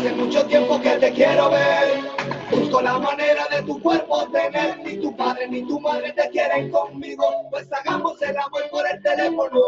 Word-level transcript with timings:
Hace 0.00 0.12
mucho 0.12 0.46
tiempo 0.46 0.80
que 0.80 0.96
te 0.96 1.12
quiero 1.12 1.50
ver. 1.50 2.00
Busco 2.50 2.80
la 2.80 2.98
manera 2.98 3.46
de 3.48 3.60
tu 3.64 3.78
cuerpo 3.82 4.26
tener. 4.30 4.78
Ni 4.78 4.96
tu 4.96 5.14
padre 5.14 5.46
ni 5.46 5.62
tu 5.68 5.78
madre 5.78 6.10
te 6.14 6.30
quieren 6.30 6.70
conmigo. 6.70 7.22
Pues 7.50 7.70
hagamos 7.70 8.20
el 8.22 8.34
amor 8.34 8.62
por 8.70 8.82
el 8.90 9.02
teléfono. 9.02 9.60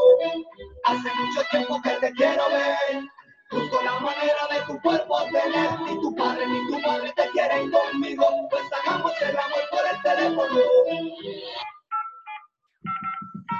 Hace 0.84 1.10
mucho 1.20 1.42
tiempo 1.50 1.78
que 1.82 1.90
te 2.00 2.12
quiero 2.12 2.44
ver. 2.48 3.04
Busco 3.50 3.82
la 3.82 4.00
manera 4.00 4.48
de 4.50 4.72
tu 4.72 4.80
cuerpo 4.80 5.18
tener. 5.24 5.80
Ni 5.80 6.00
tu 6.00 6.14
padre 6.14 6.46
ni 6.46 6.66
tu 6.66 6.80
madre 6.80 7.12
te 7.14 7.28
quieren 7.28 7.70
conmigo. 7.70 8.24
Pues 8.48 8.62
hagamos 8.72 9.12
el 9.20 9.36
amor 9.36 9.60
por 9.70 9.80
el 9.92 10.02
teléfono. 10.02 10.60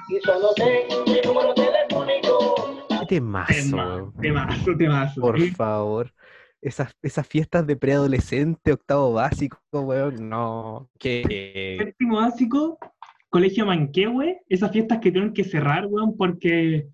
Y 0.09 0.21
solo 0.25 0.55
tengo 0.55 1.05
mi 1.05 1.21
número 1.21 1.53
telefónico. 1.53 2.87
Qué 2.89 3.07
temazo. 3.07 4.11
Temazo, 4.23 4.75
temazo. 4.79 5.21
Por 5.21 5.39
favor. 5.51 6.11
Esas, 6.63 6.95
esas 7.03 7.27
fiestas 7.27 7.67
de 7.67 7.77
preadolescente, 7.77 8.73
octavo 8.73 9.13
básico, 9.13 9.59
weón. 9.73 10.29
No. 10.29 10.89
Que. 10.99 11.77
Séptimo 11.79 12.17
básico, 12.17 12.79
colegio 13.31 13.67
Manquehue, 13.67 14.41
esas 14.49 14.71
fiestas 14.71 15.01
que 15.01 15.11
tienen 15.11 15.33
que 15.35 15.43
cerrar, 15.45 15.87
weón, 15.87 16.17
porque 16.17 16.87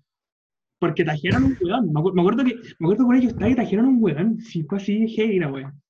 porque 0.79 1.03
trajeron 1.03 1.43
un 1.43 1.57
weón. 1.61 1.93
Me, 1.93 1.99
acu- 1.99 2.13
me 2.13 2.21
acuerdo 2.21 2.43
que 2.45 2.55
me 2.79 2.87
acuerdo 2.87 3.05
con 3.05 3.15
ellos 3.15 3.33
y 3.39 3.55
trajeron 3.55 3.85
un 3.85 3.97
weón. 4.03 4.39
Sí, 4.39 4.63
fue 4.63 4.79
así 4.79 5.01
de 5.01 5.07
heavy, 5.07 5.39
la 5.39 5.51
weón. 5.51 5.81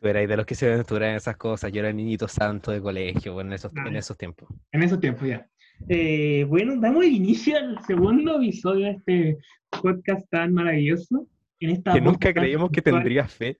Tú 0.00 0.08
eras 0.08 0.28
de 0.28 0.36
los 0.36 0.44
que 0.44 0.54
se 0.54 0.70
aventuran 0.72 1.10
en 1.10 1.16
esas 1.16 1.36
cosas. 1.36 1.70
Yo 1.70 1.80
era 1.80 1.92
niñito 1.92 2.26
santo 2.28 2.72
de 2.72 2.80
colegio, 2.80 3.34
weón, 3.36 3.48
en 3.48 3.52
esos, 3.54 3.72
en 3.74 3.94
esos 3.96 4.16
tiempos. 4.18 4.48
En 4.72 4.82
esos 4.82 4.98
tiempos 4.98 5.28
ya. 5.28 5.46
Eh, 5.88 6.44
bueno, 6.48 6.74
damos 6.80 7.04
inicio 7.04 7.56
al 7.56 7.78
segundo 7.86 8.36
episodio 8.36 8.86
de 8.86 8.90
este 8.90 9.38
podcast 9.70 10.28
tan 10.28 10.52
maravilloso. 10.54 11.26
En 11.60 11.70
esta 11.70 11.92
Que 11.92 12.00
nunca 12.00 12.32
creímos 12.32 12.70
que 12.70 12.82
tendría 12.82 13.26
fe. 13.26 13.58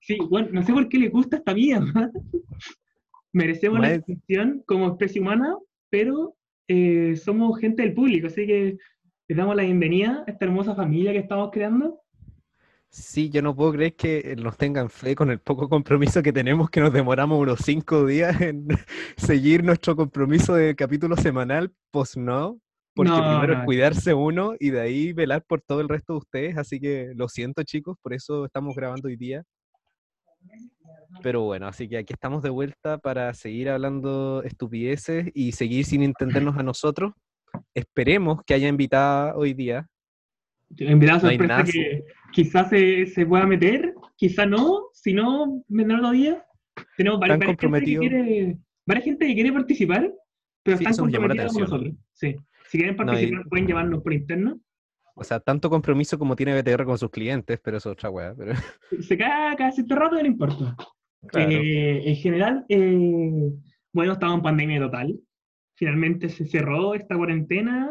Sí, 0.00 0.18
bueno, 0.28 0.48
no 0.52 0.62
sé 0.62 0.72
por 0.72 0.88
qué 0.88 0.98
le 0.98 1.08
gusta 1.08 1.36
esta 1.36 1.54
mierda. 1.54 2.10
Merecemos 3.32 3.80
la 3.80 3.94
extinción 3.94 4.62
como 4.66 4.88
especie 4.88 5.20
humana, 5.20 5.56
pero 5.90 6.34
eh, 6.66 7.16
somos 7.16 7.58
gente 7.60 7.82
del 7.82 7.94
público, 7.94 8.26
así 8.26 8.46
que 8.46 8.78
les 9.28 9.38
damos 9.38 9.54
la 9.54 9.62
bienvenida 9.62 10.24
a 10.26 10.30
esta 10.30 10.46
hermosa 10.46 10.74
familia 10.74 11.12
que 11.12 11.18
estamos 11.18 11.50
creando. 11.52 12.00
Sí, 12.90 13.28
yo 13.28 13.42
no 13.42 13.54
puedo 13.54 13.72
creer 13.72 13.96
que 13.96 14.34
nos 14.38 14.56
tengan 14.56 14.88
fe 14.88 15.14
con 15.14 15.30
el 15.30 15.40
poco 15.40 15.68
compromiso 15.68 16.22
que 16.22 16.32
tenemos, 16.32 16.70
que 16.70 16.80
nos 16.80 16.92
demoramos 16.92 17.38
unos 17.38 17.60
cinco 17.62 18.06
días 18.06 18.40
en 18.40 18.66
seguir 19.16 19.62
nuestro 19.62 19.94
compromiso 19.94 20.54
de 20.54 20.74
capítulo 20.74 21.16
semanal, 21.16 21.70
pues 21.90 22.16
no, 22.16 22.58
porque 22.98 23.12
No, 23.12 23.30
primero 23.30 23.54
no. 23.54 23.60
es 23.60 23.64
cuidarse 23.64 24.12
uno 24.12 24.54
y 24.58 24.70
de 24.70 24.80
ahí 24.80 25.12
velar 25.12 25.44
por 25.46 25.60
todo 25.60 25.80
el 25.80 25.88
resto 25.88 26.14
de 26.14 26.18
ustedes, 26.18 26.56
así 26.58 26.80
que 26.80 27.12
lo 27.14 27.28
siento 27.28 27.62
chicos, 27.62 27.96
por 28.02 28.12
eso 28.12 28.44
estamos 28.44 28.74
grabando 28.74 29.06
hoy 29.06 29.14
día. 29.14 29.44
Pero 31.22 31.42
bueno, 31.42 31.68
así 31.68 31.88
que 31.88 31.98
aquí 31.98 32.12
estamos 32.12 32.42
de 32.42 32.50
vuelta 32.50 32.98
para 32.98 33.32
seguir 33.34 33.68
hablando 33.68 34.42
estupideces 34.42 35.30
y 35.32 35.52
seguir 35.52 35.84
sin 35.84 36.02
entendernos 36.02 36.56
a 36.58 36.64
nosotros. 36.64 37.12
Esperemos 37.72 38.42
que 38.44 38.54
haya 38.54 38.66
invitada 38.66 39.36
hoy 39.36 39.54
día. 39.54 39.86
Invitada 40.76 41.20
No 41.20 41.28
hay 41.28 41.38
sorpresa 41.38 41.64
que 41.64 42.04
quizás 42.32 42.68
se, 42.68 43.06
se 43.06 43.24
pueda 43.26 43.46
meter, 43.46 43.94
quizás 44.16 44.48
no, 44.48 44.88
si 44.92 45.12
no, 45.12 45.62
vendrán 45.68 46.02
los 46.02 46.12
días. 46.12 46.38
Tenemos 46.96 47.20
varias, 47.20 47.38
varias 47.38 47.60
gente 47.60 47.80
que 47.80 47.98
quiere, 47.98 48.58
varias 48.84 49.04
gente 49.04 49.26
que 49.26 49.34
quiere 49.34 49.52
participar, 49.52 50.12
pero 50.64 50.78
Sí, 50.78 50.84
están 50.84 50.96
la 50.96 51.12
comprometidas 51.12 51.52
con 51.52 51.62
nosotros. 51.62 51.94
Sí. 52.12 52.36
Si 52.68 52.78
quieren 52.78 52.96
No, 52.96 53.02
y- 53.02 53.06
participar, 53.06 53.48
pueden 53.48 53.66
llamarnos 53.66 54.02
por 54.02 54.12
interno. 54.12 54.60
O 55.14 55.24
sea, 55.24 55.40
tanto 55.40 55.68
compromiso 55.68 56.16
como 56.18 56.36
tiene 56.36 56.54
BTR 56.62 56.84
con 56.84 56.96
sus 56.96 57.10
clientes, 57.10 57.58
pero 57.62 57.78
eso 57.78 57.90
es 57.90 57.94
otra 57.94 58.08
weá. 58.10 58.34
Pero, 58.36 58.52
Se 59.02 59.18
cae 59.18 59.56
cada 59.56 59.72
cierto 59.72 59.96
rato, 59.96 60.14
no 60.14 60.24
importa. 60.26 60.76
claro. 61.26 61.50
Eh, 61.50 62.08
en 62.08 62.14
general, 62.16 62.64
eh, 62.68 63.50
bueno, 63.92 64.12
estamos 64.12 64.36
en 64.36 64.42
pandemia 64.42 64.78
total. 64.78 65.18
Finalmente 65.74 66.28
se 66.28 66.44
cerró 66.46 66.94
esta 66.94 67.16
cuarentena. 67.16 67.90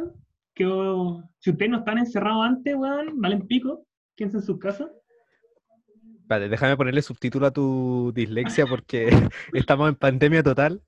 Quedó- 0.53 1.23
si 1.39 1.49
ustedes 1.51 1.69
no 1.71 1.79
están 1.79 1.97
encerrados 1.97 2.45
antes, 2.45 2.73
weón, 2.75 3.19
valen 3.19 3.45
pico, 3.45 3.85
quédense 4.15 4.37
en 4.37 4.43
sus 4.43 4.57
casas. 4.59 4.87
Vale, 6.27 6.49
déjame 6.49 6.75
ponerle 6.77 7.01
subtítulo 7.01 7.47
a 7.47 7.51
tu 7.51 8.11
dislexia 8.13 8.65
porque 8.65 9.07
estamos 9.53 9.89
en 9.89 9.95
pandemia 9.95 10.43
total, 10.43 10.81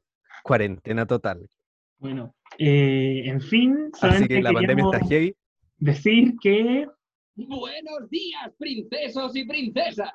cuarentena 0.44 1.06
total. 1.06 1.50
Bueno, 1.98 2.34
eh, 2.59 3.24
en 3.25 3.42
fin, 3.42 3.78
Así 3.94 4.00
solamente 4.02 4.36
que 4.36 4.42
la 4.42 4.52
pandemia 4.53 4.86
está 4.92 5.06
heavy. 5.08 5.36
decir 5.78 6.34
que 6.42 6.88
Buenos 7.36 8.09
días, 8.09 8.52
princesos 8.58 9.34
y 9.36 9.46
princesas. 9.47 10.09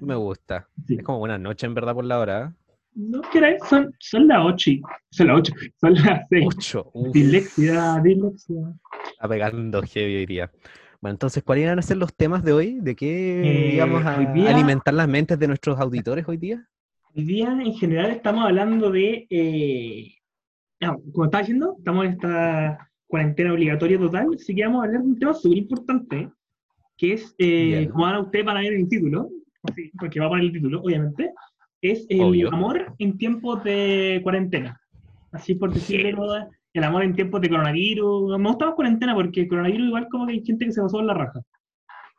Me 0.00 0.14
gusta. 0.14 0.68
Sí. 0.86 0.96
Es 0.96 1.02
como 1.02 1.18
buena 1.20 1.38
noche 1.38 1.66
en 1.66 1.74
verdad 1.74 1.94
por 1.94 2.04
la 2.04 2.18
hora. 2.18 2.54
no 2.94 3.22
queráis, 3.32 3.56
son, 3.68 3.92
son 3.98 4.28
las 4.28 4.44
8, 4.44 4.70
son 5.10 5.26
las 5.28 5.38
8, 5.38 5.52
son 5.80 5.94
las 5.94 6.28
6. 6.28 6.46
Ocho. 6.46 6.90
uf, 6.92 7.12
Dislexia, 7.14 7.98
dislexia. 8.02 8.56
está 9.10 9.28
pegando 9.28 9.82
heavy 9.82 10.16
hoy 10.16 10.26
día. 10.26 10.50
Bueno, 11.00 11.14
entonces, 11.14 11.42
¿cuáles 11.42 11.64
iban 11.64 11.78
a 11.78 11.82
ser 11.82 11.96
los 11.96 12.14
temas 12.14 12.44
de 12.44 12.52
hoy? 12.52 12.78
¿De 12.80 12.94
qué 12.94 13.42
Eh, 13.42 13.74
íbamos 13.76 14.04
a 14.06 14.18
día- 14.18 14.50
alimentar 14.50 14.94
las 14.94 15.08
mentes 15.08 15.38
de 15.38 15.48
nuestros 15.48 15.78
auditores 15.80 16.26
hoy 16.28 16.36
día? 16.36 16.66
Hoy 17.16 17.24
día, 17.24 17.48
en 17.48 17.74
general, 17.74 18.10
estamos 18.10 18.44
hablando 18.44 18.90
de. 18.90 19.26
eh, 19.30 20.14
no, 20.80 21.00
como 21.12 21.24
estaba 21.24 21.42
diciendo, 21.42 21.74
estamos 21.78 22.04
en 22.04 22.12
esta 22.12 22.90
cuarentena 23.06 23.52
obligatoria 23.52 23.98
total, 23.98 24.28
así 24.34 24.54
que 24.54 24.64
vamos 24.64 24.82
a 24.82 24.86
hablar 24.86 25.02
de 25.02 25.08
un 25.08 25.18
tema 25.18 25.34
súper 25.34 25.58
importante, 25.58 26.30
que 26.96 27.12
es, 27.12 27.34
eh, 27.38 27.88
como 27.90 28.04
van 28.04 28.14
a 28.14 28.20
ustedes 28.20 28.44
van 28.44 28.56
a 28.56 28.60
ver 28.60 28.72
el 28.72 28.88
título, 28.88 29.28
porque 29.98 30.20
va 30.20 30.26
a 30.26 30.28
poner 30.28 30.44
el 30.46 30.52
título, 30.52 30.82
obviamente, 30.82 31.32
es 31.80 32.06
el 32.08 32.20
Obvio. 32.22 32.52
amor 32.52 32.94
en 32.98 33.18
tiempos 33.18 33.62
de 33.64 34.20
cuarentena. 34.22 34.80
Así 35.32 35.54
por 35.54 35.72
decirlo, 35.72 36.26
el 36.72 36.84
amor 36.84 37.02
en 37.02 37.14
tiempos 37.14 37.40
de 37.40 37.50
coronavirus. 37.50 38.38
Me 38.38 38.48
gusta 38.48 38.66
más 38.66 38.74
cuarentena 38.74 39.14
porque 39.14 39.42
el 39.42 39.48
coronavirus, 39.48 39.88
igual, 39.88 40.08
como 40.10 40.26
que 40.26 40.32
hay 40.32 40.44
gente 40.44 40.64
que 40.64 40.72
se 40.72 40.80
pasó 40.80 41.00
en 41.00 41.06
la 41.08 41.14
raja. 41.14 41.40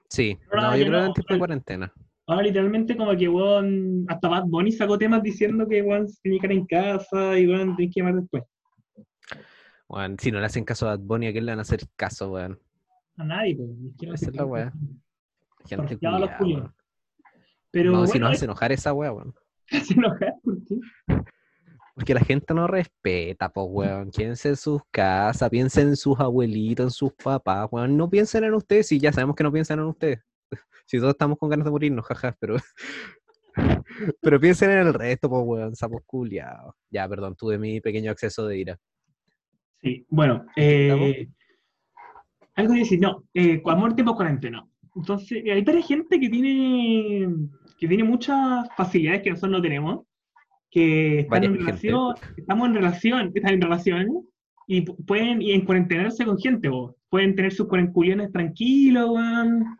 Sí, 0.09 0.37
no, 0.53 0.77
yo 0.77 0.85
creo 0.85 0.99
no, 0.99 1.05
en 1.07 1.13
tiempo 1.13 1.33
de 1.33 1.39
cuarentena. 1.39 1.93
Ahora 2.27 2.43
literalmente 2.43 2.97
como 2.97 3.15
que 3.15 3.29
weón, 3.29 4.05
hasta 4.07 4.27
Bad 4.27 4.45
Bunny 4.45 4.71
sacó 4.71 4.97
temas 4.97 5.21
diciendo 5.21 5.67
que 5.67 5.81
weón 5.81 6.07
se 6.07 6.19
tenía 6.21 6.39
que 6.39 6.47
en 6.47 6.65
casa 6.65 7.37
y 7.37 7.47
weón 7.47 7.75
tenía 7.75 7.91
que 7.93 7.99
llamar 8.01 8.15
después. 8.15 8.43
Bueno, 9.87 10.15
si 10.19 10.31
no 10.31 10.39
le 10.39 10.45
hacen 10.47 10.65
caso 10.65 10.87
a 10.87 10.95
Bad 10.95 11.03
Bunny, 11.03 11.27
¿a 11.27 11.31
quién 11.31 11.45
le 11.45 11.51
van 11.51 11.59
a 11.59 11.61
hacer 11.61 11.81
caso, 11.95 12.31
weón? 12.31 12.59
A 13.17 13.23
nadie, 13.23 13.55
pues. 13.55 13.69
Gente 15.67 15.87
Porfiado 15.87 16.15
a 16.15 16.19
los 16.19 16.29
weón. 16.39 16.73
Pero 17.71 17.91
No, 17.91 18.05
si 18.05 18.13
bueno, 18.13 18.27
nos 18.27 18.37
hace 18.37 18.45
enojar 18.45 18.71
esa 18.71 18.93
weá, 18.93 19.11
weón. 19.11 19.35
se 19.67 19.93
enoja, 19.93 20.33
¿por 20.43 20.63
qué? 20.63 20.75
Porque 21.93 22.13
la 22.13 22.21
gente 22.21 22.53
no 22.53 22.67
respeta, 22.67 23.49
pues, 23.49 23.67
weón. 23.69 24.11
Quédense 24.11 24.49
en 24.49 24.55
sus 24.55 24.81
casas, 24.91 25.49
piensen 25.49 25.89
en 25.89 25.95
sus 25.95 26.19
abuelitos, 26.19 26.85
en 26.85 26.91
sus 26.91 27.13
papás, 27.13 27.67
weón. 27.71 27.95
No 27.95 28.09
piensen 28.09 28.43
en 28.45 28.53
ustedes, 28.53 28.87
si 28.87 28.99
ya 28.99 29.13
sabemos 29.13 29.35
que 29.35 29.43
no 29.43 29.51
piensan 29.51 29.79
en 29.79 29.85
ustedes. 29.85 30.19
Si 30.85 30.97
todos 30.97 31.11
estamos 31.11 31.37
con 31.37 31.49
ganas 31.49 31.65
de 31.65 31.71
morirnos, 31.71 32.05
jaja, 32.05 32.35
pero. 32.39 32.55
pero 34.21 34.39
piensen 34.39 34.71
en 34.71 34.79
el 34.79 34.93
resto, 34.93 35.29
pues, 35.29 35.41
weón, 35.45 35.75
sapos 35.75 36.01
culiados. 36.05 36.75
Ya, 36.89 37.07
perdón, 37.07 37.35
tuve 37.35 37.57
mi 37.57 37.81
pequeño 37.81 38.11
acceso 38.11 38.45
de 38.47 38.57
ira. 38.59 38.79
Sí, 39.81 40.05
bueno, 40.09 40.45
eh, 40.55 41.27
algo 42.55 42.73
que 42.73 42.79
decir, 42.79 42.99
no, 42.99 43.23
eh, 43.33 43.61
amor 43.65 43.93
tiempo 43.95 44.15
cuarentena. 44.15 44.65
Entonces, 44.95 45.43
hay 45.45 45.61
varias 45.63 45.87
gente 45.87 46.19
que 46.19 46.29
tiene, 46.29 47.27
que 47.77 47.87
tiene 47.87 48.03
muchas 48.03 48.67
facilidades 48.77 49.21
que 49.23 49.29
nosotros 49.31 49.51
no 49.51 49.61
tenemos, 49.61 50.05
que 50.71 51.19
están 51.19 51.29
Varias 51.29 51.51
en 51.51 51.57
gente. 51.57 51.71
relación, 51.71 52.15
estamos 52.37 52.67
en 52.69 52.75
relación, 52.75 53.31
están 53.35 53.53
en 53.53 53.61
relaciones, 53.61 54.07
y 54.67 54.83
pu- 54.85 54.95
pueden 55.05 55.41
y 55.41 55.51
en 55.51 55.65
cuarentenarse 55.65 56.25
con 56.25 56.37
gente, 56.39 56.69
vos. 56.69 56.95
pueden 57.09 57.35
tener 57.35 57.51
sus 57.53 57.67
cuarenculiones 57.67 58.31
tranquilos, 58.31 59.09
weón. 59.09 59.77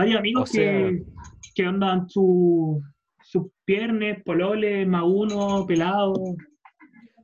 Varios 0.00 0.18
amigos 0.18 0.42
O 0.42 0.52
sea- 0.52 0.62
que, 0.88 1.02
que 1.54 1.64
andan 1.64 2.08
su, 2.08 2.82
sus 3.22 3.46
piernas, 3.64 4.18
pololes, 4.24 4.86
más 4.86 5.02
uno, 5.06 5.64
pelado. 5.66 6.14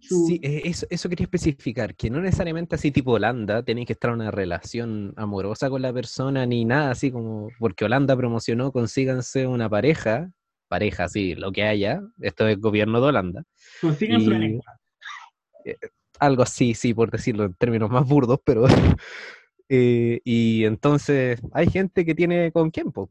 su- 0.01 0.27
Sí, 0.27 0.39
eh, 0.43 0.63
eso, 0.65 0.87
eso 0.91 1.09
quería 1.09 1.25
especificar, 1.25 1.95
que 1.97 2.11
no 2.11 2.21
necesariamente 2.21 2.75
así 2.77 2.91
tipo 2.93 3.13
Holanda, 3.13 3.63
tenéis 3.63 3.87
que 3.89 3.93
estar 3.95 4.11
en 4.11 4.17
una 4.21 4.31
relación 4.31 5.13
amorosa 5.17 5.69
con 5.71 5.83
la 5.83 5.93
persona 5.93 6.45
ni 6.47 6.65
nada 6.65 6.91
así 6.93 7.11
como, 7.11 7.49
porque 7.59 7.85
Holanda 7.87 8.17
promocionó 8.17 8.71
consíganse 8.73 9.47
una 9.47 9.69
pareja, 9.69 10.31
pareja, 10.69 11.09
sí, 11.09 11.35
lo 11.35 11.51
que 11.51 11.63
haya, 11.65 12.01
esto 12.21 12.47
es 12.47 12.61
gobierno 12.61 13.01
de 13.01 13.07
Holanda, 13.09 13.43
consigan 13.81 14.21
su 14.21 14.31
y- 14.33 14.39
lengua. 14.39 14.65
algo 16.21 16.43
así, 16.43 16.75
sí, 16.75 16.95
por 16.95 17.11
decirlo 17.11 17.45
en 17.45 17.55
términos 17.55 17.91
más 17.91 18.07
burdos, 18.07 18.39
pero... 18.45 18.65
eh, 19.69 20.21
y 20.25 20.65
entonces 20.65 21.41
hay 21.53 21.69
gente 21.69 22.05
que 22.05 22.15
tiene 22.15 22.53
con 22.53 22.71
quién, 22.71 22.93
po. 22.93 23.11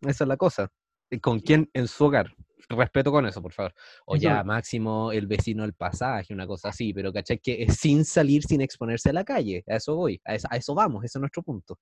Esa 0.00 0.24
es 0.24 0.28
la 0.28 0.36
cosa. 0.36 0.70
Y 1.10 1.20
¿Con 1.20 1.40
quién 1.40 1.68
en 1.74 1.86
su 1.86 2.04
hogar? 2.04 2.34
Respeto 2.68 3.12
con 3.12 3.26
eso, 3.26 3.42
por 3.42 3.52
favor. 3.52 3.74
O 4.06 4.16
ya, 4.16 4.42
máximo 4.44 5.12
el 5.12 5.26
vecino 5.26 5.62
del 5.62 5.74
pasaje, 5.74 6.32
una 6.32 6.46
cosa 6.46 6.70
así, 6.70 6.94
pero 6.94 7.12
¿cachai? 7.12 7.38
Que 7.38 7.64
es 7.64 7.76
sin 7.76 8.04
salir, 8.04 8.42
sin 8.44 8.62
exponerse 8.62 9.10
a 9.10 9.12
la 9.12 9.24
calle. 9.24 9.62
A 9.68 9.76
eso 9.76 9.94
voy, 9.96 10.20
a 10.24 10.34
eso, 10.34 10.48
a 10.50 10.56
eso 10.56 10.74
vamos, 10.74 11.04
ese 11.04 11.18
es 11.18 11.20
nuestro 11.20 11.42
punto. 11.42 11.78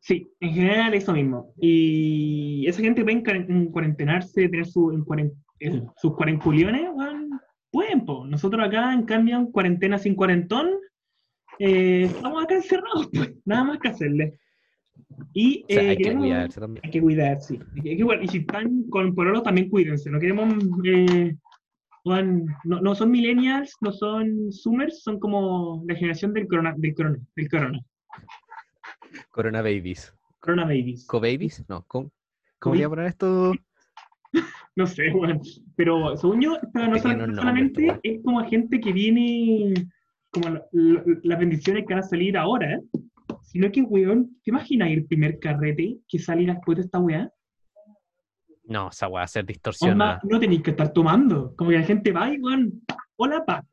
Sí, 0.00 0.30
en 0.40 0.52
general 0.52 0.94
eso 0.94 1.12
mismo. 1.12 1.54
Y 1.60 2.66
esa 2.66 2.80
gente 2.82 3.04
puede 3.04 3.22
cuarentenarse, 3.70 4.48
tener 4.48 4.66
su, 4.66 4.90
en 4.90 5.04
cuaren- 5.04 5.32
en 5.60 5.86
sus 5.96 6.14
cuarenculiones, 6.14 6.90
weón, 6.92 7.30
pueden, 7.70 8.04
po. 8.04 8.26
Nosotros 8.26 8.66
acá, 8.66 8.92
en 8.92 9.04
cambio, 9.04 9.36
en 9.36 9.50
cuarentena 9.52 9.96
sin 9.98 10.14
cuarentón, 10.14 10.68
eh, 11.58 12.04
estamos 12.04 12.44
acá 12.44 12.54
encerrados, 12.54 13.08
pues, 13.12 13.34
nada 13.44 13.64
más 13.64 13.78
que 13.78 13.88
hacerle. 13.88 14.38
Y 15.32 15.64
O 15.64 15.66
sea, 15.68 15.82
eh, 15.82 15.88
hay 15.90 15.96
que 15.96 16.02
queremos- 16.04 16.22
cuidarse 16.26 16.60
también. 16.60 16.84
hay 16.84 16.90
que 16.90 17.00
cuidar, 17.00 17.40
sí. 17.40 17.58
Hay 17.76 17.82
que- 17.82 17.90
hay 17.90 17.96
que. 17.96 18.24
Y 18.24 18.28
si 18.28 18.38
están 18.38 18.82
con 18.90 19.14
pololos, 19.14 19.42
también 19.42 19.68
cuídense. 19.68 20.10
No 20.10 20.18
queremos. 20.20 20.54
eh, 20.84 21.36
no, 22.04 22.80
no 22.80 22.94
son 22.94 23.10
millennials, 23.10 23.76
no 23.80 23.90
son 23.92 24.52
zoomers, 24.52 25.02
son 25.02 25.18
como 25.18 25.82
la 25.88 25.94
generación 25.94 26.32
del 26.34 26.46
corona. 26.46 26.74
Del 26.76 26.94
corona, 26.94 27.18
del 27.34 27.48
corona. 27.48 27.80
Corona 29.30 29.62
Babies. 29.62 30.14
Corona 30.40 30.64
babies. 30.64 31.06
¿Co-babies? 31.06 31.64
No, 31.68 31.82
¿cómo. 31.86 32.10
¿cómo 32.58 32.74
voy 32.74 32.82
a 32.84 32.88
poner 32.88 33.06
esto? 33.06 33.52
No 34.76 34.86
sé, 34.88 35.10
weón. 35.12 35.40
Pero 35.76 36.16
según 36.16 36.40
yo, 36.40 36.58
no, 36.74 36.88
no 36.88 36.98
solamente 36.98 37.96
es 38.02 38.20
como 38.24 38.44
gente 38.44 38.80
que 38.80 38.92
viene. 38.92 39.72
Como 40.34 40.48
la- 40.50 40.66
la- 40.72 41.02
las 41.22 41.38
bendiciones 41.38 41.84
que 41.86 41.94
van 41.94 42.02
a 42.02 42.06
salir 42.06 42.36
ahora, 42.36 42.80
sino 43.42 43.70
que, 43.70 43.82
weón, 43.82 44.36
¿te 44.42 44.50
imaginas 44.50 44.90
el 44.90 45.06
primer 45.06 45.38
carrete 45.38 45.98
que 46.08 46.18
saliera 46.18 46.54
después 46.54 46.76
de 46.76 46.82
esta 46.84 46.98
weá? 46.98 47.30
No, 48.64 48.88
esa 48.88 49.06
weá 49.08 49.20
va 49.20 49.24
a 49.24 49.28
ser 49.28 49.42
Onda, 49.42 49.52
distorsionada. 49.52 50.20
no 50.24 50.40
tenéis 50.40 50.62
que 50.62 50.70
estar 50.70 50.92
tomando. 50.92 51.54
Como 51.56 51.70
que 51.70 51.78
la 51.78 51.84
gente 51.84 52.12
va 52.12 52.32
y, 52.32 52.40
weón, 52.40 52.82
hola, 53.16 53.44
pa. 53.44 53.64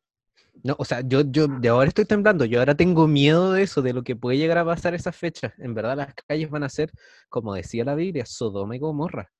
No, 0.64 0.76
o 0.78 0.86
sea, 0.86 1.02
yo, 1.02 1.22
yo 1.26 1.48
de 1.48 1.70
ahora 1.70 1.88
estoy 1.88 2.06
temblando, 2.06 2.46
yo 2.46 2.60
ahora 2.60 2.76
tengo 2.76 3.08
miedo 3.08 3.54
de 3.54 3.64
eso, 3.64 3.82
de 3.82 3.94
lo 3.94 4.04
que 4.04 4.16
puede 4.16 4.38
llegar 4.38 4.60
a 4.60 4.66
pasar 4.66 4.94
esas 4.94 5.16
fechas. 5.16 5.54
En 5.58 5.74
verdad, 5.74 5.98
las 5.98 6.14
calles 6.28 6.50
van 6.52 6.64
a 6.64 6.70
ser, 6.70 6.92
como 7.30 7.56
decía 7.56 7.84
la 7.84 7.96
Biblia, 7.96 8.26
Sodoma 8.28 8.76
y 8.76 8.80
Gomorra. 8.80 9.32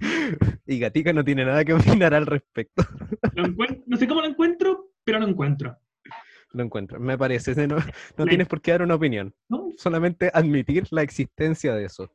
y 0.66 0.78
Gatica 0.78 1.12
no 1.12 1.24
tiene 1.24 1.44
nada 1.44 1.64
que 1.64 1.74
opinar 1.74 2.14
al 2.14 2.26
respecto. 2.26 2.84
Lo 3.34 3.46
no 3.86 3.96
sé 3.96 4.06
cómo 4.08 4.20
lo 4.20 4.28
encuentro, 4.28 4.92
pero 5.04 5.18
lo 5.18 5.28
encuentro. 5.28 5.76
Lo 6.52 6.62
encuentro, 6.62 6.98
me 7.00 7.18
parece. 7.18 7.66
No, 7.66 7.76
no 8.16 8.26
tienes 8.26 8.48
por 8.48 8.60
qué 8.60 8.72
dar 8.72 8.82
una 8.82 8.94
opinión, 8.94 9.34
¿no? 9.48 9.66
solamente 9.76 10.30
admitir 10.32 10.86
la 10.90 11.02
existencia 11.02 11.74
de 11.74 11.84
eso. 11.84 12.10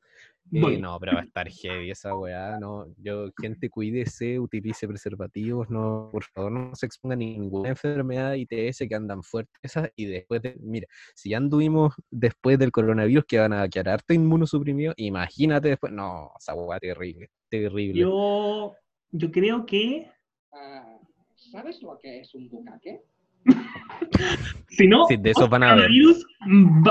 Eh, 0.53 0.77
no, 0.79 0.99
pero 0.99 1.13
va 1.13 1.21
a 1.21 1.23
estar 1.23 1.47
heavy 1.49 1.91
esa 1.91 2.13
weá, 2.15 2.57
no. 2.59 2.85
Yo, 2.97 3.29
gente, 3.39 3.69
cuídese, 3.69 4.37
utilice 4.39 4.87
preservativos, 4.87 5.69
no, 5.69 6.09
por 6.11 6.23
favor, 6.25 6.51
no 6.51 6.75
se 6.75 6.85
exponga 6.87 7.13
a 7.13 7.17
ninguna 7.17 7.69
enfermedad 7.69 8.33
ITS 8.33 8.79
que 8.89 8.95
andan 8.95 9.23
fuertes 9.23 9.57
esas, 9.61 9.89
y 9.95 10.05
después 10.05 10.41
de, 10.41 10.57
mira, 10.59 10.87
si 11.15 11.29
ya 11.29 11.37
anduvimos 11.37 11.93
después 12.09 12.59
del 12.59 12.71
coronavirus 12.71 13.23
que 13.25 13.39
van 13.39 13.53
a 13.53 13.67
quedar 13.69 13.89
harto 13.89 14.13
inmunosuprimido, 14.13 14.93
imagínate 14.97 15.69
después, 15.69 15.93
no, 15.93 16.31
esa 16.37 16.53
weá 16.53 16.79
terrible, 16.79 17.29
terrible. 17.49 18.01
Yo, 18.01 18.73
yo 19.11 19.31
creo 19.31 19.65
que, 19.65 20.11
Ah, 20.53 20.97
¿Sabes 21.35 21.81
lo 21.81 21.97
que 21.97 22.19
es 22.19 22.35
un 22.35 22.49
bucaque? 22.49 23.01
si 24.69 24.87
no, 24.87 25.05
Sí, 25.07 25.17
de 25.17 25.31
eso 25.31 25.47
van 25.47 25.63
a 25.63 25.75
ver. 25.75 25.89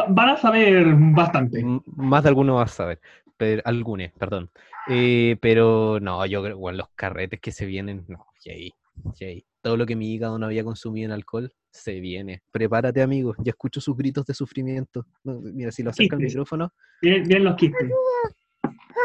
van 0.08 0.28
a 0.30 0.36
saber 0.36 0.86
bastante. 1.14 1.60
M- 1.60 1.80
Más 1.86 2.22
de 2.22 2.30
alguno 2.30 2.54
va 2.54 2.62
a 2.64 2.66
saber, 2.68 3.00
pero, 3.40 3.62
algunos, 3.64 4.12
perdón. 4.18 4.50
Eh, 4.86 5.38
pero 5.40 5.98
no, 5.98 6.26
yo 6.26 6.42
creo, 6.42 6.58
bueno, 6.58 6.76
los 6.78 6.88
carretes 6.94 7.40
que 7.40 7.52
se 7.52 7.64
vienen, 7.64 8.04
no, 8.06 8.26
yay, 8.44 8.70
yay. 9.18 9.46
Todo 9.62 9.78
lo 9.78 9.86
que 9.86 9.96
mi 9.96 10.12
hígado 10.12 10.38
no 10.38 10.44
había 10.44 10.62
consumido 10.62 11.06
en 11.06 11.12
alcohol, 11.12 11.50
se 11.70 12.00
viene. 12.00 12.42
Prepárate, 12.52 13.00
amigo, 13.00 13.34
ya 13.38 13.50
escucho 13.52 13.80
sus 13.80 13.96
gritos 13.96 14.26
de 14.26 14.34
sufrimiento. 14.34 15.06
Mira, 15.24 15.72
si 15.72 15.82
lo 15.82 15.88
acerca 15.88 16.18
Quistes. 16.18 16.34
micrófono. 16.34 16.70
Miren, 17.00 17.22
miren 17.22 17.44
los 17.44 17.56
quistes. 17.56 17.90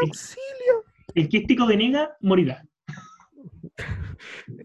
¡Auxilio! 0.02 0.84
El 1.14 1.28
quístico 1.30 1.66
de 1.66 1.76
nega 1.78 2.16
morirá. 2.20 2.62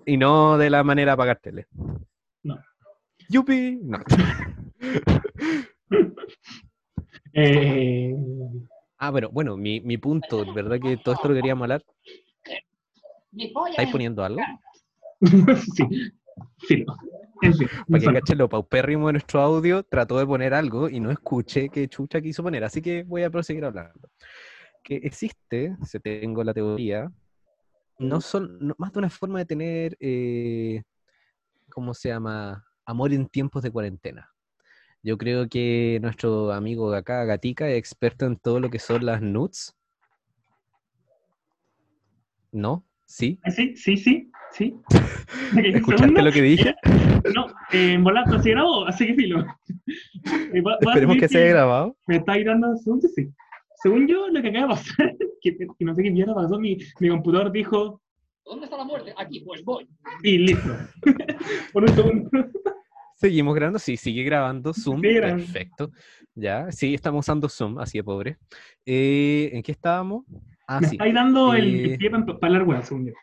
Y 0.06 0.18
no 0.18 0.58
de 0.58 0.70
la 0.70 0.84
manera 0.84 1.12
de 1.14 1.18
pagar 1.18 1.40
tele. 1.40 1.68
No. 2.44 2.60
¡Yupi! 3.30 3.80
No. 3.82 4.00
Eh, 7.34 8.14
Ah, 9.04 9.12
pero 9.12 9.32
bueno, 9.32 9.58
mi, 9.58 9.82
mi 9.82 9.98
punto, 9.98 10.46
¿verdad 10.54 10.80
que 10.80 10.96
todo 10.96 11.16
esto 11.16 11.28
lo 11.28 11.34
queríamos 11.34 11.64
hablar? 11.64 11.84
¿Estáis 13.34 13.88
es- 13.88 13.92
poniendo 13.92 14.24
algo? 14.24 14.40
sí, 15.76 15.88
sí. 16.68 16.84
no. 16.86 16.96
En 17.42 17.56
fin, 17.56 17.68
Para 17.90 18.00
que 18.00 18.14
cachen 18.14 18.38
lo 18.38 18.48
paupérrimo 18.48 19.08
de 19.08 19.14
nuestro 19.14 19.42
audio, 19.42 19.82
trató 19.82 20.20
de 20.20 20.28
poner 20.28 20.54
algo 20.54 20.88
y 20.88 21.00
no 21.00 21.10
escuché 21.10 21.70
qué 21.70 21.88
chucha 21.88 22.22
quiso 22.22 22.44
poner, 22.44 22.64
así 22.64 22.80
que 22.84 23.02
voy 23.02 23.24
a 23.24 23.32
proseguir 23.32 23.66
hablando. 23.66 24.08
Que 24.84 24.98
existe, 24.98 25.76
se 25.84 26.00
tengo 26.00 26.44
la 26.44 26.54
teoría, 26.54 27.12
no 27.98 28.22
son 28.22 28.60
no- 28.60 28.76
más 28.78 28.94
de 28.94 29.00
una 29.00 29.10
forma 29.10 29.40
de 29.40 29.46
tener, 29.48 29.98
eh, 30.00 30.84
¿cómo 31.72 31.96
se 31.96 32.10
llama? 32.10 32.64
Amor 32.86 33.12
en 33.14 33.26
tiempos 33.28 33.64
de 33.64 33.72
cuarentena. 33.72 34.31
Yo 35.04 35.18
creo 35.18 35.48
que 35.50 36.00
nuestro 36.02 36.52
amigo 36.52 36.92
de 36.92 37.00
acá, 37.00 37.26
Gatica, 37.26 37.70
es 37.70 37.78
experto 37.78 38.26
en 38.26 38.38
todo 38.38 38.60
lo 38.60 38.70
que 38.70 38.80
son 38.80 39.06
las 39.06 39.22
nudes. 39.22 39.76
¿No? 42.52 42.86
¿Sí? 43.06 43.40
Ah, 43.44 43.50
Sí, 43.52 43.76
sí, 43.76 43.98
sí, 43.98 44.32
sí. 44.52 44.76
¿Escuchaste 45.58 45.98
Segundo, 45.98 46.22
lo 46.22 46.32
que 46.32 46.42
dije? 46.42 46.76
No, 47.34 47.48
eh, 47.72 47.94
en 47.94 48.04
volar 48.04 48.28
no 48.28 48.42
se 48.42 48.52
grabó, 48.52 48.86
así 48.86 49.08
que 49.08 49.16
filo. 49.16 49.46
Eh, 50.54 50.62
va- 50.62 50.78
Esperemos 50.80 51.18
que 51.18 51.28
se 51.28 51.38
haya 51.40 51.50
grabado. 51.50 51.98
Me 52.08 52.18
está 52.18 52.36
gritando, 52.36 52.76
según 52.78 53.02
yo 53.02 53.10
sí. 53.10 53.30
Según 53.82 54.08
yo, 54.08 54.28
lo 54.28 54.42
que 54.42 54.50
acaba 54.50 54.68
de 54.68 54.70
pasar, 54.74 55.16
que, 55.42 55.58
que 55.58 55.86
no 55.86 55.96
sé 55.96 56.04
qué 56.04 56.12
mierda 56.12 56.36
pasó, 56.36 56.60
mi, 56.60 56.78
mi 57.00 57.10
computador 57.10 57.52
dijo, 57.52 58.02
¿Dónde 58.46 58.66
está 58.66 58.78
la 58.78 58.84
muerte? 58.84 59.14
Aquí, 59.18 59.40
pues 59.42 59.64
voy. 59.64 59.88
y 60.24 60.38
listo. 60.38 60.78
Por 61.74 61.84
un 61.84 61.96
segundo. 61.96 62.30
Seguimos 63.22 63.54
grabando, 63.54 63.78
sí, 63.78 63.98
sigue 63.98 64.24
grabando 64.24 64.74
Zoom. 64.74 65.00
Perfecto. 65.00 65.92
Ya, 66.34 66.72
sí, 66.72 66.96
estamos 66.96 67.20
usando 67.20 67.48
Zoom, 67.50 67.78
así 67.78 68.00
de 68.00 68.04
pobre. 68.04 68.40
Eh, 68.84 69.52
¿En 69.54 69.62
qué 69.62 69.74
estábamos? 69.74 70.26
Ah, 70.68 70.82
Me 70.82 70.88
sí. 70.88 70.96
estáis 70.96 71.14
dando 71.14 71.54
el 71.54 71.86
Eh, 71.86 71.98
pie 72.00 72.10
para 72.10 72.24
hablar 72.42 72.64
weá, 72.64 72.82
según 72.82 73.06
yo. 73.06 73.14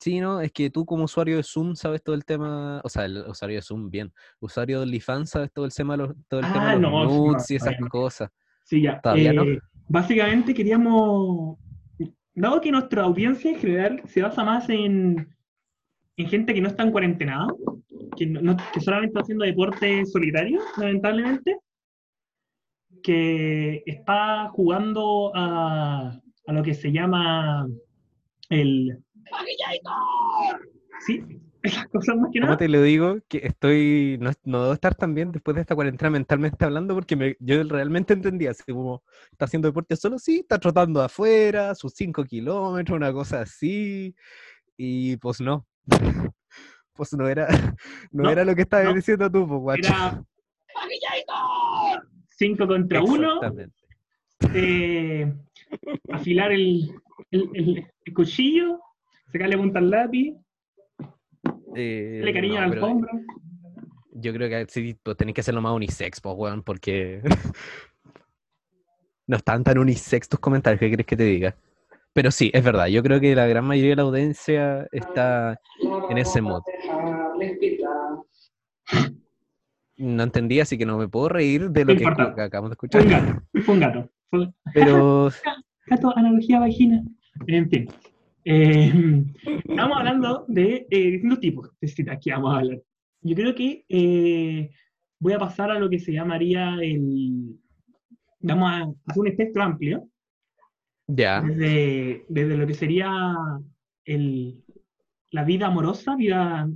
Sí, 0.00 0.18
no, 0.18 0.40
es 0.40 0.50
que 0.50 0.70
tú 0.70 0.84
como 0.84 1.04
usuario 1.04 1.36
de 1.36 1.44
Zoom 1.44 1.76
sabes 1.76 2.02
todo 2.02 2.16
el 2.16 2.24
tema, 2.24 2.80
o 2.82 2.88
sea, 2.88 3.04
el 3.04 3.18
usuario 3.18 3.58
de 3.58 3.62
Zoom, 3.62 3.90
bien. 3.90 4.12
Usuario 4.40 4.78
de 4.78 4.82
OnlyFans 4.86 5.30
sabes 5.30 5.52
todo 5.52 5.66
el 5.66 5.72
tema, 5.72 5.96
de 5.96 5.98
los- 5.98 6.16
todo 6.26 6.40
el 6.40 6.52
tema 6.52 6.70
Ah, 6.70 6.74
de 6.74 6.80
los 6.80 6.90
no, 6.90 7.36
y 7.48 7.54
esas 7.54 7.78
no. 7.78 7.88
cosas. 7.88 8.28
Sí, 8.64 8.82
ya. 8.82 9.00
Todavía 9.00 9.32
no. 9.32 9.44
Eh, 9.44 9.60
Básicamente 9.86 10.52
queríamos, 10.52 11.58
dado 12.34 12.60
que 12.60 12.72
nuestra 12.72 13.02
audiencia 13.04 13.52
en 13.52 13.58
general 13.60 14.02
se 14.06 14.20
basa 14.22 14.42
más 14.42 14.68
en, 14.68 15.32
en 16.22 16.28
gente 16.28 16.54
que 16.54 16.60
no 16.60 16.68
está 16.68 16.82
en 16.82 16.92
cuarentenada, 16.92 17.48
que, 18.16 18.26
solamente 18.80 19.12
está 19.12 19.20
haciendo 19.20 19.44
deporte 19.44 20.04
solitario, 20.06 20.60
lamentablemente, 20.76 21.58
que 23.02 23.82
está 23.86 24.48
jugando 24.50 25.32
a, 25.34 26.18
lo 26.46 26.62
que 26.62 26.74
se 26.74 26.92
llama 26.92 27.66
el... 28.50 28.98
Sí, 31.06 31.20
esas 31.62 31.86
cosas 31.88 32.16
más 32.16 32.30
que 32.32 32.40
¿Cómo 32.40 32.52
nada. 32.52 32.58
te 32.58 32.68
lo 32.68 32.82
digo? 32.82 33.18
Que 33.28 33.38
estoy, 33.38 34.18
no, 34.20 34.30
no 34.44 34.62
debo 34.62 34.72
estar 34.72 34.94
tan 34.94 35.14
bien 35.14 35.32
después 35.32 35.54
de 35.54 35.62
esta 35.62 35.74
cuarentena 35.74 36.10
mentalmente 36.10 36.64
hablando 36.64 36.94
porque 36.94 37.36
yo 37.40 37.62
realmente 37.64 38.12
entendía, 38.12 38.50
así 38.50 38.62
¿está 39.30 39.44
haciendo 39.46 39.68
deporte 39.68 39.96
solo? 39.96 40.18
Sí, 40.18 40.40
está 40.40 40.58
trotando 40.58 41.00
afuera, 41.02 41.74
sus 41.74 41.92
5 41.94 42.24
kilómetros, 42.24 42.96
una 42.96 43.12
cosa 43.12 43.40
así, 43.40 44.14
y 44.76 45.16
pues 45.18 45.40
no. 45.40 45.66
Pues 46.94 47.12
no 47.14 47.26
era, 47.26 47.48
no, 48.12 48.24
No, 48.24 48.30
era 48.30 48.44
lo 48.44 48.54
que 48.54 48.62
estabas 48.62 48.88
no. 48.88 48.94
diciendo 48.94 49.30
tú, 49.30 49.48
pues 49.48 49.60
guacho. 49.60 49.88
Era 49.88 50.24
5 52.36 52.66
contra 52.66 53.02
1. 53.02 53.34
Exactamente. 53.34 53.74
eh, 54.54 55.32
afilar 56.10 56.52
el, 56.52 56.90
el, 57.30 57.50
el- 57.54 57.86
el 58.04 58.14
cuchillo, 58.14 58.78
sacarle 59.32 59.56
punta 59.56 59.78
al 59.78 59.90
lápiz, 59.90 60.34
Eh, 61.74 62.16
darle 62.18 62.32
cariño 62.34 62.54
no, 62.56 62.60
a 62.60 62.64
la 62.66 62.70
pero 62.70 62.84
alfombra. 62.84 63.12
Yo 64.14 64.32
creo 64.34 64.48
que 64.50 64.66
sí, 64.70 64.94
pues 65.02 65.16
tenéis 65.16 65.34
que 65.34 65.40
hacerlo 65.40 65.62
más 65.62 65.72
unisex, 65.74 66.20
pues, 66.20 66.34
weón, 66.36 66.62
porque 66.62 67.22
no 69.26 69.36
están 69.38 69.64
tan 69.64 69.78
unisex 69.78 70.28
tus 70.28 70.40
comentarios, 70.40 70.78
¿qué 70.80 70.88
quieres 70.88 71.06
que 71.06 71.16
te 71.16 71.24
diga? 71.24 71.56
Pero 72.14 72.30
sí, 72.30 72.50
es 72.52 72.62
verdad, 72.62 72.86
yo 72.88 73.02
creo 73.02 73.20
que 73.20 73.34
la 73.34 73.46
gran 73.46 73.64
mayoría 73.64 73.90
de 73.90 73.96
la 73.96 74.02
audiencia 74.02 74.86
está 74.92 75.58
en 76.10 76.18
ese 76.18 76.40
mood. 76.42 76.60
No 79.96 80.22
entendí, 80.22 80.60
así 80.60 80.76
que 80.76 80.86
no 80.86 80.98
me 80.98 81.08
puedo 81.08 81.28
reír 81.28 81.70
de 81.70 81.84
lo 81.84 81.94
que, 81.94 82.04
que 82.04 82.40
acabamos 82.42 82.70
de 82.70 82.76
Fue 82.76 83.00
un 83.00 83.06
escuchar. 83.06 83.06
gato, 83.06 83.42
fue 83.64 83.74
un 83.74 83.80
gato. 83.80 84.10
Fue- 84.30 84.52
Pero 84.74 85.30
gato, 85.86 86.16
analogía 86.16 86.58
vagina. 86.60 87.02
En 87.46 87.68
fin. 87.70 87.88
Eh, 88.44 88.92
estamos 89.68 89.96
hablando 89.98 90.44
de 90.48 90.86
eh, 90.90 91.10
distintos 91.12 91.40
tipos 91.40 91.70
de 91.80 91.88
citas 91.88 92.18
que 92.22 92.32
vamos 92.32 92.54
a 92.54 92.58
hablar. 92.58 92.78
Yo 93.20 93.36
creo 93.36 93.54
que 93.54 93.84
eh, 93.88 94.70
voy 95.20 95.32
a 95.32 95.38
pasar 95.38 95.70
a 95.70 95.78
lo 95.78 95.88
que 95.88 95.98
se 96.00 96.12
llamaría 96.12 96.74
el... 96.82 97.56
Vamos 98.40 98.70
a 98.72 98.76
hacer 99.06 99.20
un 99.20 99.28
espectro 99.28 99.62
amplio, 99.62 100.08
Ya. 101.06 101.40
desde, 101.42 102.24
desde 102.28 102.56
lo 102.56 102.66
que 102.66 102.74
sería 102.74 103.10
el, 104.04 104.62
la 105.30 105.44
vida 105.44 105.66
amorosa, 105.66 106.16
vida, 106.16 106.68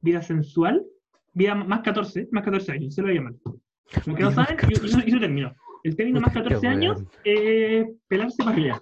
vida 0.00 0.22
sensual, 0.22 0.84
vida 1.32 1.54
más 1.54 1.80
14, 1.82 2.28
más 2.32 2.44
14 2.44 2.72
años, 2.72 2.94
se 2.94 3.00
lo 3.02 3.08
voy 3.08 3.16
a 3.16 3.20
llamar. 3.20 3.34
Lo 4.06 4.14
que 4.14 4.22
no 4.22 4.30
saben, 4.32 4.56
y, 4.68 4.86
y, 4.86 4.90
no- 4.92 5.02
y 5.06 5.10
no 5.12 5.20
termino. 5.20 5.54
El 5.82 5.96
término 5.96 6.20
más 6.20 6.32
14 6.32 6.66
años 6.66 7.02
es 7.24 7.86
pelarse 8.08 8.36
para 8.42 8.50
arriba. 8.56 8.80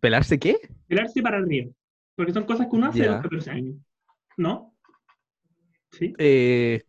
¿Pelarse 0.00 0.38
qué? 0.38 0.56
Pelarse 0.86 1.20
para 1.22 1.38
arriba. 1.38 1.70
Porque 2.16 2.32
son 2.32 2.44
cosas 2.44 2.66
que 2.68 2.76
uno 2.76 2.86
hace 2.86 3.02
a 3.02 3.04
Ya. 3.04 3.10
los 3.12 3.22
14 3.22 3.50
años. 3.50 3.76
¿No? 4.36 4.74
¿Sí? 5.92 6.14
Eh, 6.18 6.82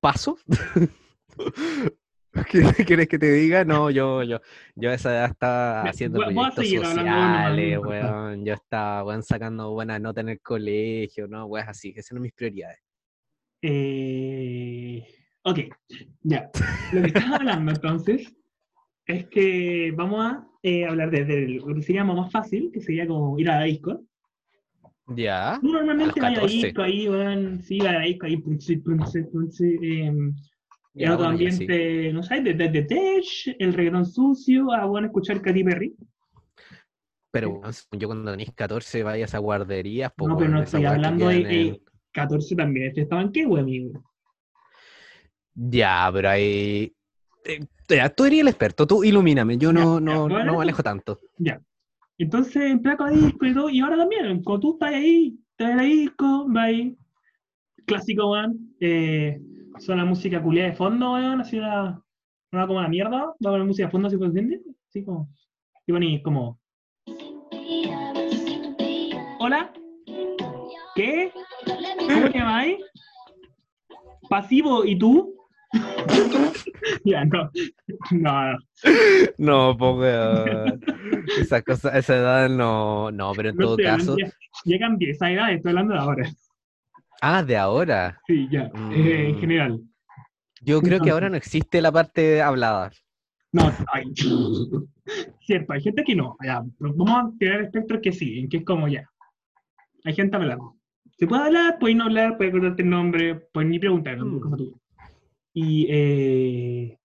¿Paso? 0.00 0.36
¿Qué 2.48 2.84
quieres 2.84 3.08
que 3.08 3.18
te 3.18 3.32
diga? 3.32 3.64
No, 3.64 3.90
yo, 3.90 4.22
yo, 4.22 4.40
yo 4.74 4.90
a 4.90 4.94
esa 4.94 5.12
edad 5.12 5.30
estaba 5.30 5.82
haciendo 5.82 6.22
a 6.22 6.26
proyectos 6.26 6.58
hablando, 6.58 6.94
sociales, 6.94 7.78
weón. 7.78 8.44
Yo 8.44 8.54
estaba, 8.54 9.04
weón, 9.04 9.22
sacando 9.22 9.70
buenas 9.72 10.00
notas 10.00 10.22
en 10.22 10.30
el 10.30 10.40
colegio, 10.40 11.28
¿no? 11.28 11.46
Weón, 11.46 11.68
así, 11.68 11.90
esas 11.90 12.06
son 12.06 12.20
mis 12.20 12.32
prioridades. 12.32 12.78
Eh, 13.62 15.04
ok, 15.42 15.58
ya. 16.22 16.50
Lo 16.92 17.02
que 17.02 17.08
estaba 17.08 17.36
hablando 17.36 17.72
entonces 17.72 18.34
es 19.06 19.26
que 19.26 19.92
vamos 19.96 20.24
a 20.24 20.46
eh, 20.62 20.86
hablar 20.86 21.10
desde 21.10 21.48
lo 21.48 21.74
que 21.74 21.82
sería 21.82 22.04
más 22.04 22.30
fácil, 22.30 22.70
que 22.72 22.80
sería 22.80 23.06
como 23.06 23.38
ir 23.38 23.50
a 23.50 23.58
la 23.58 23.64
disco. 23.64 24.02
Ya. 25.08 25.58
Tú 25.60 25.72
normalmente 25.72 26.20
vas 26.20 26.32
a 26.32 26.34
14. 26.34 26.54
disco 26.54 26.82
ahí, 26.82 27.08
van, 27.08 27.62
sí, 27.62 27.80
a 27.80 27.92
la 27.92 28.00
disco 28.00 28.26
ahí, 28.26 28.36
punche, 28.36 28.78
punche, 28.78 29.24
punche, 29.24 29.78
em, 29.82 30.32
Ya, 30.92 31.06
en 31.06 31.12
otro 31.12 31.26
bueno, 31.26 31.38
ya 31.40 31.50
sí. 31.52 31.62
ambiente, 31.64 32.12
no 32.12 32.22
sé, 32.22 32.40
desde 32.40 32.68
The 32.68 32.82
Tech, 32.82 33.56
el 33.58 33.72
reggaetón 33.74 34.06
sucio, 34.06 34.72
a 34.72 34.84
bueno 34.86 35.06
escuchar 35.06 35.40
Katy 35.40 35.62
Perry. 35.64 35.94
Pero 37.32 37.60
yo 37.92 38.08
cuando 38.08 38.32
tenés 38.32 38.52
14 38.52 39.02
vayas 39.04 39.34
a 39.34 39.38
guarderías, 39.38 40.12
pues 40.16 40.28
no, 40.28 40.36
pero 40.36 40.50
no 40.50 40.62
estoy 40.62 40.84
hablando 40.84 41.28
de 41.28 41.42
quedan 41.42 41.52
en- 41.52 41.74
eh, 41.74 41.80
14 42.12 42.56
también, 42.56 42.88
este 42.88 43.02
estaba 43.02 43.22
en 43.22 43.30
qué, 43.30 43.44
güey, 43.44 43.62
amigo. 43.62 44.02
Ya, 45.54 46.10
pero 46.12 46.28
ahí... 46.28 46.92
eh, 47.44 47.60
ya, 47.88 48.08
tú 48.08 48.24
eres 48.24 48.40
el 48.40 48.48
experto, 48.48 48.86
tú 48.86 49.04
ilumíname, 49.04 49.58
yo 49.58 49.68
Ya, 49.72 49.74
no, 49.80 49.98
ya, 49.98 50.00
no, 50.00 50.28
bueno, 50.28 50.44
no 50.44 50.56
manejo 50.56 50.82
tanto. 50.82 51.20
Ya. 51.38 51.60
Entonces, 52.18 52.62
en 52.64 52.82
placa 52.82 53.08
disco 53.10 53.46
y 53.46 53.54
todo, 53.54 53.70
y 53.70 53.80
ahora 53.80 53.96
también, 53.96 54.42
cuando 54.42 54.60
tú 54.60 54.72
estás 54.74 54.92
ahí, 54.94 55.38
estás 55.52 55.70
en 55.70 55.76
la 55.76 55.82
disco, 55.84 56.46
ahí, 56.56 56.96
clásico, 57.86 58.32
weón, 58.32 58.74
eh, 58.80 59.40
suena 59.80 60.04
música 60.04 60.42
culiada 60.42 60.70
de 60.70 60.76
fondo, 60.76 61.14
weón, 61.14 61.40
así 61.40 61.58
una, 61.58 62.02
una 62.52 62.66
como 62.66 62.82
la 62.82 62.88
mierda, 62.88 63.18
va 63.18 63.32
a 63.32 63.50
poner 63.50 63.66
música 63.66 63.86
de 63.86 63.90
fondo, 63.90 64.08
así 64.08 64.16
por 64.16 64.28
así 64.28 65.04
como, 65.04 65.28
y 65.86 65.92
poní 65.92 66.22
como, 66.22 66.60
hola, 69.38 69.72
¿qué? 70.94 71.32
¿Cómo 71.98 72.30
te 72.30 72.38
llamáis? 72.38 72.76
Pasivo, 74.28 74.84
¿y 74.84 74.98
tú? 74.98 75.34
ya, 77.04 77.24
no, 77.24 77.50
no, 78.10 78.52
no. 78.52 78.58
No, 79.38 79.76
pues 79.76 79.96
weón. 79.96 80.80
Esa 81.40 81.62
cosa, 81.62 81.96
esa 81.96 82.16
edad 82.16 82.48
no, 82.48 83.10
no, 83.10 83.32
pero 83.34 83.50
en 83.50 83.56
no 83.56 83.64
todo 83.64 83.76
sé, 83.76 83.82
caso... 83.84 84.16
ya, 84.18 84.30
ya 84.64 84.78
cambié 84.78 85.10
esa 85.10 85.30
edad, 85.30 85.52
estoy 85.52 85.70
hablando 85.70 85.94
de 85.94 86.00
ahora. 86.00 86.30
Ah, 87.20 87.42
de 87.42 87.56
ahora. 87.56 88.20
Sí, 88.26 88.48
ya, 88.50 88.70
eh, 88.92 89.28
en 89.28 89.36
Mm. 89.36 89.40
general. 89.40 89.80
Yo 90.62 90.80
creo 90.82 91.00
que 91.00 91.10
ahora 91.10 91.28
no 91.30 91.36
existe 91.36 91.80
la 91.80 91.90
parte 91.92 92.42
hablada. 92.42 92.90
No, 93.52 93.62
ay, 93.92 94.04
cierto, 95.40 95.72
hay 95.72 95.80
gente 95.82 96.04
que 96.04 96.14
no. 96.14 96.36
Ya, 96.44 96.62
vamos 96.78 97.10
a 97.10 97.38
tirar 97.38 97.62
espectros 97.62 98.00
que 98.02 98.12
sí, 98.12 98.38
en 98.40 98.48
que 98.48 98.58
es 98.58 98.64
como 98.64 98.86
ya. 98.88 99.08
Hay 100.04 100.14
gente 100.14 100.36
hablando. 100.36 100.76
Se 101.18 101.26
puede 101.26 101.44
hablar, 101.44 101.78
puede 101.78 101.94
no 101.94 102.04
hablar, 102.04 102.36
puede 102.36 102.52
cortarte 102.52 102.82
el 102.82 102.90
nombre, 102.90 103.34
puede 103.52 103.66
ni 103.68 103.78
preguntar, 103.78 104.18
Mm. 104.18 104.40
cosa 104.40 104.56
tuya. 104.56 104.76
Y 105.52 105.86
eh, 105.90 106.98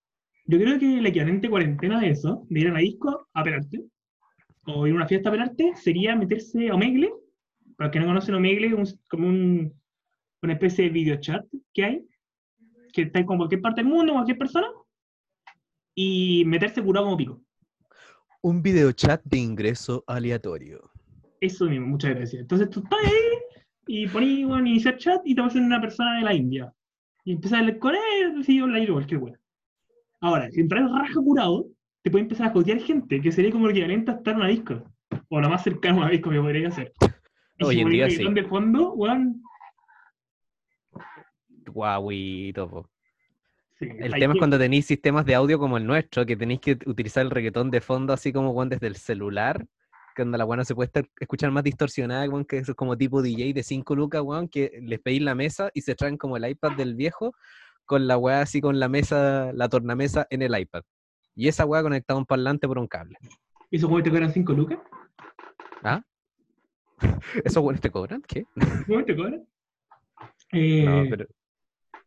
yo 0.45 0.59
creo 0.59 0.77
que 0.79 0.99
el 0.99 1.05
equivalente 1.05 1.49
cuarentena 1.49 1.99
de 1.99 2.09
eso, 2.11 2.45
de 2.49 2.59
ir 2.59 2.67
a 2.69 2.73
la 2.73 2.79
disco 2.79 3.27
a 3.33 3.43
pelarte, 3.43 3.83
o 4.67 4.85
ir 4.87 4.93
a 4.93 4.95
una 4.97 5.07
fiesta 5.07 5.29
a 5.29 5.31
pelarte, 5.31 5.71
sería 5.75 6.15
meterse 6.15 6.69
a 6.69 6.75
Omegle. 6.75 7.11
Para 7.77 7.87
los 7.87 7.91
que 7.93 7.99
no 7.99 8.05
conocen 8.05 8.35
Omegle, 8.35 8.81
es 8.81 8.99
como 9.09 9.27
un, 9.27 9.73
una 10.45 10.53
especie 10.53 10.85
de 10.85 10.91
videochat 10.91 11.45
que 11.73 11.83
hay, 11.83 12.05
que 12.93 13.03
está 13.03 13.25
con 13.25 13.37
cualquier 13.37 13.61
parte 13.61 13.81
del 13.81 13.91
mundo, 13.91 14.13
cualquier 14.13 14.37
persona, 14.37 14.67
y 15.93 16.43
meterse 16.45 16.81
curado 16.81 17.05
como 17.05 17.17
pico. 17.17 17.41
Un 18.41 18.61
videochat 18.61 19.23
de 19.23 19.37
ingreso 19.37 20.03
aleatorio. 20.07 20.91
Eso 21.41 21.65
mismo, 21.65 21.87
muchas 21.87 22.15
gracias. 22.15 22.41
Entonces 22.41 22.69
tú 22.69 22.81
estás 22.81 22.99
ahí 23.03 23.61
y 23.87 24.07
pones 24.07 24.45
bueno, 24.45 24.67
iniciar 24.67 24.97
chat 24.97 25.21
y 25.25 25.35
te 25.35 25.41
vas 25.41 25.51
a 25.51 25.53
ser 25.53 25.63
una 25.63 25.81
persona 25.81 26.17
de 26.17 26.23
la 26.23 26.33
India. 26.33 26.73
Y 27.23 27.33
empiezas 27.33 27.57
a 27.57 27.59
hablar 27.61 27.79
con 27.79 27.95
él, 27.95 28.43
sí, 28.43 28.61
online 28.61 28.89
o 28.89 28.93
cualquier 28.93 29.21
weá. 29.21 29.39
Ahora, 30.21 30.49
si 30.51 30.61
entras 30.61 30.89
raja 30.91 31.13
curado, 31.15 31.67
te 32.01 32.11
puede 32.11 32.23
empezar 32.23 32.47
a 32.47 32.51
jotear 32.51 32.79
gente, 32.79 33.21
que 33.21 33.31
sería 33.31 33.51
como 33.51 33.65
el 33.65 33.71
equivalente 33.71 34.11
a 34.11 34.15
estar 34.15 34.33
en 34.33 34.39
una 34.39 34.49
disco. 34.49 34.83
O 35.29 35.39
lo 35.39 35.49
más 35.49 35.63
cercano 35.63 35.99
a 35.99 36.01
una 36.03 36.11
disco 36.11 36.29
que 36.29 36.39
podría 36.39 36.67
hacer. 36.67 36.93
Y 37.57 37.63
Hoy 37.63 37.75
si 37.75 37.81
en 37.81 37.89
día 37.89 38.09
sí. 38.09 38.33
de 38.33 38.43
fondo, 38.43 38.91
weón. 38.95 39.41
Guauito, 41.75 42.69
po. 42.69 42.89
Sí, 43.77 43.89
El 43.99 44.13
tema 44.13 44.33
es 44.33 44.39
cuando 44.39 44.57
tenéis 44.57 44.85
sistemas 44.85 45.25
de 45.25 45.35
audio 45.35 45.59
como 45.59 45.75
el 45.77 45.85
nuestro, 45.85 46.25
que 46.25 46.37
tenéis 46.37 46.61
que 46.61 46.79
utilizar 46.85 47.25
el 47.25 47.29
reggaetón 47.29 47.69
de 47.69 47.81
fondo 47.81 48.13
así 48.13 48.31
como 48.31 48.51
weón, 48.51 48.69
desde 48.69 48.87
el 48.87 48.95
celular, 48.95 49.67
que 50.15 50.21
onda 50.21 50.37
la 50.37 50.45
no 50.45 50.63
se 50.63 50.73
puede 50.73 50.85
estar, 50.85 51.05
escuchar 51.19 51.51
más 51.51 51.65
distorsionada, 51.65 52.29
weón, 52.29 52.45
que 52.45 52.59
eso 52.59 52.71
es 52.71 52.77
como 52.77 52.97
tipo 52.97 53.21
DJ 53.21 53.53
de 53.53 53.63
5 53.63 53.93
lucas, 53.93 54.21
weón, 54.21 54.47
que 54.47 54.79
les 54.81 55.01
pedís 55.01 55.21
la 55.21 55.35
mesa 55.35 55.69
y 55.73 55.81
se 55.81 55.95
traen 55.95 56.15
como 56.17 56.37
el 56.37 56.47
iPad 56.47 56.77
del 56.77 56.95
viejo 56.95 57.35
con 57.83 58.07
la 58.07 58.17
weá 58.17 58.41
así 58.41 58.61
con 58.61 58.79
la 58.79 58.87
mesa, 58.87 59.51
la 59.53 59.67
tornamesa 59.67 60.25
en 60.29 60.41
el 60.41 60.57
iPad. 60.57 60.83
Y 61.35 61.49
esa 61.49 61.65
weá 61.65 61.83
conectada 61.83 62.15
a 62.15 62.19
un 62.21 62.25
parlante 62.25 62.67
por 62.69 62.79
un 62.79 62.87
cable. 62.87 63.17
¿Y 63.69 63.75
esos 63.75 63.91
te 64.01 64.09
cobran 64.09 64.31
5 64.31 64.53
lucas? 64.53 64.79
¿Ah? 65.83 66.01
¿Esos 67.43 67.61
weones 67.61 67.81
te 67.81 67.91
cobran? 67.91 68.21
¿Qué? 68.21 68.45
¿Cómo 68.87 69.03
te 69.03 69.13
cobran? 69.13 69.45
Eh, 70.53 70.85
No, 70.85 71.03
pero, 71.09 71.25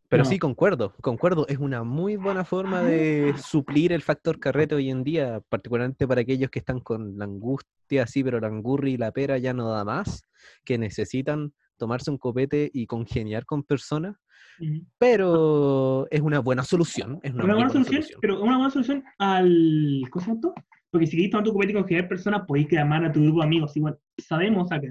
pero 0.08 0.24
no. 0.24 0.30
sí, 0.30 0.38
concuerdo, 0.38 0.94
concuerdo. 1.02 1.46
Es 1.48 1.58
una 1.58 1.84
muy 1.84 2.16
buena 2.16 2.44
forma 2.44 2.82
de 2.82 3.34
suplir 3.36 3.92
el 3.92 4.02
factor 4.02 4.40
carrete 4.40 4.74
hoy 4.74 4.90
en 4.90 5.04
día, 5.04 5.42
particularmente 5.48 6.08
para 6.08 6.22
aquellos 6.22 6.50
que 6.50 6.60
están 6.60 6.80
con 6.80 7.18
la 7.18 7.26
angustia, 7.26 8.06
sí, 8.06 8.24
pero 8.24 8.40
la 8.40 8.46
angurria 8.46 8.94
y 8.94 8.96
la 8.96 9.12
pera 9.12 9.36
ya 9.38 9.52
no 9.52 9.68
da 9.68 9.84
más, 9.84 10.22
que 10.64 10.78
necesitan 10.78 11.52
tomarse 11.76 12.10
un 12.10 12.18
copete 12.18 12.70
y 12.72 12.86
congeniar 12.86 13.44
con 13.44 13.62
personas, 13.62 14.16
ujú. 14.58 14.84
pero 14.98 16.06
es 16.10 16.20
una 16.20 16.40
buena 16.40 16.64
solución. 16.64 17.20
Es 17.22 17.34
una, 17.34 17.44
Una 17.44 17.54
muy 17.54 17.64
buena 17.64 17.84
solución, 17.84 18.18
pero 18.20 18.42
una 18.42 18.56
buena 18.56 18.70
solución 18.70 19.04
al. 19.18 20.02
¿Cómo 20.10 20.24
se 20.24 20.30
llama 20.30 20.40
esto? 20.40 20.54
Porque 20.90 21.06
si 21.06 21.12
queréis 21.12 21.30
tomar 21.30 21.44
tu 21.44 21.52
copete 21.52 21.74
con 21.74 21.86
generar 21.86 22.08
personas, 22.08 22.46
podéis 22.46 22.68
llamar 22.70 23.04
a 23.04 23.12
tu 23.12 23.22
grupo 23.22 23.40
de 23.40 23.44
amigos. 23.44 23.76
Igual, 23.76 23.98
sabemos 24.16 24.72
acá, 24.72 24.88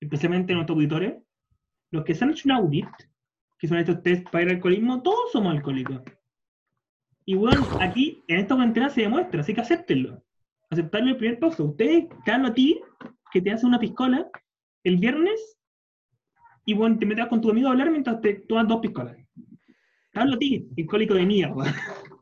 especialmente 0.00 0.52
nuestros 0.52 0.76
auditores, 0.76 1.14
los 1.90 2.04
que 2.04 2.14
se 2.14 2.24
han 2.24 2.30
hecho 2.30 2.42
un 2.44 2.52
audit, 2.52 2.86
que 3.60 3.68
son 3.68 3.76
estos 3.76 4.02
test 4.02 4.28
para 4.30 4.44
el 4.44 4.50
alcoholismo, 4.50 5.02
todos 5.02 5.30
somos 5.32 5.54
alcohólicos. 5.54 6.00
Y 7.26 7.34
bueno, 7.34 7.64
aquí 7.78 8.24
en 8.26 8.40
esta 8.40 8.54
cuarentena 8.54 8.88
se 8.88 9.02
demuestra, 9.02 9.42
así 9.42 9.52
que 9.52 9.60
acéptenlo. 9.60 10.24
Aceptarlo 10.70 11.10
el 11.10 11.16
primer 11.18 11.38
paso. 11.38 11.66
Ustedes, 11.66 12.06
te 12.24 12.32
hablo 12.32 12.48
a 12.48 12.54
ti, 12.54 12.80
que 13.30 13.42
te 13.42 13.52
hace 13.52 13.66
una 13.66 13.78
piscola 13.78 14.28
el 14.82 14.96
viernes, 14.96 15.58
y 16.64 16.72
bueno, 16.72 16.98
te 16.98 17.04
metas 17.04 17.28
con 17.28 17.42
tu 17.42 17.50
amigo 17.50 17.68
a 17.68 17.72
hablar 17.72 17.90
mientras 17.90 18.20
te 18.22 18.34
tomas 18.34 18.66
dos 18.66 18.80
piscolas. 18.80 19.16
Hablo 20.14 20.36
a 20.36 20.38
ti, 20.38 20.66
alcohólico 20.78 21.14
de 21.14 21.26
mierda. 21.26 21.74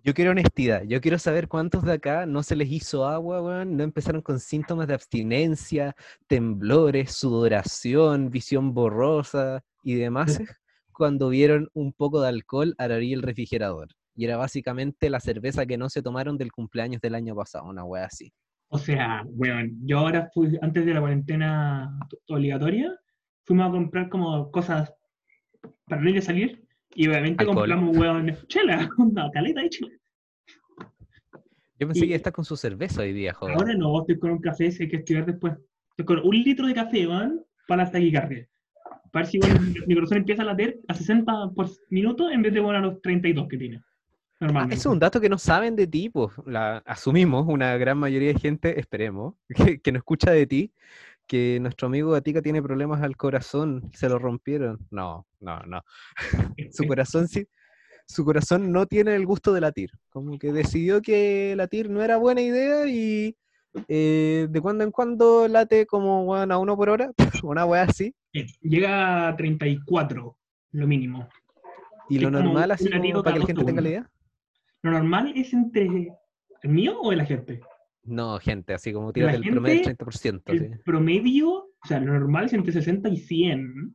Yo 0.05 0.15
quiero 0.15 0.33
honestidad. 0.33 0.83
Yo 0.85 1.01
quiero 1.01 1.19
saber 1.19 1.49
cuántos 1.49 1.85
de 1.85 1.93
acá 1.93 2.27
no 2.27 2.43
se 2.43 2.57
les 2.57 2.71
hizo 2.71 3.07
agua, 3.07 3.41
weón. 3.43 3.77
No 3.77 3.85
empezaron 3.85 4.23
con 4.23 4.41
síntomas 4.41 4.89
de 4.89 4.95
abstinencia, 4.95 5.95
temblores, 6.27 7.13
sudoración, 7.13 8.31
visión 8.31 8.75
borrosa 8.75 9.63
y 9.83 9.95
demás 9.95 10.41
cuando 10.99 11.29
vieron 11.31 11.71
un 11.73 11.93
poco 11.93 12.21
de 12.21 12.29
alcohol 12.29 12.75
a 12.77 12.89
del 12.89 13.23
refrigerador. 13.23 13.89
Y 14.15 14.25
era 14.25 14.37
básicamente 14.37 15.09
la 15.09 15.21
cerveza 15.21 15.65
que 15.65 15.79
no 15.79 15.89
se 15.89 16.03
tomaron 16.03 16.37
del 16.37 16.51
cumpleaños 16.53 17.01
del 17.01 17.15
año 17.15 17.37
pasado, 17.37 17.67
una 17.67 17.85
wea 17.85 18.05
así. 18.05 18.33
O 18.69 18.77
sea, 18.79 19.23
weón, 19.29 19.79
yo 19.87 20.01
ahora 20.01 20.29
fui, 20.35 20.59
antes 20.61 20.85
de 20.85 20.93
la 20.93 21.01
cuarentena 21.01 21.97
obligatoria, 22.29 22.93
fuimos 23.45 23.69
a 23.69 23.71
comprar 23.71 24.09
como 24.09 24.51
cosas 24.51 24.93
para 25.87 26.03
no 26.03 26.11
ir 26.11 26.19
a 26.19 26.23
salir, 26.23 26.65
y 26.95 27.07
obviamente 27.09 27.45
Alcohol. 27.45 27.57
compramos, 27.69 27.97
weón, 27.97 28.37
chela, 28.49 28.89
una 28.99 29.31
caleta 29.31 29.63
de 29.63 29.71
chela. 29.71 29.93
Yo 31.79 31.87
pensé 31.87 32.05
Y- 32.07 32.09
que 32.09 32.15
estás 32.17 32.33
con 32.33 32.45
su 32.45 32.57
cerveza 32.57 33.03
hoy 33.03 33.13
día, 33.13 33.33
joder. 33.35 33.55
Ahora 33.57 33.75
no, 33.75 34.01
estoy 34.01 34.19
con 34.19 34.33
un 34.33 34.41
café, 34.41 34.71
si 34.73 34.83
hay 34.83 34.89
que 34.89 34.97
estudiar 34.97 35.25
después. 35.27 35.55
Estoy 35.91 36.05
con 36.05 36.27
un 36.27 36.35
litro 36.35 36.67
de 36.67 36.75
café, 36.75 37.07
weón, 37.07 37.45
para 37.69 37.85
la 37.85 37.91
taquicardia. 37.93 38.49
Para 39.11 39.25
ver 39.25 39.31
si 39.31 39.39
bueno, 39.39 39.61
mi 39.87 39.95
corazón 39.95 40.19
empieza 40.19 40.43
a 40.43 40.47
latir 40.47 40.81
a 40.89 40.95
60 40.95 41.51
por 41.55 41.69
minuto 41.91 42.31
en 42.31 42.43
vez 42.43 42.53
de 42.53 42.61
bueno, 42.61 42.79
a 42.79 42.83
los 42.83 43.03
32 43.03 43.49
que 43.49 43.57
tiene. 43.57 43.83
Ah, 44.41 44.69
es 44.71 44.87
un 44.87 45.01
dato 45.01 45.21
que 45.21 45.29
no 45.29 45.39
saben 45.39 45.75
de 45.75 45.87
ti, 45.87 46.11
pues. 46.11 46.31
La, 46.47 46.79
asumimos, 46.87 47.47
una 47.49 47.77
gran 47.77 47.99
mayoría 47.99 48.33
de 48.33 48.39
gente, 48.39 48.79
esperemos, 48.79 49.35
que, 49.49 49.81
que 49.81 49.93
no 49.93 49.99
escucha 49.99 50.31
de 50.31 50.47
ti, 50.47 50.73
que 51.27 51.59
nuestro 51.61 51.89
amigo 51.89 52.13
Gatica 52.13 52.41
tiene 52.41 52.63
problemas 52.63 53.03
al 53.03 53.17
corazón, 53.17 53.91
se 53.95 54.09
lo 54.09 54.19
rompieron. 54.19 54.79
No, 54.91 55.27
no, 55.41 55.59
no. 55.61 55.83
Su 56.73 56.87
corazón 56.87 57.27
sí, 57.27 57.47
su 58.09 58.25
corazón 58.25 58.73
no 58.73 58.87
tiene 58.87 59.15
el 59.15 59.27
gusto 59.27 59.53
de 59.53 59.61
latir. 59.61 59.91
Como 60.09 60.39
que 60.39 60.53
decidió 60.53 61.03
que 61.03 61.55
latir 61.57 61.91
no 61.91 62.03
era 62.03 62.17
buena 62.17 62.41
idea 62.41 62.87
y 62.87 63.37
eh, 63.87 64.47
de 64.51 64.61
cuando 64.61 64.85
en 64.85 64.91
cuando 64.91 65.49
late 65.49 65.87
como 65.87 66.25
weón, 66.25 66.53
a 66.53 66.59
uno 66.59 66.77
por 66.77 66.91
hora, 66.91 67.11
una 67.43 67.65
weá 67.65 67.83
así. 67.83 68.15
Eh, 68.33 68.47
Llega 68.63 69.29
a 69.29 69.37
34, 69.37 70.37
lo 70.73 70.87
mínimo. 70.87 71.29
Y 72.09 72.19
lo 72.19 72.31
normal, 72.31 72.71
así 72.71 72.89
como 72.91 73.23
para 73.23 73.35
que 73.35 73.41
la 73.41 73.47
gente 73.47 73.65
tenga 73.65 73.83
la 73.83 73.89
idea. 73.89 74.11
Lo 74.83 74.93
normal 74.93 75.33
es 75.35 75.53
entre 75.53 76.09
el 76.63 76.71
mío 76.71 76.99
o 77.01 77.11
de 77.11 77.17
la 77.17 77.27
gente. 77.27 77.61
No, 78.05 78.39
gente, 78.39 78.73
así 78.73 78.93
como 78.93 79.13
tírate 79.13 79.37
el 79.37 79.43
promedio 79.43 79.77
del 79.77 79.85
gente, 79.85 80.05
30%. 80.05 80.43
El 80.47 80.59
sí. 80.61 80.81
promedio, 80.85 81.51
o 81.51 81.87
sea, 81.87 82.01
lo 82.01 82.15
normal 82.15 82.47
es 82.47 82.55
entre 82.55 82.73
60 82.73 83.09
y 83.11 83.17
100. 83.19 83.95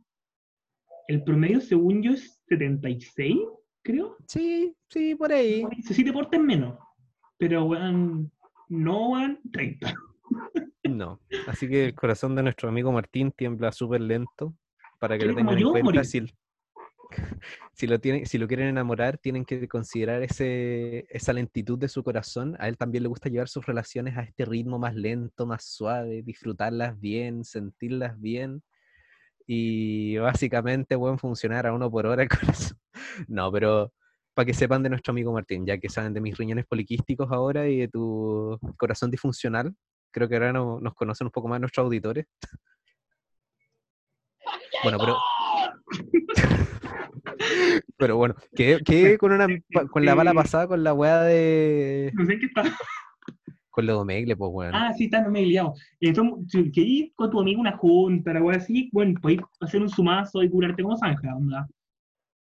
El 1.07 1.23
promedio, 1.23 1.59
según 1.59 2.03
yo, 2.03 2.11
es 2.11 2.39
76, 2.47 3.37
creo. 3.81 4.15
Sí, 4.27 4.75
sí, 4.89 5.15
por 5.15 5.33
ahí. 5.33 5.65
Si 5.81 6.03
te 6.03 6.13
portas 6.13 6.39
menos. 6.39 6.77
Pero, 7.37 7.65
weón, 7.65 8.31
no, 8.69 9.09
weón, 9.09 9.39
30. 9.51 9.93
No. 10.83 11.19
Así 11.47 11.67
que 11.67 11.85
el 11.85 11.95
corazón 11.95 12.35
de 12.35 12.43
nuestro 12.43 12.69
amigo 12.69 12.91
Martín 12.91 13.31
tiembla 13.31 13.71
súper 13.71 14.01
lento 14.01 14.55
para 14.99 15.17
que 15.17 15.25
lo 15.25 15.35
tengan 15.35 15.57
en 15.57 15.69
cuenta. 15.69 16.03
Si, 16.03 16.25
si 17.73 17.87
lo 17.87 17.99
tienen, 17.99 18.25
si 18.25 18.37
lo 18.37 18.47
quieren 18.47 18.67
enamorar, 18.67 19.17
tienen 19.17 19.45
que 19.45 19.67
considerar 19.67 20.23
ese, 20.23 21.05
esa 21.09 21.33
lentitud 21.33 21.77
de 21.77 21.89
su 21.89 22.03
corazón. 22.03 22.55
A 22.59 22.67
él 22.67 22.77
también 22.77 23.03
le 23.03 23.09
gusta 23.09 23.29
llevar 23.29 23.49
sus 23.49 23.65
relaciones 23.65 24.17
a 24.17 24.21
este 24.21 24.45
ritmo 24.45 24.79
más 24.79 24.95
lento, 24.95 25.45
más 25.45 25.63
suave, 25.65 26.21
disfrutarlas 26.23 26.99
bien, 26.99 27.43
sentirlas 27.43 28.19
bien. 28.19 28.63
Y 29.45 30.17
básicamente 30.17 30.97
pueden 30.97 31.19
funcionar 31.19 31.67
a 31.67 31.73
uno 31.73 31.91
por 31.91 32.05
hora 32.05 32.23
el 32.23 32.29
corazón. 32.29 32.77
No, 33.27 33.51
pero 33.51 33.93
para 34.33 34.45
que 34.45 34.53
sepan 34.53 34.83
de 34.83 34.89
nuestro 34.89 35.11
amigo 35.11 35.31
Martín, 35.31 35.65
ya 35.65 35.77
que 35.77 35.89
saben 35.89 36.13
de 36.13 36.21
mis 36.21 36.37
riñones 36.37 36.65
poliquísticos 36.65 37.31
ahora 37.31 37.67
y 37.67 37.77
de 37.79 37.87
tu 37.87 38.57
corazón 38.77 39.11
disfuncional, 39.11 39.73
creo 40.11 40.27
que 40.27 40.35
ahora 40.35 40.53
no- 40.53 40.79
nos 40.79 40.93
conocen 40.95 41.27
un 41.27 41.31
poco 41.31 41.47
más 41.47 41.59
nuestros 41.59 41.85
auditores. 41.85 42.25
Bueno, 44.83 44.97
pero. 44.99 45.17
pero 47.97 48.17
bueno, 48.17 48.35
quedé, 48.55 48.83
quedé 48.83 49.17
con, 49.17 49.31
una, 49.31 49.47
con 49.91 50.05
la 50.05 50.15
bala 50.15 50.33
pasada 50.33 50.67
con 50.67 50.83
la 50.83 50.93
weá 50.93 51.21
de. 51.21 52.11
No 52.13 52.25
sé 52.25 52.33
en 52.33 52.39
qué 52.39 52.45
está. 52.47 52.63
Con 53.69 53.87
lo 53.87 53.93
de 53.93 53.99
Omegle, 53.99 54.35
pues 54.35 54.51
weón. 54.53 54.75
Ah, 54.75 54.93
sí, 54.93 55.05
está, 55.05 55.21
no 55.21 55.31
me 55.31 55.41
he 55.41 55.45
liado. 55.47 55.73
Eh, 55.99 56.13
querés 56.13 56.75
ir 56.75 57.11
con 57.15 57.31
tu 57.31 57.39
amigo 57.39 57.59
una 57.61 57.75
junta, 57.77 58.31
o 58.31 58.35
algo 58.35 58.51
así, 58.51 58.89
bueno, 58.93 59.19
podéis 59.19 59.41
hacer 59.61 59.81
un 59.81 59.89
sumazo 59.89 60.43
y 60.43 60.49
curarte 60.49 60.83
como 60.83 60.95
zanja, 60.97 61.35
onda. 61.35 61.67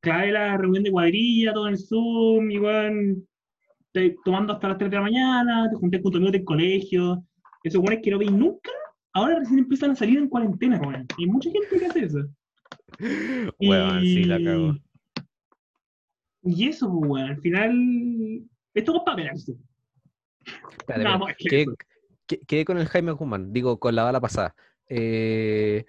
Clave 0.00 0.32
la 0.32 0.56
reunión 0.56 0.82
de 0.82 0.90
cuadrilla, 0.90 1.52
todo 1.52 1.68
en 1.68 1.76
Zoom, 1.78 2.50
igual, 2.50 3.16
te- 3.92 4.16
tomando 4.24 4.54
hasta 4.54 4.68
las 4.68 4.78
3 4.78 4.90
de 4.90 4.96
la 4.96 5.02
mañana, 5.02 5.68
te 5.70 5.76
junté 5.76 6.00
con 6.00 6.12
tu 6.12 6.18
amigo 6.18 6.32
del 6.32 6.44
colegio. 6.44 7.22
Esos 7.62 7.82
buenos 7.82 8.00
que 8.02 8.10
no 8.10 8.18
veis 8.18 8.32
nunca, 8.32 8.70
ahora 9.12 9.38
recién 9.38 9.58
empiezan 9.58 9.90
a 9.90 9.96
salir 9.96 10.18
en 10.18 10.28
cuarentena, 10.28 10.80
weón. 10.80 11.06
Hay 11.18 11.26
mucha 11.26 11.50
gente 11.50 11.78
que 11.78 11.86
hace 11.86 12.04
eso. 12.04 12.18
Weón, 13.60 14.00
sí, 14.00 14.24
la 14.24 14.42
cago. 14.42 14.76
Y 16.42 16.68
eso, 16.68 16.90
pues, 16.90 17.10
weón, 17.10 17.28
al 17.30 17.40
final, 17.40 18.42
esto 18.74 18.96
es 18.96 19.02
para 19.04 19.16
pelarse. 19.16 19.54
Espérate. 20.78 21.18
más 21.18 21.36
que 21.36 21.48
Quedé, 22.26 22.40
quedé 22.46 22.64
con 22.64 22.78
el 22.78 22.86
Jaime 22.86 23.12
Guzmán, 23.12 23.52
digo, 23.52 23.78
con 23.78 23.94
la 23.94 24.04
bala 24.04 24.20
pasada. 24.20 24.54
Eh, 24.88 25.84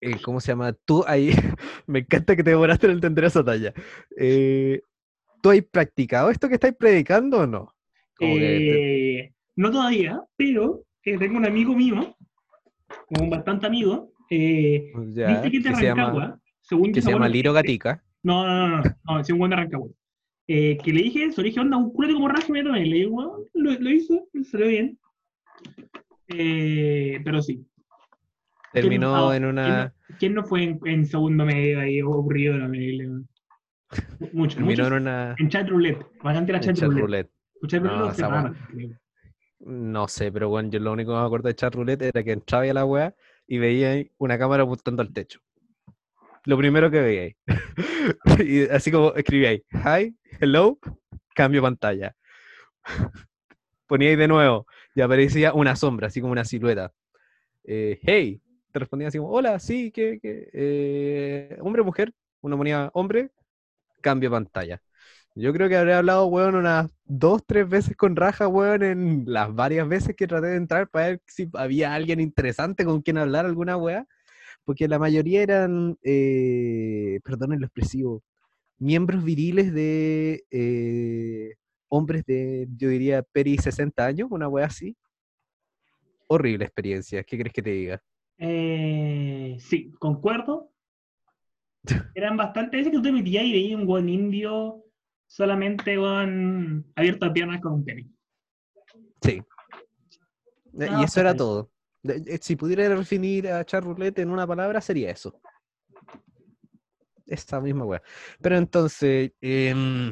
eh, 0.00 0.16
¿Cómo 0.22 0.40
se 0.40 0.52
llama? 0.52 0.72
Tú 0.72 1.04
ahí, 1.06 1.30
me 1.86 2.00
encanta 2.00 2.34
que 2.36 2.42
te 2.44 2.50
demoraste 2.50 2.86
en 2.86 2.92
entender 2.92 3.24
esa 3.24 3.44
talla. 3.44 3.72
Eh, 4.16 4.80
¿Tú 5.42 5.50
has 5.50 5.62
practicado 5.62 6.30
esto 6.30 6.48
que 6.48 6.54
estáis 6.54 6.74
predicando 6.74 7.38
o 7.40 7.46
no? 7.46 7.74
Te- 8.18 9.20
Eh, 9.20 9.32
no 9.56 9.70
todavía, 9.70 10.20
pero 10.36 10.82
tengo 11.02 11.36
un 11.38 11.46
amigo 11.46 11.74
mío, 11.74 12.14
un 13.08 13.30
bastante 13.30 13.66
amigo, 13.66 14.12
ya, 14.30 15.42
dice 15.42 15.50
que 15.50 15.56
es 15.58 15.64
de 15.64 15.74
se 15.74 15.82
llama, 15.86 16.02
Rancagua, 16.04 16.40
según 16.60 16.92
que 16.92 17.02
se 17.02 17.10
llama 17.10 17.28
Liro 17.28 17.52
Gatica. 17.52 18.02
No, 18.22 18.46
no, 18.46 18.68
no, 18.68 18.82
no, 18.82 18.96
no, 19.04 19.20
es 19.20 19.30
un 19.30 19.38
buen 19.38 19.50
de 19.50 19.56
Rancagua. 19.56 19.88
Eh, 20.46 20.76
que 20.82 20.92
le 20.92 21.02
dije 21.02 21.24
eso, 21.24 21.42
le 21.42 21.48
dije, 21.48 21.60
onda, 21.60 21.76
un 21.76 21.92
culete 21.92 22.14
como 22.14 22.28
raja 22.28 22.46
y. 22.48 22.62
Le 22.88 22.96
digo, 22.96 23.10
bueno, 23.12 23.38
lo, 23.54 23.72
lo 23.72 23.90
hizo, 23.90 24.28
salió 24.50 24.66
bien. 24.66 24.98
Eh, 26.28 27.20
pero 27.24 27.40
sí. 27.42 27.64
Terminó 28.72 29.16
no- 29.16 29.34
en 29.34 29.42
¿Quién 29.42 29.50
una. 29.52 29.84
no, 30.08 30.16
quién 30.18 30.34
no 30.34 30.44
fue 30.44 30.62
en, 30.64 30.80
en 30.84 31.06
segundo 31.06 31.44
medio 31.44 31.80
ahí 31.80 32.00
aburrido? 32.00 32.56
No, 32.56 32.68
mucho, 34.32 34.56
Terminó 34.58 34.86
en 34.86 34.92
una. 34.92 35.34
En 35.38 35.48
chat 35.48 35.68
roulette, 35.68 36.06
bastante 36.22 36.52
la 36.52 36.58
en 36.58 36.64
chat, 36.64 36.76
chat 36.76 36.88
roulette. 36.88 37.30
roulette. 37.62 38.20
No. 38.22 38.54
No 39.60 40.08
sé, 40.08 40.32
pero 40.32 40.48
bueno, 40.48 40.70
yo 40.70 40.78
lo 40.80 40.92
único 40.92 41.12
que 41.12 41.18
me 41.18 41.24
acuerdo 41.26 41.48
de 41.48 41.54
chat 41.54 41.74
roulette 41.74 42.02
era 42.02 42.22
que 42.22 42.32
entraba 42.32 42.64
a 42.64 42.72
la 42.72 42.84
wea 42.84 43.14
y 43.46 43.58
veía 43.58 43.90
ahí 43.90 44.10
una 44.18 44.38
cámara 44.38 44.62
apuntando 44.62 45.02
al 45.02 45.12
techo. 45.12 45.40
Lo 46.46 46.56
primero 46.56 46.90
que 46.90 47.00
veía 47.00 47.22
ahí. 47.22 47.36
y 48.46 48.62
así 48.70 48.90
como 48.90 49.12
escribía 49.14 49.50
ahí, 49.50 49.62
hi, 50.04 50.16
hello, 50.40 50.78
cambio 51.34 51.60
pantalla. 51.60 52.14
Ponía 53.86 54.08
ahí 54.10 54.16
de 54.16 54.28
nuevo 54.28 54.66
y 54.94 55.00
aparecía 55.02 55.52
una 55.52 55.76
sombra, 55.76 56.06
así 56.06 56.20
como 56.20 56.32
una 56.32 56.44
silueta. 56.44 56.92
Eh, 57.64 57.98
hey, 58.02 58.40
te 58.72 58.78
respondía 58.78 59.08
así 59.08 59.18
como, 59.18 59.30
hola, 59.32 59.58
sí, 59.58 59.90
¿qué, 59.92 60.18
qué? 60.22 60.48
Eh, 60.52 61.58
hombre, 61.62 61.82
mujer. 61.82 62.12
Uno 62.42 62.56
ponía 62.56 62.90
hombre, 62.94 63.30
cambio 64.02 64.30
pantalla. 64.30 64.80
Yo 65.36 65.52
creo 65.52 65.68
que 65.68 65.76
habré 65.76 65.94
hablado, 65.94 66.26
weón, 66.26 66.56
unas 66.56 66.90
dos, 67.06 67.42
tres 67.46 67.68
veces 67.68 67.96
con 67.96 68.16
Raja, 68.16 68.48
weón, 68.48 68.82
en 68.82 69.24
las 69.26 69.54
varias 69.54 69.88
veces 69.88 70.16
que 70.16 70.26
traté 70.28 70.48
de 70.48 70.56
entrar 70.56 70.88
para 70.90 71.08
ver 71.08 71.22
si 71.26 71.48
había 71.54 71.94
alguien 71.94 72.20
interesante 72.20 72.84
con 72.84 73.02
quien 73.02 73.18
hablar 73.18 73.46
alguna 73.46 73.76
weá. 73.76 74.06
Porque 74.64 74.88
la 74.88 74.98
mayoría 74.98 75.42
eran, 75.42 75.98
eh, 76.02 77.20
perdonen 77.24 77.62
expresivo, 77.62 78.22
miembros 78.78 79.24
viriles 79.24 79.72
de 79.74 80.44
eh, 80.50 81.54
hombres 81.88 82.24
de, 82.26 82.68
yo 82.76 82.88
diría, 82.90 83.22
peri 83.22 83.58
60 83.58 84.06
años, 84.06 84.28
una 84.30 84.48
weá 84.48 84.66
así. 84.66 84.96
Horrible 86.28 86.64
experiencia, 86.64 87.22
¿qué 87.24 87.36
crees 87.38 87.52
que 87.52 87.60
te 87.62 87.70
diga? 87.70 88.02
Eh, 88.40 89.56
sí, 89.60 89.92
concuerdo. 89.98 90.72
Eran 92.14 92.36
bastante 92.36 92.78
veces 92.78 92.90
que 92.90 92.96
tú 92.96 93.02
te 93.02 93.12
metías 93.12 93.44
y 93.44 93.52
veías 93.52 93.78
un 93.78 93.86
buen 93.86 94.08
indio 94.08 94.82
solamente 95.26 95.96
con 95.96 96.86
abierto 96.96 97.26
a 97.26 97.32
piernas 97.32 97.60
con 97.60 97.74
un 97.74 97.84
tenis. 97.84 98.06
Sí. 99.22 99.42
Y 100.72 101.04
eso 101.04 101.20
era 101.20 101.34
todo. 101.36 101.70
Eh, 102.02 102.38
Si 102.40 102.56
pudiera 102.56 102.88
definir 102.88 103.48
a 103.48 103.64
Char 103.64 103.84
Roulette 103.84 104.20
en 104.20 104.30
una 104.30 104.46
palabra, 104.46 104.80
sería 104.80 105.10
eso. 105.10 105.38
Esa 107.26 107.60
misma 107.60 107.84
weá. 107.84 108.02
Pero 108.40 108.56
entonces, 108.56 109.32
em, 109.40 110.10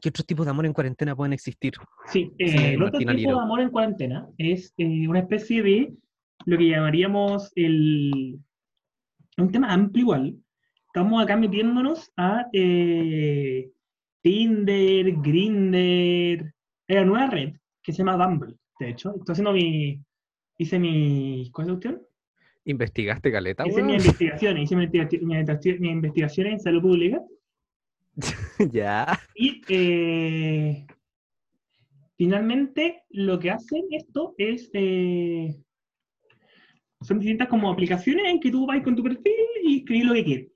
¿qué 0.00 0.08
otros 0.08 0.26
tipos 0.26 0.46
de 0.46 0.50
amor 0.50 0.66
en 0.66 0.72
cuarentena 0.72 1.14
pueden 1.14 1.34
existir? 1.34 1.74
Sí, 2.06 2.32
eh, 2.38 2.72
el 2.72 2.82
otro 2.82 2.98
tipo 2.98 3.12
de 3.12 3.30
amor 3.30 3.60
en 3.60 3.70
cuarentena 3.70 4.26
es 4.38 4.72
eh, 4.78 5.06
una 5.06 5.20
especie 5.20 5.62
de 5.62 5.94
lo 6.46 6.58
que 6.58 6.68
llamaríamos 6.68 7.52
el. 7.54 8.38
Un 9.36 9.52
tema 9.52 9.72
amplio 9.72 10.02
igual. 10.02 10.36
Estamos 10.86 11.22
acá 11.22 11.36
metiéndonos 11.36 12.10
a 12.16 12.46
eh, 12.52 13.70
Tinder, 14.22 15.12
Grinder. 15.20 16.54
Una 16.88 17.04
nueva 17.04 17.26
red 17.28 17.54
que 17.82 17.92
se 17.92 17.98
llama 17.98 18.16
Bumble, 18.26 18.56
de 18.80 18.90
hecho. 18.90 19.14
Estoy 19.16 19.32
haciendo 19.32 19.52
mi. 19.52 20.00
Hice 20.56 20.78
mi. 20.78 21.50
¿Cuál 21.52 21.66
es 21.66 21.68
la 21.68 21.74
cuestión? 21.80 22.02
¿Investigaste 22.64 23.32
caleta, 23.32 23.66
Hice 23.66 23.82
mi 23.82 23.92
weón? 23.92 24.00
investigación, 24.00 24.58
hice 24.58 24.76
mi, 24.76 24.84
investigación- 24.84 25.24
mi 25.26 25.34
investigación- 25.38 25.80
mi 25.80 25.88
investigación 25.90 26.46
en 26.48 26.60
salud 26.60 26.82
pública. 26.82 27.22
ya. 28.72 29.18
Y 29.34 29.62
eh, 29.68 30.86
finalmente 32.16 33.04
lo 33.10 33.38
que 33.38 33.50
hacen 33.50 33.84
esto 33.90 34.34
es, 34.38 34.70
eh, 34.74 35.54
son 37.00 37.18
distintas 37.20 37.48
como 37.48 37.70
aplicaciones 37.70 38.24
en 38.26 38.40
que 38.40 38.50
tú 38.50 38.66
vas 38.66 38.82
con 38.82 38.96
tu 38.96 39.02
perfil 39.02 39.32
y 39.64 39.78
escribís 39.78 40.04
lo 40.04 40.14
que 40.14 40.24
quieres. 40.24 40.48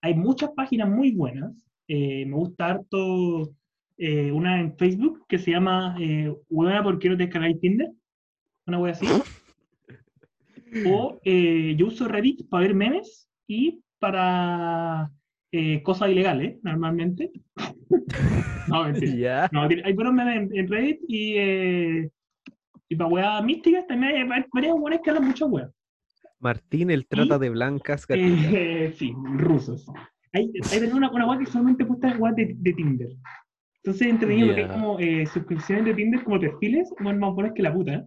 Hay 0.00 0.14
muchas 0.14 0.50
páginas 0.56 0.88
muy 0.88 1.12
buenas. 1.12 1.52
eh, 1.88 2.24
me 2.26 2.34
gusta 2.36 2.66
harto 2.70 3.50
eh, 3.98 4.32
una 4.32 4.60
en 4.60 4.76
Facebook 4.76 5.24
que 5.28 5.38
se 5.38 5.50
llama 5.50 5.96
eh, 6.00 6.32
Huevona, 6.48 6.82
¿por 6.82 6.98
qué 6.98 7.08
no 7.10 7.16
te 7.16 7.24
descargáis 7.24 7.60
Tinder? 7.60 7.90
Una 8.66 8.78
wea 8.78 8.92
así. 8.92 9.06
O 10.86 11.20
eh, 11.24 11.74
yo 11.76 11.86
uso 11.86 12.08
Reddit 12.08 12.48
para 12.48 12.62
ver 12.66 12.74
memes 12.74 13.28
y 13.46 13.80
para 13.98 15.10
eh, 15.52 15.82
cosas 15.82 16.08
ilegales, 16.10 16.58
normalmente. 16.62 17.30
no, 18.66 18.84
mentira. 18.84 19.12
No, 19.52 19.62
hay 19.62 19.92
buenos 19.92 20.14
memes 20.14 20.36
en, 20.36 20.56
en 20.58 20.68
Reddit 20.68 21.00
y, 21.06 21.34
eh, 21.36 22.10
y 22.88 22.96
para 22.96 23.10
weas 23.10 23.44
místicas 23.44 23.86
también 23.86 24.16
hay 24.16 24.24
va- 24.26 24.46
varias 24.52 24.74
weas 24.78 25.00
que 25.02 25.10
hablan 25.10 25.26
mucho 25.26 25.46
weas. 25.46 25.70
Martín, 26.42 26.90
el 26.90 27.06
trata 27.06 27.38
de 27.38 27.50
blancas. 27.50 28.04
Eh, 28.10 28.92
sí, 28.98 29.14
rusos. 29.36 29.86
Hay, 30.32 30.52
hay 30.72 30.90
una, 30.90 31.10
una 31.10 31.26
wea 31.26 31.38
que 31.38 31.46
solamente 31.46 31.86
puesta 31.86 32.16
weas 32.18 32.36
de, 32.36 32.54
de 32.58 32.72
Tinder. 32.72 33.08
Entonces 33.76 34.08
entretenido 34.08 34.48
porque 34.48 34.64
hay 34.64 34.68
como 34.68 34.98
eh, 34.98 35.26
suscripciones 35.26 35.84
de 35.84 35.94
Tinder 35.94 36.24
como 36.24 36.40
perfiles, 36.40 36.92
bueno, 37.00 37.20
más 37.20 37.34
buenas 37.34 37.52
que 37.54 37.62
la 37.62 37.72
puta. 37.72 38.06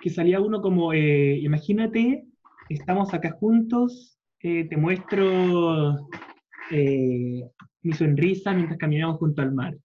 Que 0.00 0.10
salía 0.10 0.40
uno 0.40 0.60
como, 0.60 0.92
eh, 0.92 1.38
imagínate, 1.38 2.24
estamos 2.68 3.12
acá 3.14 3.30
juntos, 3.32 4.18
eh, 4.42 4.64
te 4.64 4.76
muestro 4.76 5.96
eh, 6.70 7.42
mi 7.82 7.92
sonrisa 7.92 8.52
mientras 8.54 8.78
caminamos 8.78 9.18
junto 9.18 9.42
al 9.42 9.52
mar. 9.52 9.76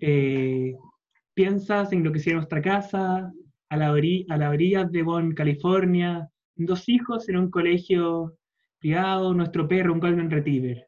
Eh, 0.00 0.74
piensas 1.34 1.92
en 1.92 2.04
lo 2.04 2.12
que 2.12 2.18
sería 2.18 2.36
nuestra 2.36 2.60
casa, 2.60 3.32
a 3.74 3.76
la, 3.76 3.92
ori- 3.92 4.24
a 4.28 4.36
la 4.36 4.50
orilla 4.50 4.84
de 4.84 5.02
Bonn, 5.02 5.34
California, 5.34 6.28
dos 6.54 6.88
hijos 6.88 7.28
en 7.28 7.36
un 7.38 7.50
colegio 7.50 8.36
privado, 8.78 9.34
nuestro 9.34 9.66
perro, 9.66 9.92
un 9.92 10.00
Golden 10.00 10.30
Retriever. 10.30 10.86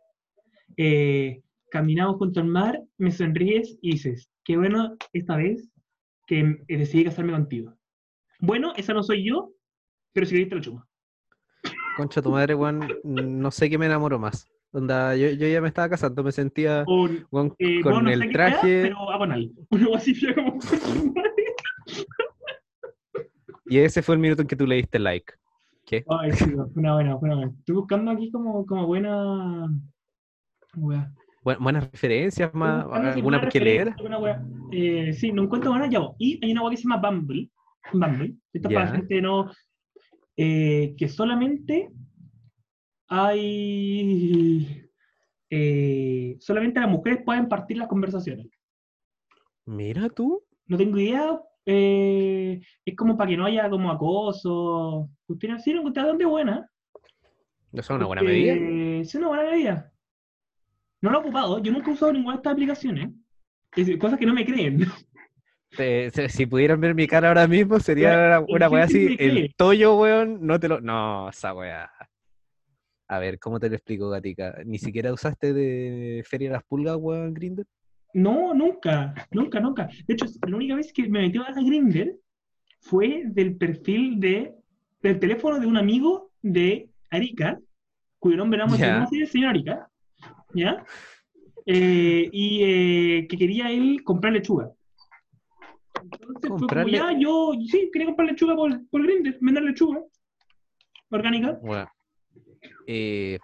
Eh, 0.76 1.42
caminamos 1.70 2.16
junto 2.16 2.40
al 2.40 2.46
mar, 2.46 2.80
me 2.98 3.10
sonríes 3.10 3.76
y 3.82 3.92
dices, 3.92 4.30
qué 4.44 4.56
bueno 4.56 4.96
esta 5.12 5.36
vez 5.36 5.68
que 6.26 6.58
decidí 6.68 7.04
casarme 7.04 7.32
contigo. 7.32 7.74
Bueno, 8.40 8.72
esa 8.76 8.92
no 8.94 9.02
soy 9.02 9.24
yo, 9.24 9.52
pero 10.12 10.26
si 10.26 10.34
querés 10.34 10.48
te 10.48 10.54
lo 10.56 10.60
chupo. 10.60 10.84
Concha 11.96 12.20
tu 12.22 12.30
madre, 12.30 12.54
weón. 12.54 12.86
No 13.04 13.50
sé 13.50 13.70
qué 13.70 13.78
me 13.78 13.86
enamoró 13.86 14.18
más. 14.18 14.46
Onda, 14.72 15.16
yo, 15.16 15.30
yo 15.30 15.48
ya 15.48 15.60
me 15.62 15.68
estaba 15.68 15.88
casando, 15.88 16.22
me 16.22 16.32
sentía 16.32 16.84
eh, 17.58 17.80
con 17.82 18.08
el 18.08 18.20
qué 18.20 18.26
sea, 18.26 18.32
traje. 18.32 18.82
pero 18.82 19.10
agonal. 19.10 19.50
Una 19.70 19.86
como... 20.34 20.58
Y 23.68 23.78
ese 23.78 24.02
fue 24.02 24.14
el 24.14 24.20
minuto 24.20 24.42
en 24.42 24.48
que 24.48 24.56
tú 24.56 24.66
le 24.66 24.76
diste 24.76 24.98
like. 24.98 25.32
¿Qué? 25.84 26.04
Ay, 26.08 26.32
sí, 26.32 26.50
fue 26.50 26.68
una 26.74 26.94
buena, 26.94 27.18
fue 27.18 27.28
una 27.28 27.36
buena. 27.36 27.52
Estoy 27.58 27.74
buscando 27.76 28.10
aquí 28.10 28.30
como, 28.30 28.66
como 28.66 28.86
buena... 28.86 29.68
Wea. 30.74 31.12
Bu- 31.44 31.58
buenas 31.60 31.90
referencias, 31.90 32.52
más, 32.54 32.84
alguna 32.84 33.38
buena 33.38 33.48
que 33.48 33.60
leer. 33.60 33.94
Eh, 34.72 35.12
sí, 35.12 35.32
no 35.32 35.44
encuentro 35.44 35.70
buena 35.70 35.88
ya. 35.88 36.00
voy. 36.00 36.14
Y 36.18 36.44
hay 36.44 36.52
una 36.52 36.62
wea 36.62 36.70
que 36.70 36.76
se 36.76 36.82
llama 36.82 37.08
Bumble. 37.08 37.50
Bumble. 37.92 38.36
Esto 38.52 38.68
es 38.68 38.74
para 38.74 38.88
gente 38.88 39.22
no... 39.22 39.50
eh, 40.36 40.94
que 40.98 41.08
solamente 41.08 41.90
hay... 43.08 44.90
eh, 45.50 46.36
solamente 46.40 46.80
las 46.80 46.90
mujeres 46.90 47.22
pueden 47.24 47.48
partir 47.48 47.78
las 47.78 47.88
conversaciones. 47.88 48.48
Mira 49.64 50.08
tú. 50.08 50.44
No 50.66 50.76
tengo 50.76 50.98
idea. 50.98 51.40
Eh, 51.66 52.60
es 52.84 52.96
como 52.96 53.16
para 53.16 53.30
que 53.30 53.36
no 53.36 53.44
haya 53.44 53.68
como 53.68 53.90
acoso. 53.90 55.08
Usted 55.26 55.48
no 55.48 55.58
sirve, 55.58 55.80
usted 55.80 56.02
dónde 56.02 56.24
buena. 56.24 56.70
Eso 57.72 57.80
es 57.80 57.90
una 57.90 58.06
buena 58.06 58.22
medida. 58.22 59.04
Sí, 59.04 59.18
una 59.18 59.28
buena 59.28 59.50
medida. 59.50 59.92
No 61.02 61.10
lo 61.10 61.18
he 61.18 61.20
ocupado. 61.20 61.62
Yo 61.62 61.72
nunca 61.72 61.90
he 61.90 61.94
usado 61.94 62.12
ninguna 62.12 62.34
de 62.34 62.38
estas 62.38 62.52
aplicaciones. 62.52 63.10
Es- 63.74 63.96
cosas 63.98 64.18
que 64.18 64.26
no 64.26 64.32
me 64.34 64.46
creen. 64.46 64.86
Si 66.28 66.46
pudieran 66.46 66.80
ver 66.80 66.94
mi 66.94 67.06
cara 67.06 67.28
ahora 67.28 67.46
mismo, 67.46 67.78
sería 67.80 68.08
una, 68.14 68.40
una 68.48 68.66
¿en 68.66 68.72
weá 68.72 68.84
así. 68.84 69.16
El 69.18 69.54
toyo, 69.56 69.96
weón, 69.98 70.46
no 70.46 70.58
te 70.58 70.68
lo. 70.68 70.80
No, 70.80 71.28
esa 71.28 71.52
weá. 71.52 71.90
A 73.08 73.18
ver, 73.18 73.38
¿cómo 73.38 73.60
te 73.60 73.68
lo 73.68 73.74
explico, 73.76 74.08
Gatica? 74.08 74.56
¿Ni 74.64 74.78
siquiera 74.78 75.12
usaste 75.12 75.52
de 75.52 76.24
Feria 76.26 76.48
de 76.48 76.54
las 76.54 76.64
Pulgas, 76.64 76.96
weón, 76.98 77.34
Grindr? 77.34 77.66
No, 78.16 78.54
nunca, 78.54 79.12
nunca, 79.30 79.60
nunca. 79.60 79.88
De 80.06 80.14
hecho, 80.14 80.24
la 80.48 80.56
única 80.56 80.74
vez 80.74 80.90
que 80.90 81.06
me 81.06 81.20
metió 81.20 81.42
a 81.42 81.52
Grindr 81.52 82.16
fue 82.80 83.24
del 83.26 83.56
perfil 83.58 84.18
de, 84.18 84.54
del 85.02 85.18
teléfono 85.18 85.60
de 85.60 85.66
un 85.66 85.76
amigo 85.76 86.30
de 86.40 86.88
Arica, 87.10 87.60
cuyo 88.18 88.38
nombre 88.38 88.58
era 88.58 88.74
Ya. 88.78 89.02
así, 89.02 89.20
el 89.20 89.28
señor 89.28 89.50
Arica, 89.50 89.90
¿ya? 90.54 90.82
Eh, 91.66 92.26
y 92.32 92.62
eh, 92.62 93.26
que 93.28 93.36
quería 93.36 93.70
él 93.70 94.02
comprar 94.02 94.32
lechuga. 94.32 94.70
Entonces 96.02 96.40
fue 96.40 96.48
como, 96.48 96.68
Comprarle- 96.68 96.92
ya, 96.96 97.18
yo, 97.18 97.52
sí, 97.70 97.90
quería 97.92 98.06
comprar 98.06 98.28
lechuga 98.28 98.56
por, 98.56 98.88
por 98.88 99.02
Grindr, 99.02 99.36
vender 99.42 99.62
lechuga 99.62 100.00
orgánica. 101.10 101.58
Bueno. 101.60 101.86
Eh, 102.86 103.38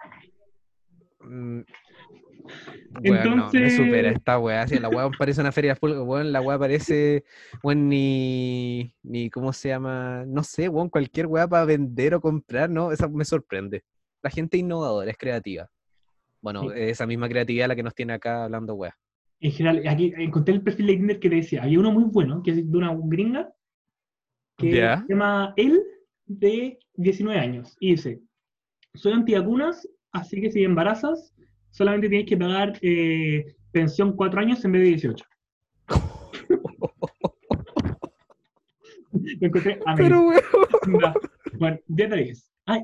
weón, 3.03 3.37
no, 3.37 3.49
me 3.51 3.69
supera 3.69 4.09
esta 4.09 4.39
weá. 4.39 4.67
Si 4.67 4.79
la 4.79 4.89
weá 4.89 5.09
parece 5.17 5.41
una 5.41 5.51
feria 5.51 5.73
de 5.73 5.99
weón, 6.01 6.31
la 6.31 6.41
weá 6.41 6.59
parece, 6.59 7.23
weón, 7.63 7.89
ni, 7.89 8.93
ni, 9.03 9.29
¿cómo 9.29 9.53
se 9.53 9.69
llama? 9.69 10.23
No 10.25 10.43
sé, 10.43 10.69
weón, 10.69 10.89
cualquier 10.89 11.27
weá 11.27 11.47
para 11.47 11.65
vender 11.65 12.15
o 12.15 12.21
comprar, 12.21 12.69
¿no? 12.69 12.91
Esa 12.91 13.07
me 13.07 13.25
sorprende. 13.25 13.83
La 14.21 14.29
gente 14.29 14.57
innovadora, 14.57 15.09
es 15.11 15.17
creativa. 15.17 15.69
Bueno, 16.41 16.63
Sí. 16.63 16.69
esa 16.75 17.05
misma 17.07 17.29
creatividad 17.29 17.67
la 17.67 17.75
que 17.75 17.83
nos 17.83 17.95
tiene 17.95 18.13
acá 18.13 18.45
hablando 18.45 18.75
weá. 18.75 18.95
En 19.39 19.51
general, 19.51 19.87
aquí 19.87 20.13
encontré 20.17 20.53
el 20.53 20.61
perfil 20.61 20.87
de 20.87 20.95
Grindr 20.95 21.19
que 21.19 21.29
te 21.29 21.35
decía, 21.35 21.63
había 21.63 21.79
uno 21.79 21.91
muy 21.91 22.05
bueno, 22.05 22.41
que 22.43 22.51
es 22.51 22.71
de 22.71 22.77
una 22.77 22.95
gringa, 22.95 23.53
que 24.57 24.71
se 24.71 25.05
llama 25.09 25.53
él, 25.57 25.81
de 26.25 26.79
19 26.95 27.39
años, 27.39 27.75
y 27.79 27.91
dice, 27.91 28.21
soy 28.93 29.13
antivacunas, 29.13 29.87
así 30.11 30.39
que 30.39 30.51
si 30.51 30.63
embarazas, 30.63 31.32
solamente 31.73 32.07
tienes 32.07 32.27
que 32.29 32.37
pagar 32.37 32.77
eh, 32.81 33.55
pensión 33.71 34.15
4 34.15 34.39
años 34.39 34.63
en 34.63 34.71
vez 34.71 34.81
de 34.83 34.87
18. 34.89 35.25
Lo 39.11 39.47
encontré 39.47 39.79
Pero 39.97 40.17
amazing. 40.17 40.27
weón. 40.27 41.01
Ya. 41.01 41.13
Bueno, 41.59 41.77
10 41.87 42.09
de 42.09 42.15
10. 42.17 42.51
Ay, 42.65 42.81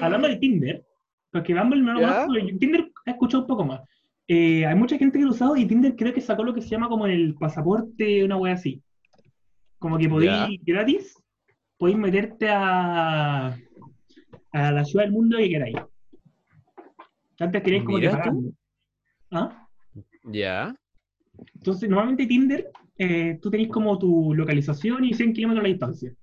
hablando 0.00 0.28
de 0.28 0.36
Tinder, 0.36 0.84
porque 1.32 1.54
Bumble 1.54 1.82
no 1.82 1.94
lo 1.94 2.00
¿Ya? 2.00 2.26
conozco, 2.26 2.58
Tinder 2.58 2.92
he 3.06 3.10
escuchado 3.10 3.42
un 3.42 3.48
poco 3.48 3.64
más. 3.64 3.80
Eh, 4.28 4.64
hay 4.64 4.74
mucha 4.76 4.96
gente 4.96 5.18
que 5.18 5.24
lo 5.24 5.30
ha 5.30 5.34
usado 5.34 5.56
y 5.56 5.66
Tinder 5.66 5.96
creo 5.96 6.14
que 6.14 6.20
sacó 6.20 6.44
lo 6.44 6.54
que 6.54 6.62
se 6.62 6.68
llama 6.68 6.88
como 6.88 7.06
el 7.06 7.34
pasaporte, 7.34 8.24
una 8.24 8.36
wea 8.36 8.54
así. 8.54 8.82
Como 9.78 9.98
que 9.98 10.08
podéis 10.08 10.60
gratis, 10.64 11.14
podéis 11.78 11.98
meterte 11.98 12.48
a, 12.48 13.56
a 14.52 14.72
la 14.72 14.84
ciudad 14.84 15.04
del 15.06 15.12
mundo 15.12 15.38
que 15.38 15.48
queráis. 15.48 15.76
Antes 17.40 17.62
tenéis 17.62 17.84
como 17.84 17.98
Mira. 17.98 18.32
¿Ah? 19.30 19.68
Ya. 20.24 20.76
Entonces, 21.54 21.88
normalmente 21.88 22.26
Tinder, 22.26 22.70
eh, 22.98 23.38
tú 23.40 23.50
tenés 23.50 23.68
como 23.68 23.98
tu 23.98 24.34
localización 24.34 25.04
y 25.04 25.14
100 25.14 25.32
kilómetros 25.32 25.62
la 25.62 25.68
distancia. 25.70 26.14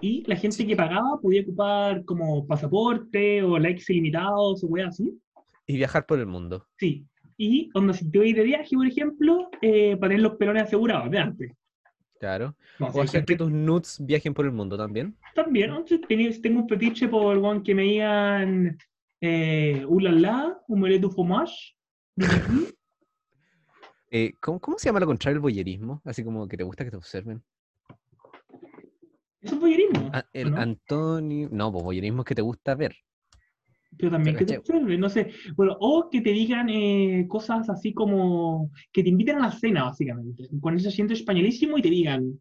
Y 0.00 0.24
la 0.26 0.34
gente 0.34 0.66
que 0.66 0.74
pagaba 0.74 1.20
podía 1.20 1.42
ocupar 1.42 2.04
como 2.04 2.44
pasaporte 2.46 3.42
o 3.42 3.58
likes 3.58 3.84
ilimitados 3.88 4.64
o 4.64 4.66
weas 4.66 4.88
así. 4.88 5.16
Y 5.66 5.76
viajar 5.76 6.04
por 6.06 6.18
el 6.18 6.26
mundo. 6.26 6.66
Sí. 6.78 7.06
Y 7.36 7.70
cuando 7.70 7.92
si 7.92 8.10
te 8.10 8.18
voy 8.18 8.32
de 8.32 8.42
viaje, 8.42 8.74
por 8.74 8.86
ejemplo, 8.86 9.48
eh, 9.62 9.96
para 9.96 10.10
tener 10.10 10.22
los 10.22 10.36
pelones 10.36 10.64
asegurados 10.64 11.10
de 11.10 11.18
antes. 11.18 11.52
Claro. 12.18 12.56
No, 12.78 12.88
O 12.88 13.00
hacer 13.00 13.24
que 13.24 13.36
tus 13.36 13.50
nudes 13.50 13.98
viajen 14.04 14.34
por 14.34 14.44
el 14.44 14.52
mundo 14.52 14.76
también. 14.76 15.16
También, 15.34 15.72
tengo 16.42 16.60
un 16.60 16.68
fetiche 16.68 17.08
por 17.08 17.36
one 17.38 17.62
que 17.62 17.74
me 17.74 17.82
digan 17.82 18.76
eh, 19.20 19.84
ulala, 19.86 20.62
omelette 20.68 21.02
du 21.02 21.10
fromage. 21.10 21.76
Eh, 24.12 24.32
¿cómo, 24.40 24.58
cómo 24.58 24.76
se 24.76 24.88
llama 24.88 24.98
lo 24.98 25.06
contrario 25.06 25.36
el 25.36 25.40
voyerismo? 25.40 26.02
Así 26.04 26.24
como 26.24 26.48
que 26.48 26.56
te 26.56 26.64
gusta 26.64 26.82
que 26.82 26.90
te 26.90 26.96
observen. 26.96 27.44
Eso 29.40 29.54
es 29.54 29.60
voyerismo. 29.60 30.10
Ah, 30.12 30.26
el 30.32 30.50
¿no? 30.50 30.56
Antonio. 30.56 31.48
No, 31.52 31.70
pues 31.70 31.84
voyerismo 31.84 32.22
es 32.22 32.26
que 32.26 32.34
te 32.34 32.42
gusta 32.42 32.74
ver. 32.74 32.96
Pero 33.96 34.10
también 34.10 34.36
que 34.36 34.44
te 34.44 34.58
observen, 34.58 34.98
no 34.98 35.08
sé. 35.08 35.30
Bueno, 35.54 35.76
o 35.78 36.10
que 36.10 36.22
te 36.22 36.30
digan 36.30 36.68
eh, 36.70 37.24
cosas 37.28 37.70
así 37.70 37.94
como 37.94 38.72
que 38.92 39.04
te 39.04 39.10
inviten 39.10 39.36
a 39.36 39.46
la 39.46 39.52
cena, 39.52 39.84
básicamente. 39.84 40.48
Con 40.60 40.74
ese 40.74 40.88
asiento 40.88 41.14
españolísimo 41.14 41.78
y 41.78 41.82
te 41.82 41.90
digan, 41.90 42.40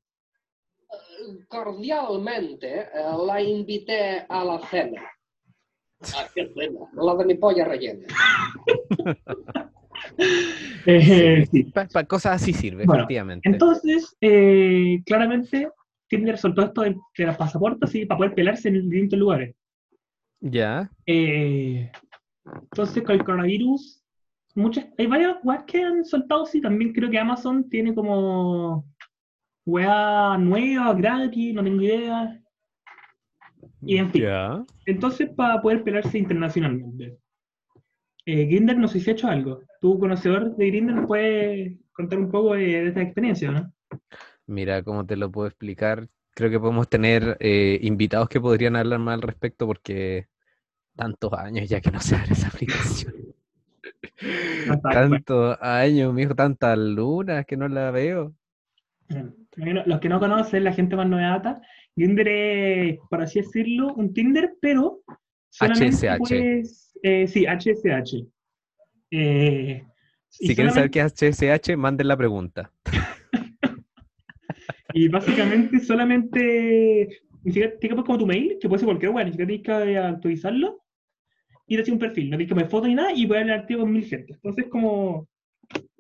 Cordialmente 1.48 2.82
eh, 2.82 2.88
la 3.26 3.42
invité 3.42 4.26
a 4.28 4.44
la 4.44 4.60
cena. 4.68 5.04
¿A 6.02 6.28
qué? 6.34 6.52
La 6.94 7.16
de 7.16 7.26
mi 7.26 7.36
polla 7.36 7.66
rellena. 7.66 8.08
eh, 10.86 11.46
sí. 11.52 11.64
Para 11.66 12.06
cosas 12.06 12.42
así 12.42 12.54
sirve, 12.54 12.86
Bueno, 12.86 13.04
efectivamente. 13.04 13.48
Entonces, 13.48 14.16
eh, 14.22 15.02
claramente, 15.06 15.70
Tinder 16.08 16.38
soltó 16.38 16.64
esto 16.64 16.82
de, 16.82 16.96
de 17.18 17.26
los 17.26 17.38
pasaportes 17.38 17.90
así, 17.90 18.06
para 18.06 18.18
poder 18.18 18.36
pelarse 18.36 18.70
en 18.70 18.90
distintos 18.90 19.20
lugares. 19.20 19.56
Ya. 20.40 20.90
Eh, 21.06 21.92
entonces, 22.46 23.04
con 23.04 23.16
el 23.16 23.26
coronavirus, 23.26 24.02
muchas, 24.56 24.88
hay 24.98 25.08
varias 25.08 25.38
weas 25.44 25.64
que 25.66 25.84
han 25.84 26.06
soltado, 26.06 26.46
sí, 26.46 26.62
también 26.62 26.94
creo 26.94 27.10
que 27.10 27.20
Amazon 27.20 27.68
tiene 27.70 27.94
como 27.94 28.86
weas 29.66 30.40
nuevas, 30.40 30.98
gratis, 30.98 31.54
no 31.54 31.64
tengo 31.64 31.82
idea. 31.82 32.42
Y 33.82 33.98
en 33.98 34.12
fin. 34.12 34.26
Entonces, 34.86 35.30
para 35.30 35.62
poder 35.62 35.84
pelarse 35.84 36.18
internacionalmente. 36.18 37.18
Eh, 38.26 38.46
Grindr, 38.46 38.78
no 38.78 38.88
sé 38.88 39.00
si 39.00 39.10
ha 39.10 39.14
hecho 39.14 39.28
algo. 39.28 39.62
Tú, 39.80 39.98
conocedor 40.00 40.56
de 40.56 40.68
Grindr, 40.68 40.94
¿nos 40.94 41.08
puedes 41.08 41.80
contar 41.92 42.20
un 42.20 42.30
poco 42.30 42.54
de, 42.54 42.66
de 42.66 42.88
esta 42.90 43.02
experiencia, 43.02 43.52
no? 43.52 43.74
Mira, 44.46 44.84
¿cómo 44.84 45.06
te 45.06 45.16
lo 45.16 45.32
puedo 45.32 45.48
explicar? 45.48 46.10
Creo 46.34 46.50
que 46.50 46.60
podemos 46.60 46.90
tener 46.90 47.38
eh, 47.40 47.80
invitados 47.84 48.30
que 48.30 48.42
podrían 48.42 48.76
hablar 48.76 49.00
más 49.00 49.16
al 49.16 49.22
respecto 49.22 49.68
porque 49.68 50.28
tantos 50.96 51.32
años 51.34 51.70
ya 51.70 51.82
que 51.82 51.92
no 51.92 52.00
se 52.00 52.16
abre 52.16 52.34
esa 52.34 52.48
aplicación. 52.48 53.14
Tantos 54.82 55.58
años, 55.62 56.14
mijo, 56.14 56.36
tantas 56.36 56.78
lunas 56.78 57.46
que 57.46 57.56
no 57.56 57.68
la 57.68 57.90
veo. 57.92 58.34
Los 59.86 60.00
que 60.00 60.10
no 60.10 60.20
conocen, 60.20 60.64
la 60.64 60.74
gente 60.74 60.96
más 60.96 61.08
novata, 61.10 61.62
Grindr 61.96 62.28
es, 62.28 63.00
por 63.10 63.22
así 63.22 63.42
decirlo, 63.42 63.94
un 63.96 64.14
Tinder, 64.14 64.54
pero 64.62 65.02
solamente 65.50 66.08
HSH. 66.08 66.18
puedes- 66.20 67.00
eh, 67.02 67.28
sí, 67.28 67.46
HSH. 67.46 68.26
Eh, 69.12 69.84
Si 70.30 70.56
quieren 70.56 70.72
saber 70.74 70.92
qué 70.92 71.00
es 71.02 71.14
HSH, 71.14 71.76
manden 71.76 72.08
la 72.08 72.16
pregunta. 72.18 72.72
Y 74.94 75.08
básicamente 75.08 75.80
solamente, 75.80 77.08
ni 77.44 77.52
siquiera 77.52 77.70
tienes 77.78 77.80
que 77.82 77.90
poner 77.90 78.06
como 78.06 78.18
tu 78.18 78.26
mail, 78.26 78.58
que 78.60 78.68
puede 78.68 78.80
ser 78.80 78.88
cualquier 78.88 79.12
lugar, 79.12 79.26
ni 79.26 79.32
siquiera 79.34 79.48
tienes 79.48 79.66
que 79.66 79.98
actualizarlo, 79.98 80.82
y 81.68 81.76
te 81.76 81.82
hace 81.84 81.92
un 81.92 82.00
perfil, 82.00 82.30
no 82.30 82.38
tienes 82.38 82.48
que 82.50 82.56
poner 82.56 82.70
foto 82.72 82.88
ni 82.88 82.96
nada, 82.96 83.12
y 83.14 83.28
puedes 83.28 83.44
hablar 83.44 83.68
con 83.68 83.92
mil 83.92 84.04
gente. 84.06 84.34
Entonces 84.34 84.66
como, 84.68 85.28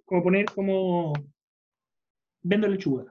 como 0.05 0.23
poner 0.23 0.45
como 0.45 1.13
vendo 2.41 2.67
lechuga. 2.67 3.05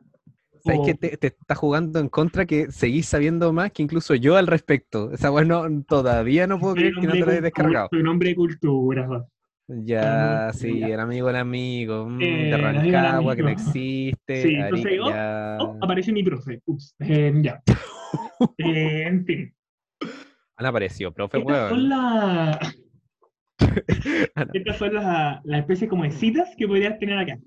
¿Sabes 0.65 0.81
O- 0.81 0.85
que 0.87 0.95
te, 0.95 1.17
te 1.17 1.27
está 1.29 1.55
jugando 1.55 2.01
en 2.01 2.09
contra 2.09 2.45
que 2.45 2.71
seguís 2.73 3.07
sabiendo 3.07 3.53
más 3.53 3.71
que 3.73 3.83
incluso 3.83 4.15
yo 4.15 4.37
al 4.37 4.47
respecto? 4.49 5.13
Esa 5.13 5.31
bueno, 5.31 5.65
todavía 5.87 6.47
no 6.47 6.59
puedo 6.59 6.75
creer 6.75 6.95
que 7.01 7.07
no 7.07 7.13
te 7.13 7.19
lo 7.21 7.25
hayas 7.27 7.27
de 7.27 7.27
cultura- 7.27 7.41
descargado. 7.43 7.89
Soy 7.91 8.01
un 8.01 8.09
hombre 8.09 8.29
de 8.31 8.35
cultura. 8.37 9.27
Ya, 9.71 10.51
sí, 10.55 10.79
ya. 10.81 10.87
el 10.95 11.01
amigo 11.01 11.29
el 11.29 11.37
amigo, 11.37 12.07
mm, 12.09 12.23
Eh, 12.23 12.51
de 12.51 12.57
Rancagua, 12.57 13.37
que 13.37 13.43
no 13.43 13.49
existe. 13.51 14.43
Sí, 14.43 14.55
entonces 14.55 14.93
ya. 15.07 15.59
Oh, 15.61 15.77
aparece 15.83 16.11
mi 16.11 16.23
profe. 16.23 16.61
Ups. 16.67 16.95
Eh, 17.01 17.33
ya. 17.43 17.63
Eh, 18.59 19.03
en 19.07 19.25
fin. 19.27 19.55
Han 20.57 20.67
aparecido, 20.67 21.13
profe, 21.13 21.39
Estas 21.39 21.69
son 21.69 21.89
las 21.89 22.59
Ah. 24.35 24.47
Estas 24.53 24.77
son 24.79 24.95
las 24.95 25.45
la 25.45 25.59
especies 25.59 25.91
como 25.91 26.05
de 26.05 26.11
citas 26.13 26.49
que 26.57 26.67
podrías 26.67 26.99
tener 26.99 27.19
acá. 27.19 27.39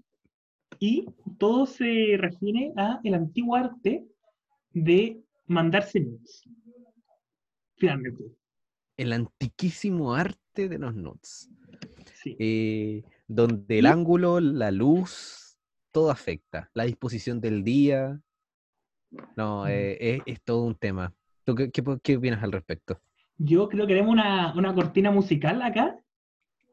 Y 0.84 1.06
todo 1.38 1.67
se 1.67 2.15
refiere 2.17 2.74
a 2.76 3.00
el 3.04 3.13
antiguo 3.13 3.56
arte 3.56 4.04
de 4.74 5.22
mandarse 5.46 6.00
nudes. 6.00 6.41
Finalmente. 7.78 8.24
El 8.98 9.13
antiquísimo 9.13 10.15
arte 10.15 10.67
de 10.67 10.80
los 10.80 10.96
nuts. 10.96 11.52
Sí. 12.15 12.36
eh, 12.39 13.04
donde 13.28 13.78
el 13.80 13.86
ángulo, 13.86 14.39
la 14.39 14.72
luz, 14.72 15.56
todo 15.91 16.10
afecta. 16.10 16.70
La 16.74 16.84
disposición 16.86 17.39
del 17.39 17.63
día. 17.63 18.20
No, 19.38 19.65
Mm. 19.65 19.67
eh, 19.70 19.98
es, 20.00 20.22
es 20.26 20.41
todo 20.41 20.63
un 20.63 20.76
tema. 20.76 21.13
¿Tú 21.44 21.54
qué, 21.54 21.70
qué, 21.70 21.84
qué 22.02 22.17
opinas 22.17 22.41
al 22.44 22.52
respecto? 22.52 23.00
Yo 23.38 23.70
creo 23.70 23.86
que 23.86 23.94
haremos 23.94 24.13
una, 24.13 24.54
una 24.56 24.74
cortina 24.74 25.12
musical 25.12 25.62
acá 25.62 25.96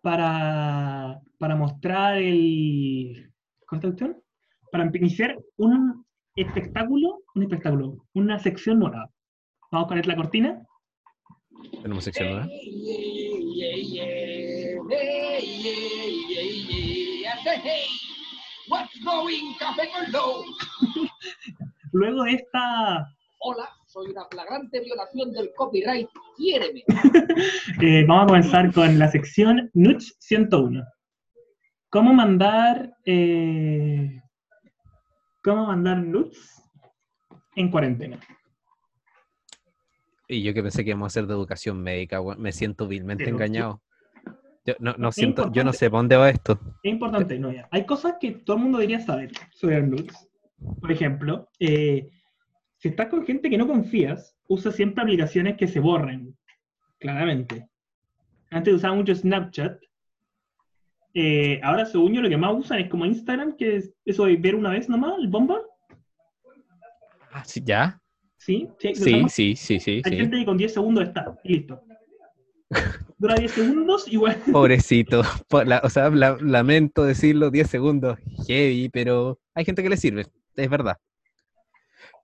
para, 0.02 1.20
para 1.38 1.56
mostrar 1.56 2.16
el. 2.18 3.27
¿Cuál 3.68 3.80
es 3.80 3.84
la 3.84 3.90
cuestión? 3.90 4.22
Para 4.72 4.90
iniciar 4.94 5.38
un 5.56 6.06
espectáculo, 6.34 7.20
un 7.34 7.42
espectáculo, 7.42 8.06
una 8.14 8.38
sección 8.38 8.78
nueva. 8.78 9.10
Vamos 9.70 9.86
a 9.86 9.88
poner 9.88 10.06
la 10.06 10.16
cortina. 10.16 10.66
Tenemos 11.82 12.04
sección 12.04 12.30
nueva. 12.30 12.46
Con? 12.46 12.50
Luego 21.92 22.22
de 22.22 22.32
esta 22.32 23.14
Hola, 23.40 23.68
soy 23.86 24.10
una 24.10 24.24
flagrante 24.30 24.80
violación 24.80 25.32
del 25.32 25.52
copyright. 25.54 26.08
Quiéreme. 26.36 26.82
Eh, 27.80 28.04
vamos 28.08 28.24
a 28.24 28.26
comenzar 28.26 28.72
con 28.72 28.98
la 28.98 29.08
sección 29.08 29.70
Nuts 29.74 30.16
101. 30.18 30.82
¿Cómo 31.90 32.12
mandar, 32.12 32.96
eh, 33.04 34.20
cómo 35.42 35.66
mandar 35.66 35.98
nuts 35.98 36.62
en 37.56 37.70
cuarentena? 37.70 38.20
Y 40.28 40.42
yo 40.42 40.52
que 40.52 40.62
pensé 40.62 40.84
que 40.84 40.90
íbamos 40.90 41.06
a 41.06 41.12
hacer 41.12 41.26
de 41.26 41.32
educación 41.32 41.82
médica, 41.82 42.20
me 42.36 42.52
siento 42.52 42.86
vilmente 42.86 43.24
Pero- 43.24 43.36
engañado. 43.36 43.82
Yo 44.66 44.74
no, 44.80 45.12
siento, 45.12 45.50
yo 45.50 45.64
no 45.64 45.72
sé 45.72 45.88
para 45.88 46.00
dónde 46.00 46.16
va 46.16 46.28
esto. 46.28 46.60
Es 46.82 46.92
importante, 46.92 47.38
no, 47.38 47.50
ya. 47.50 47.66
Hay 47.70 47.86
cosas 47.86 48.16
que 48.20 48.32
todo 48.32 48.58
el 48.58 48.64
mundo 48.64 48.76
debería 48.76 49.00
saber 49.00 49.30
sobre 49.54 49.80
nudes. 49.80 50.28
Por 50.78 50.92
ejemplo, 50.92 51.48
eh, 51.58 52.10
si 52.76 52.88
estás 52.88 53.08
con 53.08 53.24
gente 53.24 53.48
que 53.48 53.56
no 53.56 53.66
confías, 53.66 54.36
usa 54.46 54.70
siempre 54.70 55.02
aplicaciones 55.02 55.56
que 55.56 55.68
se 55.68 55.80
borren, 55.80 56.36
claramente. 56.98 57.66
Antes 58.50 58.74
usaba 58.74 58.94
mucho 58.94 59.14
Snapchat. 59.14 59.80
Eh, 61.14 61.60
ahora, 61.62 61.86
según 61.86 62.12
yo, 62.14 62.20
lo 62.22 62.28
que 62.28 62.36
más 62.36 62.54
usan 62.54 62.78
es 62.80 62.88
como 62.90 63.04
Instagram, 63.06 63.56
que 63.56 63.76
es 63.76 63.92
eso 64.04 64.26
de 64.26 64.36
ver 64.36 64.54
una 64.54 64.70
vez 64.70 64.88
nomás, 64.88 65.14
el 65.18 65.28
bomba. 65.28 65.60
Ah, 67.32 67.44
sí, 67.44 67.62
¿Ya? 67.64 68.00
¿Sí? 68.36 68.68
Sí, 68.78 68.94
Sí, 68.94 69.24
sí, 69.28 69.56
sí, 69.56 69.80
sí, 69.80 70.02
Hay 70.04 70.12
sí. 70.12 70.16
gente 70.16 70.38
que 70.38 70.44
con 70.44 70.56
10 70.56 70.72
segundos 70.72 71.04
está, 71.04 71.36
y 71.44 71.54
listo. 71.54 71.82
Dura 73.18 73.34
10 73.34 73.50
segundos, 73.50 74.06
igual. 74.12 74.36
Pobrecito. 74.52 75.22
la- 75.64 75.80
o 75.82 75.90
sea, 75.90 76.08
la- 76.10 76.38
lamento 76.40 77.04
decirlo, 77.04 77.50
10 77.50 77.68
segundos, 77.68 78.18
heavy, 78.46 78.88
pero 78.90 79.38
hay 79.54 79.64
gente 79.64 79.82
que 79.82 79.88
le 79.88 79.96
sirve, 79.96 80.26
es 80.56 80.70
verdad. 80.70 80.96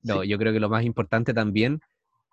No, 0.03 0.23
yo 0.23 0.39
creo 0.39 0.53
que 0.53 0.61
lo 0.61 0.69
más 0.69 0.85
importante 0.85 1.35
también, 1.35 1.81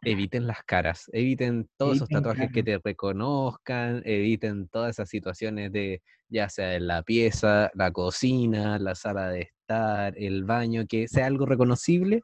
eviten 0.03 0.47
las 0.47 0.63
caras, 0.63 1.09
eviten 1.13 1.69
todos 1.77 1.97
esos 1.97 2.09
tatuajes 2.09 2.51
que 2.51 2.63
te 2.63 2.79
reconozcan, 2.83 4.01
eviten 4.05 4.67
todas 4.67 4.91
esas 4.91 5.09
situaciones 5.09 5.71
de, 5.71 6.01
ya 6.27 6.49
sea 6.49 6.75
en 6.75 6.87
la 6.87 7.03
pieza, 7.03 7.69
la 7.75 7.91
cocina, 7.91 8.79
la 8.79 8.95
sala 8.95 9.29
de 9.29 9.41
estar, 9.41 10.13
el 10.17 10.43
baño, 10.43 10.85
que 10.87 11.07
sea 11.07 11.27
algo 11.27 11.45
reconocible, 11.45 12.21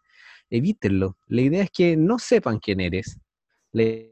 evítenlo. 0.50 1.18
La 1.28 1.42
idea 1.42 1.63
es 1.63 1.72
que 1.72 1.96
no 1.96 2.18
sepan 2.18 2.60
quién 2.60 2.80
eres. 2.80 3.20
La 3.72 3.84
idea 3.84 4.08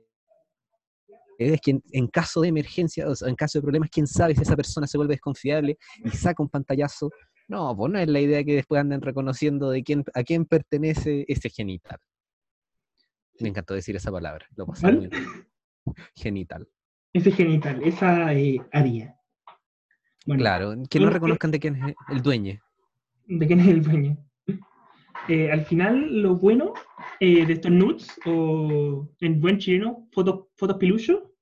es 1.40 1.62
que 1.62 1.72
en, 1.72 1.84
en 1.92 2.08
caso 2.08 2.42
de 2.42 2.50
emergencia, 2.50 3.10
o 3.10 3.16
sea, 3.16 3.30
en 3.30 3.36
caso 3.36 3.58
de 3.58 3.64
problemas, 3.64 3.90
quién 3.90 4.06
sabe 4.06 4.36
si 4.36 4.44
esa 4.44 4.56
persona 4.56 4.86
se 4.86 4.98
vuelve 4.98 5.16
desconfiable 5.16 5.78
y 6.04 6.10
saca 6.12 6.44
un 6.44 6.50
pantallazo. 6.50 7.10
No, 7.48 7.76
pues 7.76 7.92
no 7.92 8.00
es 8.00 8.08
la 8.08 8.20
idea 8.20 8.44
que 8.44 8.56
después 8.56 8.80
anden 8.80 9.02
reconociendo 9.02 9.70
de 9.70 9.84
quién, 9.84 10.04
a 10.14 10.24
quién 10.24 10.46
pertenece 10.46 11.26
ese 11.28 11.50
genital. 11.50 12.00
Me 13.40 13.50
encantó 13.50 13.74
decir 13.74 13.96
esa 13.96 14.12
palabra. 14.12 14.48
Lo 14.56 14.66
pasé 14.66 14.82
¿Cuál? 14.82 14.98
muy 14.98 15.08
bien. 15.08 15.24
Genital. 16.16 16.68
Ese 17.14 17.32
genital, 17.32 17.82
esa 17.84 18.34
eh, 18.34 18.60
área. 18.74 19.16
Bueno, 20.26 20.42
Claro, 20.42 20.74
que 20.90 21.00
no 21.00 21.10
reconozcan 21.10 21.52
de 21.52 21.60
quién 21.60 21.76
es 21.76 21.96
el 22.10 22.22
dueño. 22.22 22.60
¿De 23.28 23.48
quién 23.48 23.60
es 23.62 23.68
el 23.68 23.82
dueño? 23.84 24.18
Eh, 25.28 25.52
al 25.52 25.66
final, 25.66 26.22
lo 26.22 26.36
bueno 26.36 26.74
eh, 27.20 27.46
de 27.46 27.54
estos 27.54 27.72
nudes, 27.72 28.20
o 28.26 29.10
en 29.22 29.40
buen 29.40 29.58
chileno, 29.58 30.08
fotos, 30.12 30.48
fotos 30.56 30.78
pilucho, 30.78 31.34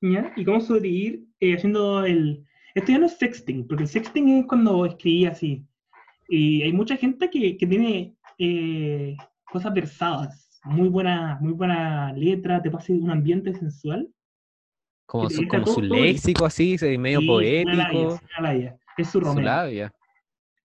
¿ya? 0.00 0.32
Y 0.36 0.44
cómo 0.44 0.60
sobrevivir 0.60 1.24
eh, 1.40 1.54
haciendo 1.54 2.04
el... 2.04 2.44
Esto 2.74 2.92
ya 2.92 2.98
no 2.98 3.06
es 3.06 3.18
sexting, 3.18 3.66
porque 3.66 3.84
el 3.84 3.88
sexting 3.88 4.28
es 4.28 4.46
cuando 4.46 4.84
escribí 4.86 5.26
así. 5.26 5.64
Y 6.28 6.62
hay 6.62 6.72
mucha 6.72 6.96
gente 6.96 7.30
que, 7.30 7.56
que 7.56 7.66
tiene 7.66 8.16
cosas 9.50 9.72
versadas, 9.72 10.41
muy 10.64 10.88
buena, 10.88 11.38
muy 11.40 11.52
buena 11.52 12.12
letra, 12.12 12.62
te 12.62 12.70
pasa 12.70 12.92
un 12.92 13.10
ambiente 13.10 13.54
sensual. 13.54 14.08
Como 15.06 15.28
su, 15.28 15.46
como 15.46 15.66
su 15.66 15.82
léxico 15.82 16.46
así, 16.46 16.76
medio 16.98 17.20
Y 17.20 17.62
una 17.62 17.74
labia, 17.74 17.92
poético, 17.92 18.20
una 18.38 18.48
labia. 18.48 18.78
Es 18.96 19.08
su 19.08 19.20
su 19.20 19.40
labia. 19.40 19.92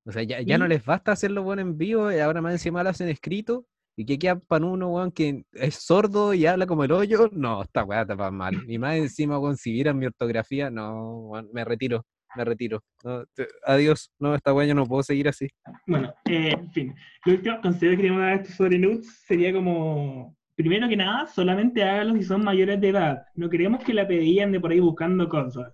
O 0.05 0.11
sea, 0.11 0.23
ya, 0.23 0.41
ya 0.41 0.57
no 0.57 0.67
les 0.67 0.85
basta 0.85 1.11
hacerlo 1.11 1.43
bueno 1.43 1.61
en 1.61 1.77
vivo, 1.77 2.11
y 2.11 2.19
ahora 2.19 2.41
más 2.41 2.53
encima 2.53 2.83
lo 2.83 2.89
hacen 2.89 3.09
escrito. 3.09 3.65
¿Y 3.99 4.05
que 4.05 4.19
queda 4.19 4.39
para 4.39 4.63
uno, 4.63 4.89
weón, 4.89 5.11
que 5.11 5.43
es 5.53 5.75
sordo 5.75 6.35
y 6.35 6.45
habla 6.45 6.67
como 6.67 6.83
el 6.83 6.91
hoyo? 6.91 7.29
No, 7.31 7.63
esta 7.63 7.83
weá 7.83 8.03
está 8.03 8.15
para 8.15 8.29
mal. 8.29 8.63
Y 8.67 8.77
más 8.77 8.95
encima, 8.95 9.39
weón, 9.39 9.57
si 9.57 9.71
vieran 9.71 9.97
mi 9.97 10.05
ortografía, 10.05 10.69
no, 10.69 11.21
weón, 11.21 11.49
me 11.51 11.65
retiro, 11.65 12.05
me 12.35 12.43
retiro. 12.45 12.83
No, 13.03 13.25
te- 13.33 13.47
adiós, 13.65 14.11
no, 14.19 14.35
esta 14.35 14.53
weá 14.53 14.67
yo 14.67 14.75
no 14.75 14.85
puedo 14.85 15.03
seguir 15.03 15.27
así. 15.27 15.47
Bueno, 15.85 16.13
eh, 16.25 16.51
en 16.53 16.71
fin, 16.71 16.95
lo 17.25 17.33
último 17.33 17.61
consejo 17.61 17.91
que 17.91 17.97
queríamos 17.97 18.21
dar 18.21 18.45
sobre 18.45 18.77
nudes 18.79 19.07
sería 19.25 19.51
como, 19.53 20.35
primero 20.55 20.87
que 20.89 20.97
nada, 20.97 21.27
solamente 21.27 21.83
háganlo 21.83 22.15
si 22.15 22.23
son 22.23 22.43
mayores 22.43 22.79
de 22.81 22.89
edad. 22.89 23.23
No 23.35 23.49
queremos 23.49 23.83
que 23.83 23.93
la 23.93 24.07
pedían 24.07 24.51
de 24.51 24.59
por 24.59 24.71
ahí 24.71 24.79
buscando 24.79 25.27
cosas. 25.29 25.73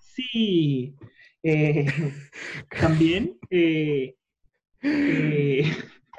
Sí. 0.00 0.94
eh, 1.42 1.86
también, 2.80 3.38
eh, 3.50 4.14
eh, 4.82 5.62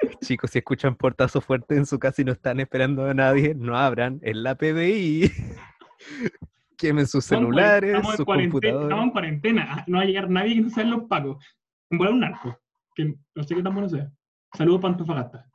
Chicos, 0.20 0.50
si 0.52 0.58
escuchan 0.58 0.94
portazo 0.94 1.40
fuerte 1.40 1.74
en 1.76 1.84
su 1.84 1.98
casa 1.98 2.22
y 2.22 2.24
no 2.24 2.30
están 2.32 2.60
esperando 2.60 3.04
a 3.06 3.14
nadie, 3.14 3.54
no 3.54 3.76
abran. 3.76 4.20
Es 4.22 4.36
la 4.36 4.54
PDI. 4.54 5.30
Quemen 6.78 7.06
sus 7.06 7.24
Estamos 7.24 7.44
en 7.46 7.50
cuaren- 7.50 7.56
celulares, 7.56 7.90
estamos 7.90 8.12
en 8.12 8.16
sus 8.16 8.24
cuarentena- 8.26 8.52
computadores. 8.52 8.84
Estamos 8.84 9.04
en 9.04 9.10
cuarentena. 9.10 9.66
ah, 9.70 9.84
No 9.88 9.96
va 9.98 10.02
a 10.02 10.06
llegar 10.06 10.30
nadie 10.30 10.54
que 10.54 10.60
no 10.62 10.70
sean 10.70 10.90
los 10.90 11.02
pacos. 11.04 11.44
En 11.90 11.98
volar 11.98 12.12
un 12.14 12.20
narco. 12.20 12.58
Que 12.94 13.14
no 13.34 13.42
sé 13.42 13.54
qué 13.54 13.62
tan 13.62 13.74
bueno 13.74 13.88
sea. 13.88 14.10
Saludos 14.56 14.80
para 14.80 14.92
Antofagasta. 14.94 15.50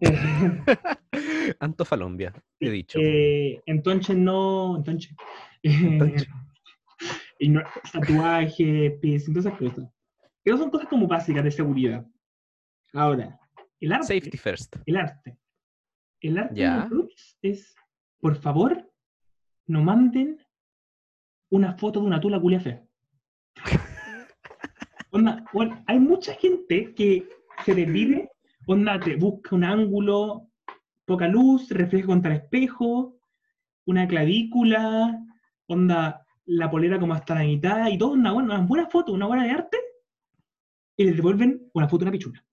Eh, 0.00 0.10
Antofalombia, 1.60 2.32
he 2.60 2.70
dicho. 2.70 2.98
eh, 3.02 3.60
entonces 3.66 4.16
no. 4.16 4.76
Entonces. 4.76 5.14
Entonces. 5.62 6.28
y 7.38 7.48
no- 7.48 7.62
tatuajes, 7.92 8.92
piercing, 9.00 9.32
todas 9.32 9.46
esas 9.46 9.58
cosas. 9.58 9.88
Esas 10.44 10.60
son 10.60 10.70
cosas 10.70 10.88
como 10.88 11.06
básicas 11.06 11.42
de 11.44 11.50
seguridad. 11.50 12.06
Ahora, 12.92 13.38
el 13.80 13.92
arte. 13.92 14.06
Safety 14.06 14.36
first. 14.36 14.76
El 14.86 14.96
arte. 14.96 15.38
El 16.20 16.36
arte 16.38 16.54
de 16.60 16.88
los 16.90 17.38
es, 17.40 17.74
por 18.20 18.36
favor, 18.36 18.86
no 19.66 19.82
manden 19.82 20.38
una 21.50 21.74
foto 21.74 22.00
de 22.00 22.06
una 22.06 22.20
tula 22.20 22.40
culia 22.40 22.60
fea. 22.60 22.82
Onda, 25.10 25.44
bueno, 25.52 25.82
hay 25.86 25.98
mucha 25.98 26.34
gente 26.34 26.94
que 26.94 27.28
se 27.64 27.74
desvive, 27.74 28.30
onda, 28.66 28.98
te 29.00 29.16
busca 29.16 29.56
un 29.56 29.64
ángulo, 29.64 30.48
poca 31.04 31.26
luz, 31.26 31.68
reflejo 31.70 32.08
contra 32.08 32.32
el 32.32 32.40
espejo, 32.42 33.16
una 33.86 34.06
clavícula, 34.06 35.18
onda, 35.66 36.24
la 36.46 36.70
polera 36.70 37.00
como 37.00 37.14
hasta 37.14 37.34
la 37.34 37.42
mitad, 37.42 37.88
y 37.88 37.98
todo 37.98 38.12
una 38.12 38.32
buena, 38.32 38.54
una 38.54 38.66
buena 38.66 38.86
foto, 38.86 39.12
una 39.12 39.26
buena 39.26 39.44
de 39.44 39.50
arte, 39.50 39.78
y 40.96 41.04
les 41.04 41.16
devuelven 41.16 41.68
una 41.74 41.88
foto 41.88 42.04
de 42.04 42.04
una 42.04 42.12
pichula. 42.12 42.44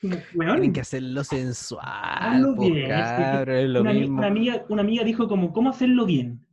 Weón, 0.00 0.52
Tienen 0.56 0.72
que 0.72 0.80
hacerlo 0.80 1.24
sensual, 1.24 1.82
Hazlo 1.84 2.54
po, 2.54 2.70
bien, 2.70 2.88
es 2.92 3.68
lo 3.68 3.80
una, 3.80 3.92
mismo. 3.92 4.18
una 4.18 4.28
amiga, 4.28 4.64
una 4.68 4.82
amiga 4.82 5.02
dijo 5.02 5.26
como, 5.26 5.52
¿cómo 5.52 5.70
hacerlo 5.70 6.06
bien? 6.06 6.46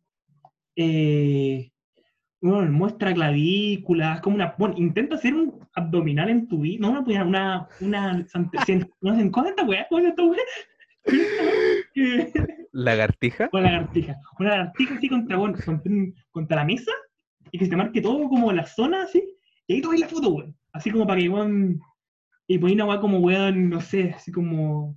Eh, 0.76 1.72
bueno, 2.42 2.72
muestra 2.72 3.14
clavículas, 3.14 4.22
como 4.22 4.36
una, 4.36 4.56
bueno, 4.58 4.76
intenta 4.78 5.16
hacer 5.16 5.34
un 5.34 5.68
abdominal 5.74 6.30
en 6.30 6.48
tu 6.48 6.62
vida, 6.62 6.80
no 6.82 7.02
una, 7.02 7.24
una, 7.24 7.68
una, 7.82 8.14
no 9.02 9.16
sé, 9.16 9.32
¿cómo 9.32 9.46
es 9.46 9.52
esta 9.52 9.64
weá? 9.64 9.88
¿Cómo 9.90 10.02
es 10.02 10.08
esta 10.08 10.24
weá? 10.24 10.42
¿Lagartija? 12.72 13.50
Una 13.54 13.62
lagartija, 13.62 14.16
una 14.40 14.50
lagartija 14.50 14.96
así 14.96 15.08
contra, 15.10 15.38
bueno, 15.38 15.58
contra, 15.64 15.92
contra 16.32 16.58
la 16.58 16.66
mesa, 16.66 16.92
y 17.52 17.58
que 17.58 17.66
se 17.66 17.72
te 17.72 17.78
marque 17.78 18.02
todo 18.02 18.28
como 18.28 18.52
la 18.52 18.66
zona 18.66 19.04
así, 19.04 19.24
y 19.68 19.76
ahí 19.76 19.82
tomáis 19.82 20.02
la 20.02 20.10
foto, 20.10 20.30
weón, 20.30 20.58
así 20.74 20.92
como 20.92 21.08
para 21.08 21.22
que, 21.22 21.30
weón, 21.30 21.80
y 22.48 22.58
ponéis 22.58 22.76
una 22.76 22.86
weá 22.86 23.00
como, 23.00 23.20
weón, 23.20 23.70
no 23.70 23.82
sé, 23.82 24.12
así 24.12 24.32
como, 24.32 24.96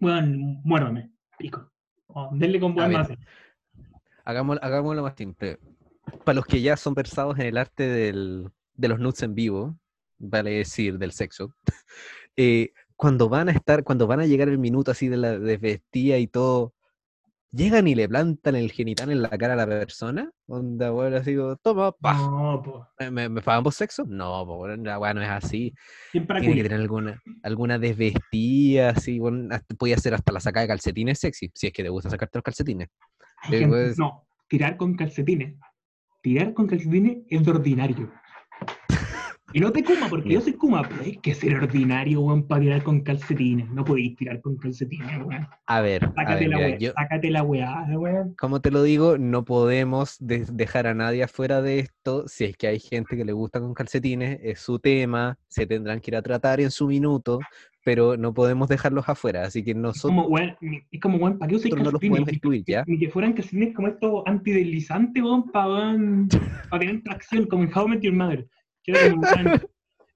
weón, 0.00 0.60
muérdame, 0.62 1.10
pico, 1.38 1.70
o 2.06 2.30
denle 2.32 2.60
con 2.60 2.76
weón 2.76 2.92
más. 2.92 3.08
Hagámoslo 4.26 5.02
más 5.02 5.14
simple. 5.16 5.58
Para 6.24 6.36
los 6.36 6.44
que 6.46 6.60
ya 6.60 6.76
son 6.76 6.94
versados 6.94 7.38
en 7.38 7.46
el 7.46 7.56
arte 7.56 7.84
del- 7.88 8.50
de 8.74 8.88
los 8.88 8.98
nudes 8.98 9.22
en 9.22 9.34
vivo, 9.34 9.78
vale 10.18 10.50
decir, 10.50 10.98
del 10.98 11.12
sexo, 11.12 11.54
eh, 12.36 12.72
cuando 12.96 13.28
van 13.28 13.48
a 13.48 13.52
estar, 13.52 13.84
cuando 13.84 14.06
van 14.06 14.20
a 14.20 14.26
llegar 14.26 14.48
el 14.48 14.58
minuto 14.58 14.90
así 14.90 15.08
de 15.08 15.16
la 15.16 15.38
desvestida 15.38 16.18
y 16.18 16.26
todo, 16.26 16.74
llegan 17.52 17.86
y 17.88 17.94
le 17.94 18.08
plantan 18.08 18.54
el 18.56 18.70
genital 18.72 19.10
en 19.10 19.22
la 19.22 19.30
cara 19.30 19.54
a 19.54 19.56
la 19.56 19.66
persona, 19.66 20.30
onda, 20.46 20.90
bueno, 20.90 21.16
así 21.16 21.36
como, 21.36 21.56
toma, 21.56 21.92
pa, 21.92 22.14
No, 22.14 22.62
po, 22.62 22.88
¿me, 23.10 23.28
me, 23.28 23.40
pagan 23.42 23.62
por 23.64 23.72
sexo? 23.72 24.04
No, 24.06 24.44
po, 24.46 24.56
bueno, 24.56 24.82
la 24.84 24.98
weá 24.98 25.14
no 25.14 25.22
es 25.22 25.28
así. 25.30 25.72
Tiene 26.12 26.54
que 26.56 26.62
tener 26.64 26.80
alguna, 26.80 27.22
alguna 27.42 27.78
desvestida, 27.78 28.90
así, 28.90 29.18
bueno, 29.18 29.54
hasta- 29.54 29.74
puede 29.74 29.94
hacer 29.94 30.12
hasta 30.14 30.32
la 30.32 30.40
sacada 30.40 30.62
de 30.62 30.68
calcetines 30.68 31.18
sexy, 31.18 31.50
si 31.54 31.68
es 31.68 31.72
que 31.72 31.82
te 31.82 31.88
gusta 31.88 32.10
sacarte 32.10 32.38
los 32.38 32.42
calcetines. 32.44 32.88
Hay 33.48 33.58
gente- 33.60 33.66
pues- 33.68 33.98
No, 33.98 34.26
tirar 34.48 34.76
con 34.76 34.94
calcetines. 34.96 35.54
Tirar 36.22 36.52
con 36.54 36.66
calcetines 36.66 37.18
es 37.28 37.44
de 37.44 37.50
ordinario. 37.50 38.10
Y 39.52 39.60
no 39.60 39.72
te 39.72 39.82
kuma, 39.82 40.08
porque 40.10 40.28
yo 40.34 40.40
soy 40.40 40.52
kuma, 40.52 40.82
pero 40.86 41.02
hay 41.02 41.16
que 41.16 41.32
ser 41.32 41.54
ordinario, 41.54 42.20
weón, 42.20 42.46
para 42.46 42.60
tirar 42.60 42.82
con 42.82 43.00
calcetines. 43.00 43.70
No 43.70 43.84
podéis 43.84 44.14
tirar 44.16 44.40
con 44.42 44.56
calcetines, 44.58 45.18
weón. 45.24 45.46
A 45.66 45.80
ver, 45.80 46.04
a 46.04 46.08
Sácate 46.08 46.40
ver, 46.40 46.48
la 46.50 46.56
mira, 46.56 46.68
weá, 46.68 46.78
yo, 46.78 46.92
sácate 46.92 47.30
la 47.30 47.42
weá, 47.42 47.86
weón. 47.96 48.34
como 48.36 48.60
te 48.60 48.70
lo 48.70 48.82
digo, 48.82 49.16
no 49.18 49.44
podemos 49.46 50.16
de- 50.18 50.46
dejar 50.52 50.88
a 50.88 50.94
nadie 50.94 51.22
afuera 51.22 51.62
de 51.62 51.78
esto. 51.78 52.26
Si 52.28 52.44
es 52.44 52.56
que 52.56 52.66
hay 52.66 52.80
gente 52.80 53.16
que 53.16 53.24
le 53.24 53.32
gusta 53.32 53.60
con 53.60 53.72
calcetines, 53.72 54.40
es 54.42 54.58
su 54.60 54.78
tema, 54.78 55.38
se 55.48 55.64
tendrán 55.66 56.00
que 56.00 56.10
ir 56.10 56.16
a 56.16 56.22
tratar 56.22 56.60
en 56.60 56.70
su 56.72 56.86
minuto, 56.88 57.38
pero 57.86 58.16
no 58.16 58.34
podemos 58.34 58.68
dejarlos 58.68 59.08
afuera. 59.08 59.44
Así 59.44 59.62
que 59.62 59.70
Es 59.70 59.76
nosotros 59.76 60.10
como, 60.10 60.26
weón, 60.26 60.56
ni- 60.60 60.82
es 60.90 61.00
como, 61.00 61.18
weón, 61.18 61.38
¿para 61.38 61.48
qué 61.48 61.54
usáis 61.54 61.76
no 61.76 61.84
los 61.84 61.92
podemos 62.00 62.28
excluir, 62.28 62.64
¿ya? 62.66 62.82
Ni 62.84 62.98
que 62.98 63.08
fueran 63.08 63.32
calcetines 63.32 63.76
como 63.76 63.86
estos 63.86 64.24
antideslizantes, 64.26 65.22
weón, 65.22 65.44
para 65.52 65.68
weón, 65.68 66.28
pa 66.70 66.78
tener 66.80 67.00
tracción, 67.04 67.46
como 67.46 67.62
en 67.62 67.70
How 67.72 67.86
I 67.86 67.90
Met 67.90 68.00
Your 68.02 68.14
Mother. 68.14 68.48
Que 68.82 68.92
como, 68.92 69.22
weón, 69.22 69.60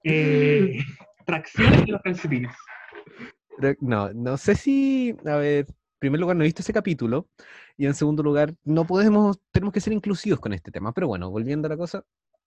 eh, 0.03 0.79
tracción 1.25 1.73
en 1.73 1.91
los 1.93 2.01
calcetines. 2.01 2.51
No, 3.79 4.11
no 4.11 4.35
sé 4.35 4.55
si, 4.55 5.15
a 5.25 5.37
ver, 5.37 5.67
en 5.69 5.75
primer 5.99 6.19
lugar 6.19 6.35
no 6.35 6.43
he 6.43 6.47
visto 6.47 6.61
ese 6.61 6.73
capítulo 6.73 7.29
y 7.77 7.85
en 7.85 7.93
segundo 7.93 8.21
lugar 8.21 8.53
no 8.65 8.85
podemos, 8.85 9.39
tenemos 9.51 9.71
que 9.73 9.79
ser 9.79 9.93
inclusivos 9.93 10.41
con 10.41 10.51
este 10.51 10.71
tema. 10.71 10.91
Pero 10.93 11.07
bueno, 11.07 11.31
volviendo 11.31 11.67
a 11.67 11.69
la 11.69 11.77
cosa, 11.77 12.03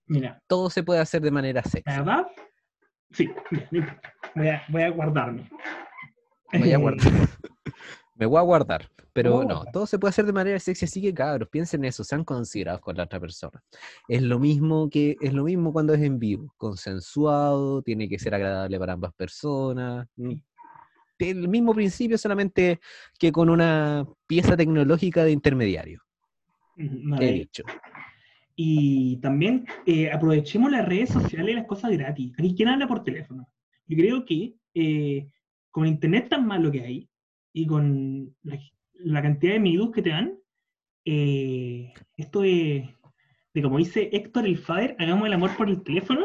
Mira, 0.07 0.43
todo 0.47 0.69
se 0.69 0.83
puede 0.83 1.01
hacer 1.01 1.23
de 1.23 1.31
manera 1.31 1.63
la 1.65 1.71
sexy. 1.71 1.91
verdad, 1.99 2.27
sí, 3.15 3.31
voy 4.35 4.49
a, 4.49 4.63
voy 4.69 4.83
a 4.83 4.91
guardarme. 4.91 5.49
Voy 6.53 6.71
a 6.73 6.75
Eh, 6.75 6.79
guardar. 6.79 7.13
Me 8.17 8.27
voy 8.27 8.39
a 8.39 8.43
guardar. 8.43 8.89
Pero 9.13 9.43
a 9.43 9.45
no, 9.45 9.65
todo 9.73 9.87
se 9.87 9.99
puede 9.99 10.11
hacer 10.11 10.25
de 10.27 10.33
manera 10.33 10.59
sexy, 10.59 10.87
así 10.87 11.01
que 11.01 11.15
cabros, 11.15 11.49
piensen 11.49 11.81
en 11.83 11.89
eso, 11.91 12.03
sean 12.03 12.25
considerados 12.25 12.81
con 12.81 12.97
la 12.97 13.05
otra 13.05 13.21
persona. 13.21 13.63
Es 14.09 14.23
lo 14.23 14.41
mismo 14.41 14.91
que, 14.91 15.17
es 15.21 15.33
lo 15.33 15.45
mismo 15.45 15.73
cuando 15.73 15.95
es 15.95 16.03
en 16.03 16.19
vivo, 16.19 16.53
consensuado, 16.57 17.81
tiene 17.83 18.09
que 18.09 18.19
ser 18.19 18.35
agradable 18.35 18.77
para 18.79 18.95
ambas 18.95 19.13
personas. 19.15 20.09
mm, 20.17 20.33
El 21.21 21.49
mismo 21.49 21.73
principio, 21.75 22.19
solamente 22.19 22.81
que 23.19 23.31
con 23.31 23.49
una 23.51 24.05
pieza 24.27 24.57
tecnológica 24.57 25.23
de 25.23 25.31
intermediario, 25.31 26.01
he 26.77 26.89
vale. 27.09 27.33
dicho. 27.33 27.63
Y 28.57 29.17
también 29.17 29.67
eh, 29.87 30.11
aprovechemos 30.13 30.71
las 30.71 30.87
redes 30.87 31.11
sociales 31.11 31.53
y 31.53 31.57
las 31.57 31.67
cosas 31.67 31.91
gratis. 31.91 32.33
Aquí, 32.39 32.55
¿quién 32.57 32.69
habla 32.69 32.87
por 32.87 33.03
teléfono? 33.03 33.49
Yo 33.87 33.97
creo 33.97 34.25
que 34.25 34.55
eh, 34.75 35.29
con 35.71 35.87
internet 35.87 36.29
tan 36.29 36.47
malo 36.47 36.71
que 36.71 36.81
hay 36.83 37.09
y 37.53 37.67
con 37.67 38.35
la, 38.43 38.59
la 38.95 39.23
cantidad 39.23 39.55
de 39.55 39.61
minutos 39.61 39.95
que 39.95 40.03
te 40.03 40.11
dan, 40.11 40.35
eh, 41.05 41.93
esto 42.17 42.43
de, 42.43 42.89
de, 43.53 43.63
como 43.63 43.79
dice 43.79 44.09
Héctor 44.13 44.47
el 44.47 44.59
Fader, 44.59 44.97
hagamos 44.99 45.27
el 45.27 45.33
amor 45.33 45.57
por 45.57 45.69
el 45.69 45.83
teléfono, 45.83 46.25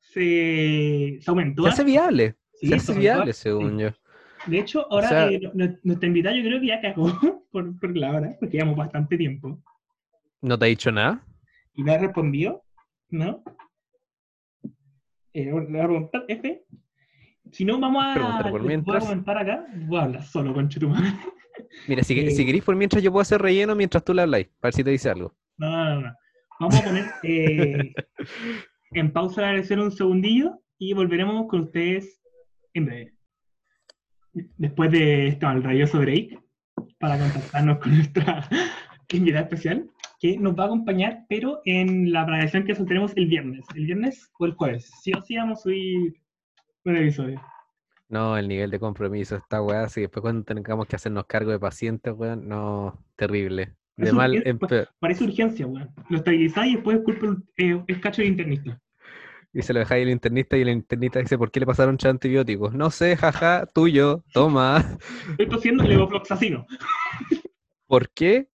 se, 0.00 1.18
se 1.20 1.30
aumentó. 1.30 1.64
Se 1.64 1.68
hace 1.68 1.84
viable, 1.84 2.34
Sí, 2.54 2.68
se 2.68 2.74
hace 2.76 2.94
viable, 2.98 3.32
según 3.32 3.76
sí. 3.76 3.82
yo. 3.84 3.90
De 4.46 4.58
hecho, 4.58 4.90
ahora 4.90 5.08
sea- 5.08 5.30
eh, 5.30 5.40
nu- 5.54 5.78
nuestra 5.82 6.06
invitada 6.06 6.34
yo 6.36 6.42
creo 6.42 6.60
que 6.60 6.66
ya 6.66 6.80
cagó 6.80 7.06
por, 7.52 7.78
por 7.78 7.96
la 7.96 8.12
hora, 8.12 8.36
porque 8.40 8.56
llevamos 8.56 8.76
bastante 8.76 9.16
tiempo. 9.16 9.62
¿No 10.42 10.58
te 10.58 10.64
ha 10.64 10.68
dicho 10.68 10.92
nada? 10.92 11.24
¿Y 11.74 11.82
me 11.82 11.92
ha 11.94 11.98
respondido? 11.98 12.64
¿No? 13.10 13.42
Eh, 15.32 15.44
le 15.44 15.52
voy 15.52 15.80
a 15.80 15.84
preguntar, 15.86 16.24
F. 16.28 16.64
Si 17.52 17.64
no, 17.64 17.78
vamos 17.78 18.04
a. 18.04 18.14
Por 18.14 18.42
les 18.44 18.52
voy 18.52 18.60
a 18.60 18.64
mientras. 18.64 19.04
comentar 19.04 19.38
acá. 19.38 19.66
Voy 19.86 19.98
a 19.98 20.02
hablar 20.04 20.22
solo 20.24 20.52
con 20.54 20.68
Chetumal. 20.68 21.02
Mira, 21.86 22.02
si, 22.02 22.18
Eh, 22.18 22.30
si 22.30 22.60
por 22.60 22.76
mientras 22.76 23.02
yo 23.02 23.10
puedo 23.10 23.22
hacer 23.22 23.40
relleno 23.40 23.74
mientras 23.74 24.04
tú 24.04 24.14
le 24.14 24.22
habláis, 24.22 24.46
para 24.60 24.68
ver 24.68 24.74
si 24.74 24.84
te 24.84 24.90
dice 24.90 25.10
algo. 25.10 25.34
No, 25.56 25.68
no, 25.70 26.00
no. 26.02 26.14
Vamos 26.60 26.76
a 26.76 26.82
poner 26.84 27.04
eh, 27.22 27.92
en 28.92 29.12
pausa 29.12 29.42
la 29.42 29.48
grabación 29.52 29.80
un 29.80 29.92
segundillo 29.92 30.60
y 30.78 30.92
volveremos 30.92 31.46
con 31.48 31.62
ustedes 31.62 32.20
en 32.74 32.86
breve. 32.86 33.14
Después 34.32 34.90
de 34.90 35.28
esto, 35.28 35.50
el 35.50 35.62
rayoso 35.62 35.98
break, 36.00 36.40
para 36.98 37.18
contactarnos 37.18 37.78
con 37.78 37.94
nuestra 37.94 38.48
invitada 39.12 39.44
especial, 39.44 39.88
que 40.18 40.36
nos 40.38 40.58
va 40.58 40.64
a 40.64 40.66
acompañar, 40.66 41.24
pero 41.28 41.60
en 41.64 42.12
la 42.12 42.24
programación 42.24 42.64
que 42.64 42.74
soltaremos 42.74 43.12
el 43.16 43.26
viernes. 43.26 43.64
El 43.74 43.86
viernes 43.86 44.30
o 44.38 44.46
el 44.46 44.52
jueves. 44.54 44.90
Sí 45.02 45.12
o 45.16 45.22
sí 45.22 45.36
vamos 45.36 45.60
a 45.60 45.62
subir 45.62 46.14
un 46.84 46.96
episodio. 46.96 47.40
No, 48.08 48.36
el 48.38 48.48
nivel 48.48 48.70
de 48.70 48.80
compromiso 48.80 49.36
está 49.36 49.60
weá, 49.62 49.84
así 49.84 50.00
después 50.00 50.22
cuando 50.22 50.42
tengamos 50.44 50.86
que 50.86 50.96
hacernos 50.96 51.26
cargo 51.26 51.50
de 51.50 51.58
pacientes, 51.58 52.14
weón, 52.16 52.48
no, 52.48 52.98
terrible. 53.16 53.74
De 53.96 54.12
mal 54.12 54.34
es- 54.36 54.46
en 54.46 54.58
peor. 54.58 54.88
Parece 54.98 55.24
urgencia, 55.24 55.66
weón. 55.66 55.90
Lo 56.08 56.16
estabilizáis 56.18 56.72
y 56.72 56.74
después 56.76 56.98
es 56.98 57.04
culpa 57.04 57.26
eh, 57.58 57.82
es 57.86 57.98
cacho 57.98 58.22
del 58.22 58.30
internista. 58.30 58.80
Y 59.52 59.62
se 59.62 59.72
lo 59.72 59.78
dejáis 59.80 60.04
al 60.04 60.10
internista 60.12 60.56
y 60.56 60.62
el 60.62 60.68
internista 60.68 61.18
dice, 61.20 61.36
¿por 61.38 61.50
qué 61.50 61.60
le 61.60 61.66
pasaron 61.66 61.96
antibióticos? 62.02 62.74
No 62.74 62.90
sé, 62.90 63.16
jaja, 63.16 63.66
tuyo, 63.66 64.22
toma. 64.32 64.98
Estoy 65.30 65.48
tosiendo 65.48 65.84
levofloxacino. 65.84 66.66
¿Por 67.86 68.10
qué? 68.10 68.48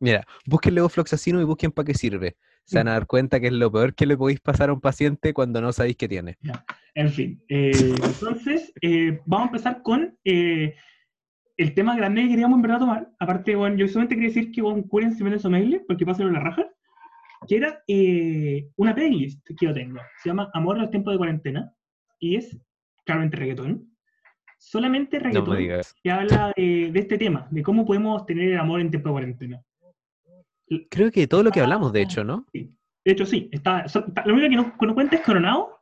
Mira, 0.00 0.26
busquen 0.46 0.74
levofloxacino 0.74 1.40
y 1.40 1.44
busquen 1.44 1.72
para 1.72 1.86
qué 1.86 1.94
sirve. 1.94 2.36
se 2.64 2.78
van 2.78 2.88
a 2.88 2.92
dar 2.92 3.06
cuenta 3.06 3.38
que 3.40 3.46
es 3.46 3.52
lo 3.52 3.70
peor 3.70 3.94
que 3.94 4.06
le 4.06 4.16
podéis 4.16 4.40
pasar 4.40 4.70
a 4.70 4.72
un 4.72 4.80
paciente 4.80 5.32
cuando 5.32 5.60
no 5.60 5.72
sabéis 5.72 5.96
qué 5.96 6.08
tiene. 6.08 6.36
En 6.94 7.10
fin, 7.10 7.42
eh, 7.48 7.70
entonces 8.04 8.72
eh, 8.82 9.20
vamos 9.24 9.44
a 9.46 9.48
empezar 9.50 9.82
con 9.82 10.18
eh, 10.24 10.74
el 11.56 11.74
tema 11.74 11.96
grande 11.96 12.22
que 12.22 12.28
queríamos 12.30 12.56
en 12.56 12.62
verdad 12.62 12.80
tomar. 12.80 13.08
Aparte, 13.18 13.54
bueno, 13.54 13.76
yo 13.76 13.86
solamente 13.88 14.14
quería 14.16 14.28
decir 14.28 14.50
que 14.52 14.62
bueno, 14.62 14.82
cúrense 14.88 15.22
menos 15.24 15.44
mail 15.46 15.82
porque 15.86 16.04
pasen 16.04 16.32
la 16.32 16.40
raja. 16.40 16.66
Que 17.46 17.56
era 17.58 17.80
eh, 17.86 18.68
una 18.76 18.94
playlist 18.94 19.46
que 19.46 19.66
yo 19.66 19.72
tengo. 19.72 20.00
Se 20.22 20.28
llama 20.30 20.50
Amor 20.52 20.76
en 20.76 20.82
los 20.82 20.90
tiempos 20.90 21.12
de 21.14 21.18
cuarentena. 21.18 21.72
Y 22.18 22.36
es 22.36 22.58
claramente 23.04 23.36
reggaetón. 23.36 23.88
Solamente 24.58 25.18
No 25.18 25.24
reggaetón 25.24 25.58
digas. 25.58 25.94
que 26.02 26.10
habla 26.10 26.52
de, 26.56 26.90
de 26.90 26.98
este 26.98 27.18
tema, 27.18 27.46
de 27.50 27.62
cómo 27.62 27.84
podemos 27.86 28.24
tener 28.26 28.52
el 28.52 28.58
amor 28.58 28.80
en 28.80 28.90
tiempo 28.90 29.10
de 29.10 29.12
cuarentena. 29.12 29.62
Creo 30.90 31.10
que 31.10 31.26
todo 31.26 31.42
lo 31.42 31.50
que 31.50 31.60
hablamos, 31.60 31.92
de 31.92 32.02
hecho, 32.02 32.24
¿no? 32.24 32.46
De 32.52 33.12
hecho, 33.12 33.24
sí. 33.24 33.48
Está, 33.52 33.86
lo 34.24 34.34
único 34.34 34.48
que 34.48 34.56
no, 34.56 34.78
que 34.78 34.86
no 34.86 34.94
cuenta 34.94 35.16
es 35.16 35.22
Coronado 35.22 35.78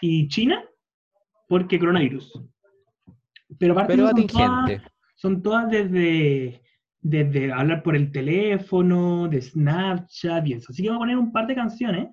y 0.00 0.28
China, 0.28 0.64
porque 1.48 1.78
coronavirus. 1.78 2.42
Pero 3.58 3.72
aparte 3.74 3.94
Pero 3.94 4.08
son 4.08 4.26
todas, 4.26 4.82
son 5.16 5.42
todas 5.42 5.70
desde, 5.70 6.62
desde 7.00 7.52
hablar 7.52 7.82
por 7.82 7.94
el 7.94 8.10
teléfono, 8.10 9.28
de 9.28 9.42
Snapchat 9.42 10.46
y 10.46 10.54
eso. 10.54 10.68
Así 10.70 10.82
que 10.82 10.88
voy 10.88 10.96
a 10.96 11.00
poner 11.00 11.18
un 11.18 11.32
par 11.32 11.46
de 11.46 11.54
canciones 11.54 12.08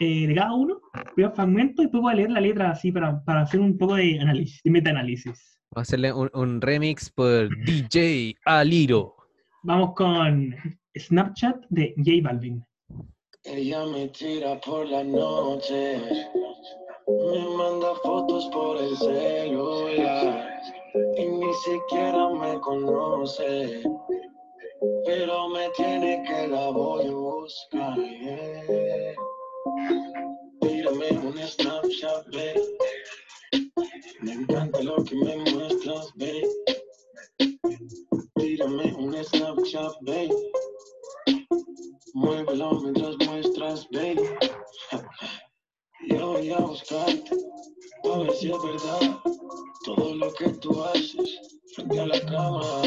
eh, 0.00 0.26
de 0.26 0.34
cada 0.34 0.52
uno, 0.52 0.80
veo 1.16 1.30
fragmentos 1.32 1.82
y 1.82 1.86
después 1.86 2.02
voy 2.02 2.12
a 2.12 2.16
leer 2.16 2.30
la 2.30 2.40
letra 2.40 2.70
así 2.70 2.92
para, 2.92 3.22
para 3.24 3.42
hacer 3.42 3.60
un 3.60 3.78
poco 3.78 3.94
de 3.94 4.18
análisis, 4.20 4.60
de 4.62 4.70
metaanálisis. 4.70 5.58
Vamos 5.70 5.76
a 5.76 5.80
hacerle 5.80 6.12
un, 6.12 6.30
un 6.34 6.60
remix 6.60 7.10
por 7.10 7.48
DJ 7.64 8.36
Aliro. 8.44 9.16
Vamos 9.62 9.94
con 9.94 10.54
Snapchat 10.98 11.66
de 11.70 11.94
J 11.96 12.22
Balvin. 12.22 12.64
Ella 13.44 13.86
me 13.86 14.08
tira 14.08 14.60
por 14.60 14.88
la 14.88 15.04
noche, 15.04 16.00
me 17.06 17.40
manda 17.56 17.94
fotos 18.02 18.46
por 18.52 18.76
el 18.76 18.96
celular 18.96 20.60
y 21.16 21.26
ni 21.26 21.54
siquiera 21.54 22.28
me 22.30 22.60
conoce, 22.60 23.82
pero 25.04 25.48
me 25.50 25.68
tiene 25.76 26.24
que 26.26 26.48
la 26.48 26.70
voy 26.70 27.06
a 27.06 27.12
buscar. 27.12 27.96
Tírame 30.60 31.10
un 31.18 31.38
Snapchat, 31.38 32.26
babe. 32.32 32.62
Me 34.22 34.32
encanta 34.32 34.82
lo 34.82 35.04
que 35.04 35.14
me 35.14 35.36
muestras, 35.52 36.10
babe. 36.16 36.48
Tírame 38.34 38.94
un 38.94 39.14
Snapchat, 39.24 39.92
babe. 40.00 40.34
Muévelo 42.14 42.80
mientras 42.80 43.16
muestras, 43.26 43.86
baby. 43.90 44.22
Yo 46.08 46.32
voy 46.32 46.50
a 46.50 46.58
buscarte, 46.58 47.30
a 48.04 48.18
ver 48.18 48.32
si 48.32 48.50
es 48.50 48.62
verdad 48.62 49.18
todo 49.84 50.14
lo 50.14 50.32
que 50.34 50.48
tú 50.60 50.82
haces 50.84 51.40
frente 51.74 52.00
a 52.00 52.06
la 52.06 52.20
cama. 52.22 52.82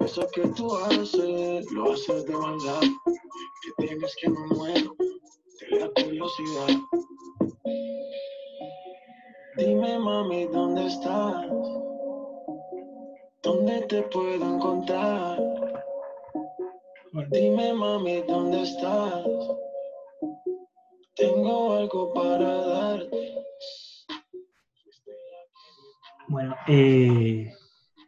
Eso 0.00 0.26
que 0.34 0.48
tú 0.48 0.74
haces, 0.74 1.70
lo 1.72 1.92
haces 1.92 2.24
de 2.26 2.36
maldad. 2.36 2.80
Que 2.80 3.86
tienes 3.86 4.14
que 4.20 4.30
me 4.30 4.46
muero 4.48 4.94
de 4.98 5.80
la 5.80 5.88
curiosidad. 5.90 6.80
Dime, 9.56 9.98
mami, 9.98 10.46
¿dónde 10.46 10.86
estás? 10.86 11.46
¿Dónde 13.42 13.80
te 13.82 14.02
puedo 14.02 14.54
encontrar? 14.54 15.47
Dime 17.26 17.72
mami, 17.74 18.22
¿dónde 18.28 18.62
estás? 18.62 19.24
Tengo 21.16 21.74
algo 21.76 22.14
para 22.14 22.54
darte. 22.66 23.34
Bueno, 26.28 26.54
eh, 26.68 27.52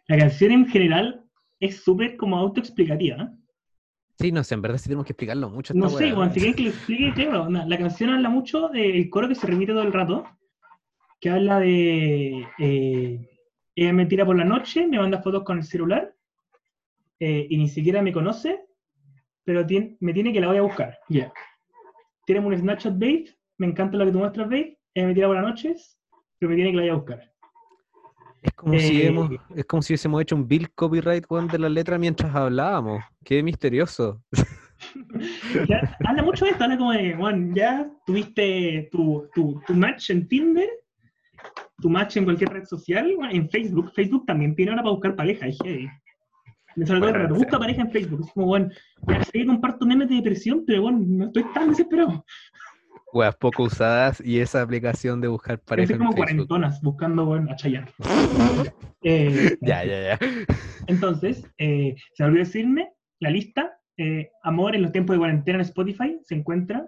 la 0.07 0.17
canción 0.19 0.53
en 0.53 0.67
general 0.69 1.25
es 1.59 1.83
súper 1.83 2.17
como 2.17 2.37
autoexplicativa. 2.39 3.17
¿eh? 3.23 3.29
Sí, 4.21 4.31
no 4.31 4.45
sé, 4.45 4.55
en 4.55 4.63
verdad 4.63 4.79
sí 4.79 4.85
tenemos 4.85 5.07
que 5.07 5.13
explicarlo 5.13 5.51
mucho. 5.51 5.75
No 5.75 5.89
sé, 5.91 6.13
bueno, 6.13 6.33
si 6.33 6.39
quieren 6.39 6.55
que 6.55 6.63
lo 6.63 6.71
explique, 6.71 7.13
claro, 7.15 7.49
na- 7.51 7.67
la 7.67 7.79
canción 7.79 8.11
habla 8.11 8.29
mucho 8.29 8.69
del 8.69 9.11
coro 9.11 9.29
que 9.29 9.35
se 9.35 9.47
repite 9.47 9.73
todo 9.73 9.83
el 9.83 9.93
rato, 9.93 10.25
que 11.21 11.31
habla 11.31 11.59
de 11.59 12.47
eh, 12.59 13.29
ella 13.75 13.93
me 13.93 14.07
tira 14.07 14.25
por 14.25 14.37
la 14.39 14.45
noche, 14.45 14.87
me 14.87 14.99
manda 14.99 15.21
fotos 15.21 15.43
con 15.43 15.59
el 15.59 15.65
celular 15.65 16.15
eh, 17.19 17.47
y 17.51 17.57
ni 17.57 17.69
siquiera 17.69 18.01
me 18.03 18.13
conoce, 18.13 18.67
pero 19.45 19.67
me 20.01 20.13
tiene 20.13 20.33
que 20.33 20.41
la 20.41 20.49
voy 20.49 20.59
a 20.59 20.63
buscar. 20.63 20.99
Ya. 21.09 21.33
Tírame 22.27 22.49
un 22.49 22.57
Snapchat, 22.59 22.95
babe, 22.95 23.25
me 23.59 23.67
encanta 23.67 23.97
lo 23.97 24.05
que 24.07 24.13
tú 24.13 24.19
muestras, 24.19 24.49
babe, 24.49 24.79
ella 24.95 25.07
me 25.07 25.15
tira 25.15 25.29
las 25.29 25.43
noches, 25.43 25.99
pero 26.39 26.51
me 26.51 26.57
tiene 26.57 26.71
que 26.71 26.77
la 26.77 26.83
voy 26.83 26.91
a 26.91 26.95
buscar. 26.95 27.33
Es 28.43 28.53
como, 28.55 28.79
si 28.79 29.03
Eh, 29.03 29.07
hemos, 29.07 29.31
es 29.55 29.65
como 29.67 29.83
si 29.83 29.93
hubiésemos 29.93 30.23
hecho 30.23 30.35
un 30.35 30.49
bill 30.49 30.71
copyright 30.73 31.25
weón, 31.29 31.47
de 31.49 31.59
la 31.59 31.69
letra 31.69 31.99
mientras 31.99 32.35
hablábamos. 32.35 33.03
Qué 33.25 33.43
misterioso. 33.43 34.23
Ya, 35.69 35.95
habla 36.07 36.23
mucho 36.23 36.47
de 36.47 36.53
esto, 36.53 36.65
habla 36.65 36.79
como 36.79 36.93
de, 36.93 37.15
bueno, 37.15 37.55
ya 37.55 37.91
tuviste 38.07 38.89
tu, 38.91 39.29
tu, 39.35 39.61
tu 39.67 39.75
match 39.75 40.09
en 40.09 40.27
Tinder, 40.27 40.71
tu 41.83 41.91
match 41.91 42.17
en 42.17 42.25
cualquier 42.25 42.51
red 42.51 42.65
social, 42.65 43.15
en 43.31 43.51
Facebook. 43.51 43.93
Facebook 43.95 44.25
también 44.25 44.55
tiene 44.57 44.71
ahora 44.71 44.83
para 44.83 44.93
buscar 44.93 45.17
pareja, 45.17 45.47
es 45.47 45.59
heavy. 45.63 45.87
Me 46.77 46.87
sale 46.87 47.01
todo 47.01 47.11
Bueno, 47.11 47.35
busca 47.35 47.59
pareja 47.59 47.83
en 47.83 47.91
Facebook. 47.91 48.21
Es 48.27 48.33
como, 48.33 48.47
bueno, 48.47 48.69
ya 49.09 49.23
sé 49.25 49.33
que 49.33 49.47
comparto 49.47 49.87
memes 49.87 50.09
de 50.09 50.17
depresión, 50.17 50.65
pero 50.67 50.83
bueno, 50.83 50.99
no 51.03 51.25
estoy 51.27 51.45
tan 51.53 51.71
desesperado. 51.71 52.25
Weas 53.13 53.35
poco 53.37 53.65
usadas 53.65 54.23
y 54.25 54.39
esa 54.39 54.63
aplicación 54.63 55.21
de 55.21 55.27
buscar 55.29 55.59
pareja 55.59 55.95
Estoy 55.95 55.95
en 55.95 55.99
como 55.99 56.13
Facebook. 56.13 56.47
cuarentonas 56.47 56.81
buscando, 56.81 57.25
bueno, 57.27 57.51
a 57.51 57.57
Chayanne. 57.57 57.89
Eh, 59.03 59.57
Ya, 59.63 59.83
ya, 59.85 60.03
ya. 60.03 60.19
Entonces, 60.87 61.45
eh, 61.59 61.97
se 62.15 62.23
me 62.23 62.29
olvidó 62.29 62.45
decirme, 62.45 62.93
la 63.19 63.31
lista, 63.31 63.79
eh, 63.97 64.31
Amor 64.43 64.77
en 64.77 64.83
los 64.83 64.93
tiempos 64.93 65.15
de 65.15 65.19
cuarentena 65.19 65.57
en 65.57 65.63
Spotify, 65.63 66.19
se 66.23 66.35
encuentra 66.35 66.87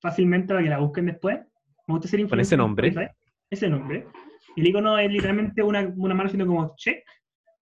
fácilmente 0.00 0.48
para 0.54 0.62
que 0.62 0.70
la 0.70 0.78
busquen 0.78 1.06
después. 1.06 1.38
Me 1.86 1.94
gusta 1.94 2.08
ser 2.08 2.26
¿Con 2.28 2.40
ese 2.40 2.54
en 2.54 2.58
nombre? 2.58 2.88
Spotify. 2.88 3.12
Ese 3.50 3.68
nombre. 3.68 4.06
El 4.56 4.66
icono 4.66 4.98
es 4.98 5.10
literalmente 5.10 5.62
una, 5.62 5.92
una 5.96 6.14
mano 6.14 6.26
haciendo 6.28 6.46
como 6.46 6.74
check, 6.76 7.04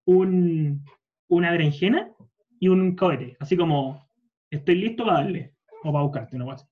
un, 0.06 0.84
una 1.32 1.50
berenjena 1.50 2.12
y 2.60 2.68
un 2.68 2.94
cohete. 2.94 3.36
Así 3.40 3.56
como, 3.56 4.06
estoy 4.50 4.74
listo 4.76 5.04
para 5.04 5.18
darle, 5.18 5.54
o 5.82 5.90
para 5.90 6.04
buscarte 6.04 6.36
una 6.36 6.44
cosa. 6.44 6.68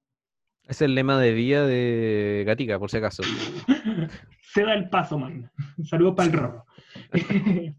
Es 0.68 0.82
el 0.82 0.94
lema 0.94 1.18
de 1.18 1.32
vida 1.32 1.66
de 1.66 2.44
Gatica, 2.46 2.78
por 2.78 2.90
si 2.90 2.98
acaso. 2.98 3.22
Se 4.42 4.62
da 4.62 4.74
el 4.74 4.90
paso, 4.90 5.18
man. 5.18 5.50
Saludos 5.82 6.14
para 6.14 6.28
el 6.28 6.32
rojo. 6.34 6.66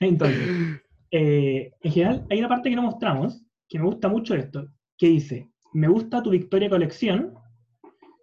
Entonces, 0.00 0.80
eh, 1.10 1.72
en 1.80 1.92
general, 1.92 2.26
hay 2.30 2.38
una 2.38 2.48
parte 2.48 2.70
que 2.70 2.76
no 2.76 2.82
mostramos, 2.82 3.44
que 3.68 3.80
me 3.80 3.86
gusta 3.86 4.08
mucho 4.08 4.36
esto, 4.36 4.68
que 4.96 5.08
dice, 5.08 5.50
me 5.72 5.88
gusta 5.88 6.22
tu 6.22 6.30
Victoria 6.30 6.70
Colección, 6.70 7.34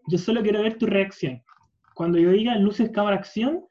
yo 0.07 0.17
solo 0.17 0.41
quiero 0.41 0.61
ver 0.61 0.77
tu 0.77 0.85
reacción. 0.85 1.43
Cuando 1.93 2.17
yo 2.19 2.31
diga 2.31 2.55
luces, 2.57 2.89
cámara, 2.91 3.17
acción, 3.17 3.65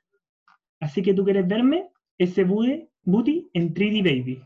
así 0.81 1.01
que 1.01 1.15
tú 1.15 1.25
quieres 1.25 1.49
verme, 1.49 1.89
ese 2.19 2.45
booty, 2.45 2.89
booty 3.05 3.49
en 3.55 3.73
3D 3.75 4.03
Baby. 4.03 4.43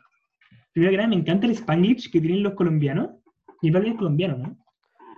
Primero 0.72 0.90
que 0.92 0.96
nada, 0.96 1.08
me 1.08 1.16
encanta 1.16 1.46
el 1.46 1.52
Spanglish 1.52 2.10
que 2.10 2.20
tienen 2.20 2.42
los 2.42 2.54
colombianos. 2.54 3.10
Y 3.62 3.70
Balvin 3.70 3.92
es 3.92 3.98
colombiano, 3.98 4.38
¿no? 4.38 4.56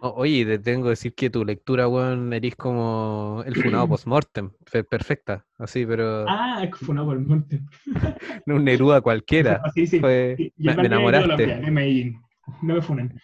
O- 0.03 0.15
Oye, 0.17 0.47
te 0.47 0.59
tengo 0.59 0.85
que 0.85 0.91
decir 0.91 1.15
que 1.15 1.29
tu 1.29 1.45
lectura, 1.45 1.87
weón, 1.87 2.33
eres 2.33 2.57
como 2.57 3.43
el 3.45 3.55
funado 3.55 3.87
post-mortem. 3.89 4.51
Fe- 4.67 4.85
Perfecta, 4.85 5.45
así, 5.59 5.85
pero 5.85 6.25
Ah, 6.27 6.67
fue 6.73 6.95
monte. 6.95 7.61
no 8.47 8.57
un 8.57 8.65
Neruda 8.65 9.01
cualquiera. 9.03 9.61
Así, 9.65 9.87
sí. 9.87 10.01
Fue- 10.01 10.35
Sí, 10.39 10.53
y 10.57 10.69
me, 10.69 10.75
me 10.77 10.87
enamoraste. 10.87 11.29
Colombia, 11.29 11.59
de 11.59 11.71
Medellín. 11.71 12.21
No 12.63 12.75
me 12.75 12.83
funen. 12.83 13.21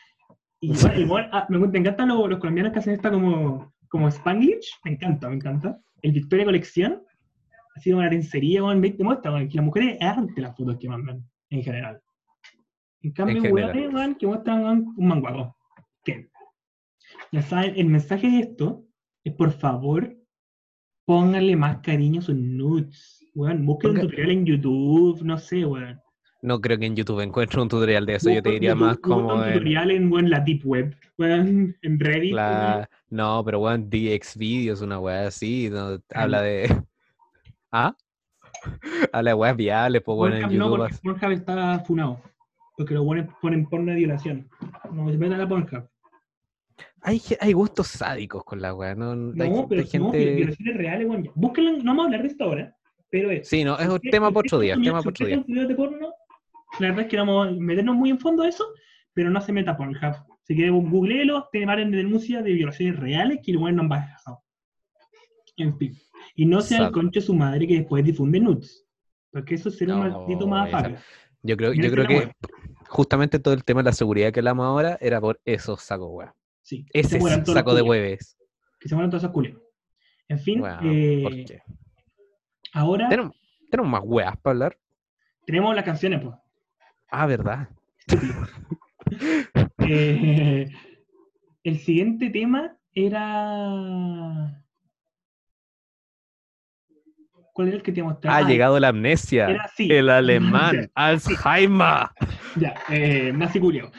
Y 0.61 0.73
igual, 0.99 1.29
ah, 1.33 1.47
me, 1.49 1.59
me 1.59 1.79
encantan 1.79 2.09
los, 2.09 2.29
los 2.29 2.39
colombianos 2.39 2.73
que 2.75 2.81
hacen 2.81 2.93
esta 2.95 3.11
como, 3.11 3.73
como 3.89 4.09
Spanglish. 4.09 4.71
Me 4.85 4.93
encanta, 4.93 5.29
me 5.31 5.37
encanta. 5.37 5.79
El 6.03 6.13
Victoria 6.13 6.45
Colección. 6.45 7.03
Ha 7.77 7.81
sido 7.81 7.99
una 7.99 8.09
lencería, 8.09 8.65
weón, 8.65 8.81
ve- 8.81 8.95
demuestra 8.97 9.31
weón, 9.33 9.49
que 9.49 9.57
las 9.57 9.65
mujeres 9.65 9.97
es 10.01 10.07
arte 10.07 10.41
las 10.41 10.57
fotos 10.57 10.79
que 10.81 10.89
mandan, 10.89 11.23
en 11.51 11.63
general. 11.63 12.01
En 13.03 13.13
cambio, 13.13 13.43
weones, 13.43 13.73
general. 13.75 13.95
weón, 13.95 14.15
que 14.15 14.27
muestran 14.27 14.65
weón, 14.65 14.95
un 14.97 15.07
manguaco. 15.09 15.57
¿Qué? 16.03 16.31
Ya 17.33 17.43
saben, 17.43 17.75
el 17.77 17.87
mensaje 17.87 18.29
de 18.31 18.39
esto 18.41 18.85
es 19.23 19.35
por 19.35 19.53
favor, 19.53 20.17
pónganle 21.05 21.55
más 21.55 21.79
cariño 21.79 22.21
a 22.21 22.23
sus 22.23 22.35
nudes. 22.35 23.23
Weón, 23.35 23.67
busquen 23.67 23.91
un 23.91 24.01
tutorial 24.01 24.31
en 24.31 24.47
YouTube, 24.47 25.23
no 25.23 25.37
sé, 25.37 25.67
weón. 25.67 26.01
No 26.43 26.61
creo 26.61 26.79
que 26.79 26.87
en 26.87 26.97
YouTube 26.97 27.21
encuentre 27.21 27.61
un 27.61 27.69
tutorial 27.69 28.07
de 28.07 28.15
eso. 28.15 28.31
Yo 28.31 28.43
te 28.43 28.51
diría 28.53 28.71
YouTube, 28.71 28.87
más 28.87 28.99
como 28.99 29.35
un 29.35 29.43
en 29.45 29.53
tutorial 29.53 29.91
en, 29.91 30.31
la 30.31 30.41
Deep 30.41 30.65
Web, 30.65 30.97
en 31.19 31.75
Reddit. 32.01 32.33
la... 32.33 32.89
No, 33.11 33.43
pero 33.45 33.61
weón, 33.61 33.91
DX 33.91 34.37
Videos, 34.37 34.81
una 34.81 34.99
weá 34.99 35.27
así. 35.27 35.69
no, 35.71 35.99
habla 36.15 36.43
de... 36.43 36.69
¿Ah? 37.79 37.97
Habla 39.13 39.31
de 39.31 39.35
weas 39.35 39.57
viables, 39.57 40.03
pues 40.03 40.17
bueno, 40.17 40.37
en 40.37 40.43
Pornhub 40.43 40.59
no, 40.59 40.65
YouTube. 40.67 40.79
porque 41.03 41.19
Pornhub 41.19 41.39
está 41.39 41.79
funado. 41.81 42.23
Porque 42.77 42.95
los 42.95 43.05
buenos 43.05 43.35
ponen 43.41 43.67
porno 43.67 43.93
de 43.93 43.99
violación. 43.99 44.49
No 44.93 45.11
se 45.11 45.19
metan 45.19 45.41
a 45.41 45.49
Pornhub. 45.49 45.89
Hay, 47.03 47.21
hay 47.41 47.53
gustos 47.53 47.87
sádicos 47.89 48.45
con 48.45 48.61
la 48.61 48.75
weá, 48.75 48.95
¿no? 48.95 49.15
No, 49.15 49.69
pero 49.69 49.83
hay 49.83 49.99
no, 49.99 50.11
gente... 50.11 50.35
violaciones 50.35 50.77
reales, 50.77 51.09
weón. 51.09 51.31
Búsquenlo, 51.35 51.73
no 51.73 51.85
vamos 51.85 52.03
a 52.03 52.07
hablar 52.07 52.23
de 52.23 52.29
esto 52.29 52.45
ahora, 52.45 52.77
pero 53.11 53.31
es. 53.31 53.49
Sí, 53.49 53.63
no, 53.65 53.79
es 53.79 53.87
un 53.87 53.95
¿Usted- 53.95 54.11
tema 54.11 54.31
por 54.31 54.47
otro 54.47 54.59
día, 54.59 54.75
tema 54.75 55.03
por 55.03 55.11
otro 55.13 55.27
día. 55.27 55.45
de 55.47 55.75
porno, 55.75 56.13
la 56.81 56.89
verdad 56.89 57.05
es 57.05 57.09
que 57.09 57.17
no 57.17 57.27
vamos 57.27 57.49
a 57.49 57.51
meternos 57.53 57.95
muy 57.95 58.11
en 58.11 58.19
fondo 58.19 58.43
a 58.43 58.49
eso, 58.49 58.65
pero 59.13 59.31
no 59.31 59.41
se 59.41 59.53
meta 59.53 59.77
por 59.77 59.89
el 59.89 59.97
hub. 59.97 60.17
Si 60.43 60.55
quiere, 60.55 60.71
googleelo, 60.71 61.49
tiene 61.53 61.67
varias 61.67 61.91
denuncias 61.91 62.43
de 62.43 62.53
violaciones 62.53 62.99
reales 62.99 63.41
que 63.43 63.53
el 63.53 63.59
weón 63.59 63.77
no 63.77 63.83
han 63.83 63.89
bajado. 63.89 64.43
En 65.57 65.77
fin. 65.79 65.97
Y 66.37 66.47
no 66.47 66.61
sea 66.61 66.87
el 66.87 66.93
concho 66.93 67.21
su 67.21 67.35
madre 67.35 67.67
que 67.67 67.79
después 67.79 68.05
difunde 68.05 68.39
nudes. 68.39 68.87
Porque 69.33 69.55
eso 69.57 69.71
será 69.71 69.97
un 69.97 70.09
No, 70.09 70.19
maldito 70.21 70.47
más 70.47 70.69
afable. 70.69 70.99
Yo 71.43 71.57
creo, 71.57 71.73
yo 71.73 71.91
creo 71.91 72.07
que 72.07 72.33
justamente 72.89 73.39
todo 73.39 73.55
el 73.55 73.65
tema 73.65 73.81
de 73.81 73.87
la 73.87 73.93
seguridad 73.93 74.33
que 74.33 74.41
hablamos 74.41 74.65
ahora 74.67 74.99
era 75.01 75.21
por 75.21 75.41
esos 75.45 75.83
sacos, 75.83 76.09
weá. 76.13 76.35
Sí. 76.63 76.87
Ese 76.93 77.19
saco 77.45 77.75
de 77.75 77.83
hueves. 77.83 78.37
Que 78.79 78.89
se 78.89 78.95
mueran 78.95 79.11
todos 79.11 79.23
esos 79.25 79.33
culiados. 79.33 79.63
En 80.29 80.39
fin, 80.39 80.63
eh, 80.83 81.21
¿por 81.23 81.33
qué? 81.33 81.63
ahora 82.73 83.09
¿Tenemos, 83.09 83.33
tenemos 83.71 83.91
más 83.91 84.03
weas 84.05 84.37
para 84.39 84.53
hablar? 84.53 84.79
tenemos 85.47 85.75
las 85.75 85.85
canciones, 85.85 86.21
pues. 86.23 86.35
Ah, 87.11 87.27
¿verdad? 87.27 87.69
Eh, 89.89 90.69
el 91.63 91.79
siguiente 91.79 92.29
tema 92.31 92.77
era. 92.93 94.66
¿Cuál 97.57 97.69
era 97.69 97.79
el 97.79 97.83
que 97.83 97.91
teníamos? 97.91 98.19
Ha 98.25 98.43
llegado 98.43 98.79
la 98.79 98.89
amnesia. 98.89 99.49
era 99.49 99.63
así. 99.63 99.91
El 99.91 100.11
alemán. 100.11 100.91
Alzheimer. 100.95 102.09
Ya, 102.55 102.75
eh, 102.91 103.33
nazi 103.35 103.59
culiao. 103.59 103.91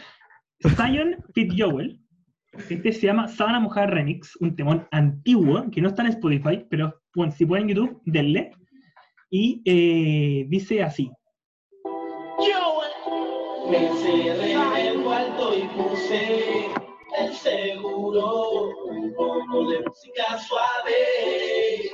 Zion 0.76 1.16
Fitzjoel. 1.34 1.99
Este 2.70 2.91
se 2.91 3.08
llama 3.08 3.28
Sábana 3.28 3.60
Mojada 3.60 3.88
Remix, 3.88 4.36
un 4.41 4.55
temón 4.55 4.88
antiguo 4.91 5.66
que 5.72 5.82
no 5.82 5.88
está 5.88 6.03
en 6.03 6.10
Spotify, 6.10 6.68
pero 6.70 7.01
bueno, 7.16 7.32
si 7.32 7.47
pueden 7.47 7.68
en 7.68 7.76
YouTube, 7.76 8.01
denle. 8.05 8.51
Y 9.32 9.64
eh, 9.66 10.45
dice 10.47 10.84
así. 10.84 11.12
Me 13.72 13.88
encerré 13.88 14.51
en 14.53 14.88
el 14.88 15.03
cuarto 15.03 15.58
y 15.58 15.68
puse 15.70 16.68
el 17.20 17.34
seguro, 17.34 18.70
un 18.86 19.14
poco 19.16 19.72
de 19.72 19.80
música 19.80 20.38
suave. 20.38 21.89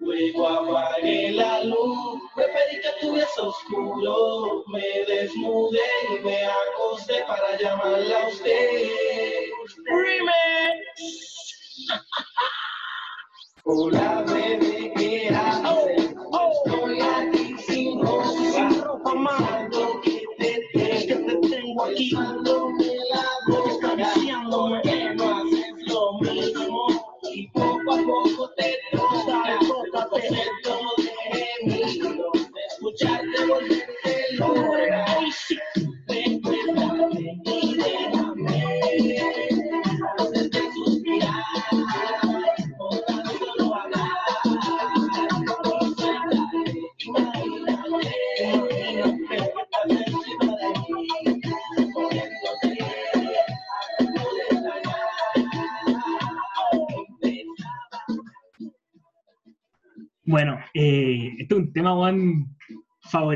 Luego 0.00 0.48
apagué 0.48 1.32
la 1.32 1.64
luz, 1.64 2.20
preferí 2.34 2.80
que 2.80 2.88
estuviese 2.88 3.40
oscuro. 3.40 4.64
Me 4.68 5.04
desnudé 5.06 5.80
y 6.10 6.24
me 6.24 6.44
acosté 6.44 7.24
para 7.26 7.56
llamarla 7.58 8.22
a 8.22 8.28
usted. 8.28 8.88
Remix. 9.86 11.26
Hola, 13.64 14.24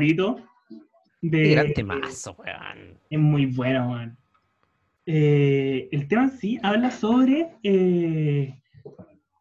favorito. 0.01 0.37
De, 1.21 1.51
gran 1.51 1.73
temazo, 1.73 2.35
weón. 2.39 2.99
Es 3.09 3.19
muy 3.19 3.45
bueno, 3.45 3.91
weón. 3.91 4.17
Eh, 5.05 5.89
el 5.91 6.07
tema 6.07 6.23
en 6.23 6.31
sí 6.31 6.59
habla 6.63 6.89
sobre 6.91 7.55
eh, 7.63 8.53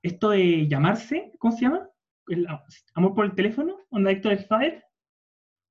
esto 0.03 0.31
de 0.31 0.67
llamarse, 0.69 1.33
¿cómo 1.39 1.55
se 1.55 1.63
llama? 1.63 1.89
El 2.29 2.47
amor 2.95 3.15
por 3.15 3.25
el 3.25 3.35
teléfono, 3.35 3.77
onda 3.91 4.11
Héctor 4.11 4.37
Fire. 4.39 4.85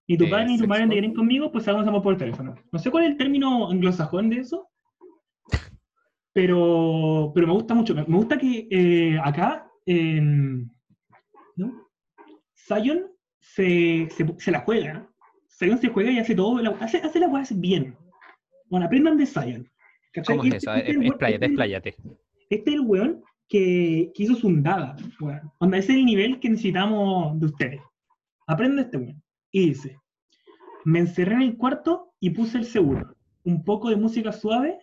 Ni 0.08 0.18
tu 0.18 0.26
Eh, 0.26 0.30
padre 0.30 0.46
ni 0.48 0.58
tu 0.58 0.68
madre 0.68 0.86
te 0.86 0.92
quieren 0.94 1.14
conmigo, 1.14 1.52
pues 1.52 1.68
hagamos 1.68 1.88
amor 1.88 2.02
por 2.02 2.14
el 2.14 2.20
teléfono. 2.20 2.56
No 2.72 2.80
sé 2.80 2.90
cuál 2.90 3.04
es 3.06 3.12
el 3.12 3.18
término 3.18 3.70
anglosajón 3.70 4.30
de 4.32 4.38
eso, 4.40 4.68
pero, 6.34 7.32
pero 7.36 7.46
me 7.48 7.54
gusta 7.54 7.76
mucho. 7.76 7.94
Me 7.94 8.04
gusta 8.04 8.38
que 8.38 8.68
eh, 8.72 9.20
acá 9.24 9.68
en- 9.86 10.72
¿no? 11.56 11.88
Zion 12.56 13.06
se, 13.56 14.08
se, 14.12 14.26
se 14.38 14.52
la 14.52 14.62
juega. 14.62 15.08
Zion 15.50 15.78
se 15.78 15.90
juega 15.90 16.12
y 16.12 16.20
hace 16.20 16.36
todo, 16.36 16.62
la- 16.62 16.72
hace, 16.80 16.98
hace 17.00 17.20
las 17.20 17.30
cosas 17.30 17.60
bien. 17.60 17.96
Bueno, 18.70 18.86
aprendan 18.86 19.18
de 19.18 19.26
Zion. 19.26 19.70
¿Cómo 20.26 20.44
es 20.44 20.54
Este- 20.54 20.58
eso? 20.58 20.72
Ver, 20.72 20.90
este 20.90 21.08
Expláyate, 21.08 21.46
expláyate. 21.46 21.96
este 22.50 22.70
es 22.70 22.76
el 22.76 22.82
weón 22.82 23.22
que, 23.48 24.12
que 24.14 24.24
hizo 24.24 24.36
Sundada, 24.36 24.96
weón. 25.20 25.52
Onda, 25.60 25.78
ese 25.78 25.94
es 25.94 25.98
el 26.00 26.06
nivel 26.06 26.40
que 26.40 26.50
necesitamos 26.50 27.40
de 27.40 27.46
ustedes. 27.46 27.82
Aprende 28.48 28.84
este 28.84 28.98
weón. 28.98 29.22
Y 29.52 29.70
dice, 29.70 29.98
me 30.86 31.00
encerré 31.00 31.36
en 31.36 31.42
el 31.42 31.58
cuarto 31.58 32.14
y 32.20 32.30
puse 32.32 32.58
el 32.60 32.66
seguro. 32.66 33.16
Un 33.44 33.64
poco 33.64 33.90
de 33.90 33.96
música 33.96 34.32
suave, 34.32 34.78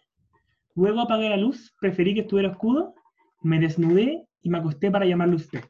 luego 0.75 1.01
apagué 1.01 1.29
la 1.29 1.37
luz, 1.37 1.75
preferí 1.81 2.15
que 2.15 2.21
estuviera 2.23 2.51
oscuro, 2.51 2.95
me 3.43 3.59
desnudé 3.61 4.27
y 4.43 4.51
me 4.51 4.59
acosté 4.59 4.91
para 4.91 5.07
llamarle 5.07 5.35
a 5.35 5.37
usted. 5.37 5.61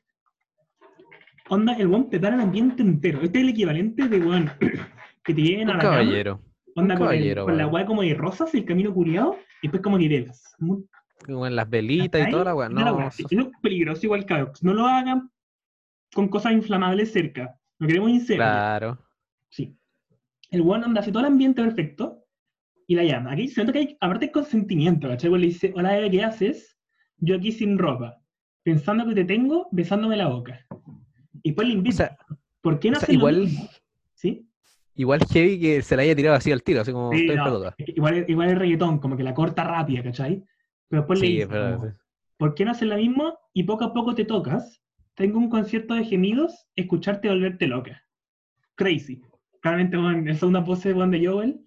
Onda, 1.49 1.75
el 1.75 1.87
weón 1.87 2.09
prepara 2.09 2.35
el 2.35 2.41
ambiente 2.41 2.83
entero. 2.83 3.21
Este 3.23 3.39
es 3.39 3.45
el 3.45 3.51
equivalente 3.51 4.09
de 4.09 4.19
weón 4.19 4.51
que 5.25 5.35
te 5.35 5.43
lleven 5.43 5.71
a 5.71 5.75
la 5.75 5.79
cama, 5.81 5.93
caballero. 5.99 6.43
onda 6.75 6.95
con, 6.97 7.07
el- 7.07 7.13
caballero, 7.13 7.45
con 7.45 7.57
la 7.59 7.67
weá 7.69 7.87
como 7.87 8.03
de 8.03 8.15
rosas, 8.15 8.53
el 8.55 8.65
camino 8.65 8.93
curiado, 8.93 9.37
y 9.63 9.69
después 9.69 9.83
como 9.83 9.97
velas. 9.99 10.55
Muy 10.59 10.85
Con 11.25 11.55
las 11.55 11.69
velitas 11.71 12.27
y 12.29 12.31
toda 12.31 12.45
la 12.45 12.55
weá. 12.55 12.69
Toda 12.69 12.83
la 12.85 12.91
No, 12.91 12.97
weá. 12.97 13.07
eso- 13.09 13.27
Eso 13.31 13.41
es 13.41 13.49
peligroso 13.63 14.07
igual, 14.07 14.25
cabros. 14.27 14.63
No 14.63 14.75
lo 14.75 14.87
hagan 14.87 15.31
con 16.15 16.29
cosas 16.29 16.53
inflamables 16.53 17.13
cerca. 17.13 17.55
No 17.79 17.87
queremos 17.87 18.11
incendios. 18.11 18.39
claro. 18.39 18.99
Sí. 19.51 19.77
El 20.51 20.63
weón 20.63 20.85
anda 20.85 21.01
hace 21.01 21.11
todo 21.13 21.21
el 21.21 21.27
ambiente 21.33 21.63
perfecto 21.63 22.25
y 22.89 22.95
la 22.97 23.05
llama. 23.05 23.33
Aquí 23.33 23.49
se 23.49 23.61
nota 23.61 23.73
que 23.73 23.79
hay, 23.81 23.97
aparte 24.01 24.31
consentimiento, 24.33 25.09
¿cachai? 25.09 25.31
Weón 25.31 25.41
Le 25.43 25.47
dice, 25.49 25.73
hola, 25.77 25.93
bebé, 25.93 26.11
¿qué 26.11 26.25
haces? 26.25 26.77
Yo 27.19 27.37
aquí 27.37 27.53
sin 27.53 27.79
ropa, 27.79 28.19
pensando 28.63 29.07
que 29.07 29.15
te 29.15 29.25
tengo, 29.25 29.69
besándome 29.73 30.17
la 30.17 30.29
boca. 30.29 30.65
Y 31.47 31.51
después 31.51 31.69
le 31.69 31.75
O 31.75 31.77
invita. 31.77 31.97
sea, 31.97 32.17
¿Por 32.61 32.81
qué 32.81 32.91
no 32.91 32.97
o 32.99 33.01
sea, 33.01 33.15
igual- 33.15 33.49
igual 34.97 35.21
heavy 35.33 35.61
que 35.61 35.81
se 35.83 35.95
la 35.95 36.03
haya 36.03 36.17
tirado 36.17 36.35
así 36.37 36.51
al 36.51 36.63
tiro, 36.65 36.81
así 36.81 36.91
como 36.91 37.13
Sí, 37.13 37.21
estoy 37.21 37.37
no, 37.37 37.73
igual, 37.87 38.25
igual 38.29 38.49
el 38.49 38.57
reggaetón, 38.57 38.99
como 38.99 39.17
que 39.17 39.23
la 39.23 39.33
corta 39.33 39.63
rápida, 39.63 40.03
¿cachai? 40.03 40.43
Pero 40.89 41.03
después 41.03 41.21
le 41.21 41.27
Sí, 41.27 41.33
dice, 41.35 41.43
es 41.45 41.49
verdad. 41.49 41.77
como. 41.79 41.93
¿por 42.39 42.55
qué 42.55 42.65
no 42.65 42.73
haces 42.73 42.89
lo 42.89 42.97
mismo 42.97 43.39
y 43.55 43.63
poco 43.63 43.85
a 43.85 43.93
poco 43.95 44.15
te 44.17 44.25
tocas? 44.25 44.83
Tengo 45.15 45.39
un 45.39 45.49
concierto 45.49 45.95
de 45.95 46.05
gemidos, 46.05 46.67
escucharte 46.75 47.29
volverte 47.29 47.69
loca. 47.69 48.03
Crazy. 48.75 49.23
Claramente, 49.63 49.97
bueno, 49.97 50.29
esa 50.31 50.41
segunda 50.41 50.65
pose 50.65 50.93
bueno, 50.93 51.13
de 51.13 51.27
Joel, 51.27 51.61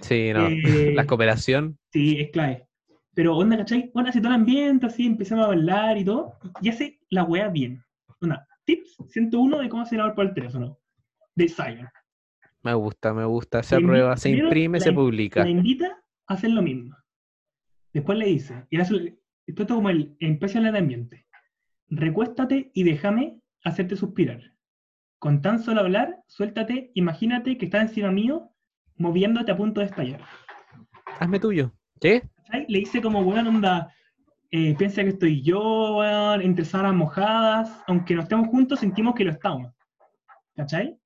Sí, 0.00 0.32
no. 0.32 0.46
Eh, 0.46 0.92
La 0.94 1.06
cooperación. 1.06 1.76
sí, 1.92 2.20
es 2.20 2.30
clave. 2.30 2.68
Pero 3.14 3.36
onda, 3.36 3.56
¿cachai? 3.56 3.90
Bueno, 3.92 4.10
hace 4.10 4.20
todo 4.20 4.28
el 4.28 4.36
ambiente, 4.36 4.86
así, 4.86 5.06
empezamos 5.06 5.44
a 5.44 5.48
bailar 5.48 5.98
y 5.98 6.04
todo, 6.04 6.34
y 6.60 6.68
hace 6.68 7.00
la 7.10 7.24
wea 7.24 7.48
bien. 7.48 7.82
Onda, 8.20 8.45
tips 8.66 8.96
101 9.08 9.58
de 9.60 9.68
cómo 9.68 9.82
hacer 9.82 10.00
amor 10.00 10.14
por 10.14 10.26
el 10.26 10.34
teléfono. 10.34 10.78
De. 11.34 11.50
Me 12.62 12.74
gusta, 12.74 13.14
me 13.14 13.24
gusta. 13.24 13.62
Se 13.62 13.76
aprueba, 13.76 14.16
se 14.16 14.30
imprime, 14.30 14.80
se 14.80 14.92
publica. 14.92 15.44
La 15.44 15.50
invita 15.50 16.02
a 16.26 16.34
hacer 16.34 16.50
lo 16.50 16.62
mismo. 16.62 16.96
Después 17.92 18.18
le 18.18 18.26
dice, 18.26 18.66
y 18.70 18.78
hace- 18.80 19.18
esto 19.46 19.62
es 19.62 19.68
como 19.68 19.88
el 19.90 20.16
empieza 20.20 20.58
el 20.58 20.74
ambiente. 20.76 21.26
Recuéstate 21.88 22.70
y 22.74 22.82
déjame 22.82 23.40
hacerte 23.64 23.96
suspirar. 23.96 24.40
Con 25.18 25.40
tan 25.40 25.62
solo 25.62 25.80
hablar, 25.80 26.18
suéltate, 26.26 26.90
imagínate 26.94 27.56
que 27.56 27.66
estás 27.66 27.82
encima 27.82 28.10
mío, 28.10 28.50
moviéndote 28.96 29.52
a 29.52 29.56
punto 29.56 29.80
de 29.80 29.86
estallar. 29.86 30.20
Hazme 31.20 31.38
tuyo. 31.38 31.72
¿Qué? 32.00 32.22
Le 32.68 32.78
dice 32.80 33.00
como, 33.00 33.20
weón, 33.20 33.46
onda, 33.46 33.92
eh, 34.50 34.74
piensa 34.78 35.02
que 35.02 35.10
estoy 35.10 35.42
yo, 35.42 35.96
weón, 35.96 36.42
entre 36.42 36.64
sábanas 36.64 36.94
mojadas, 36.94 37.82
aunque 37.86 38.14
no 38.14 38.22
estemos 38.22 38.48
juntos, 38.48 38.80
sentimos 38.80 39.14
que 39.14 39.24
lo 39.24 39.30
estamos. 39.32 39.72
¿Cachai? 40.54 40.96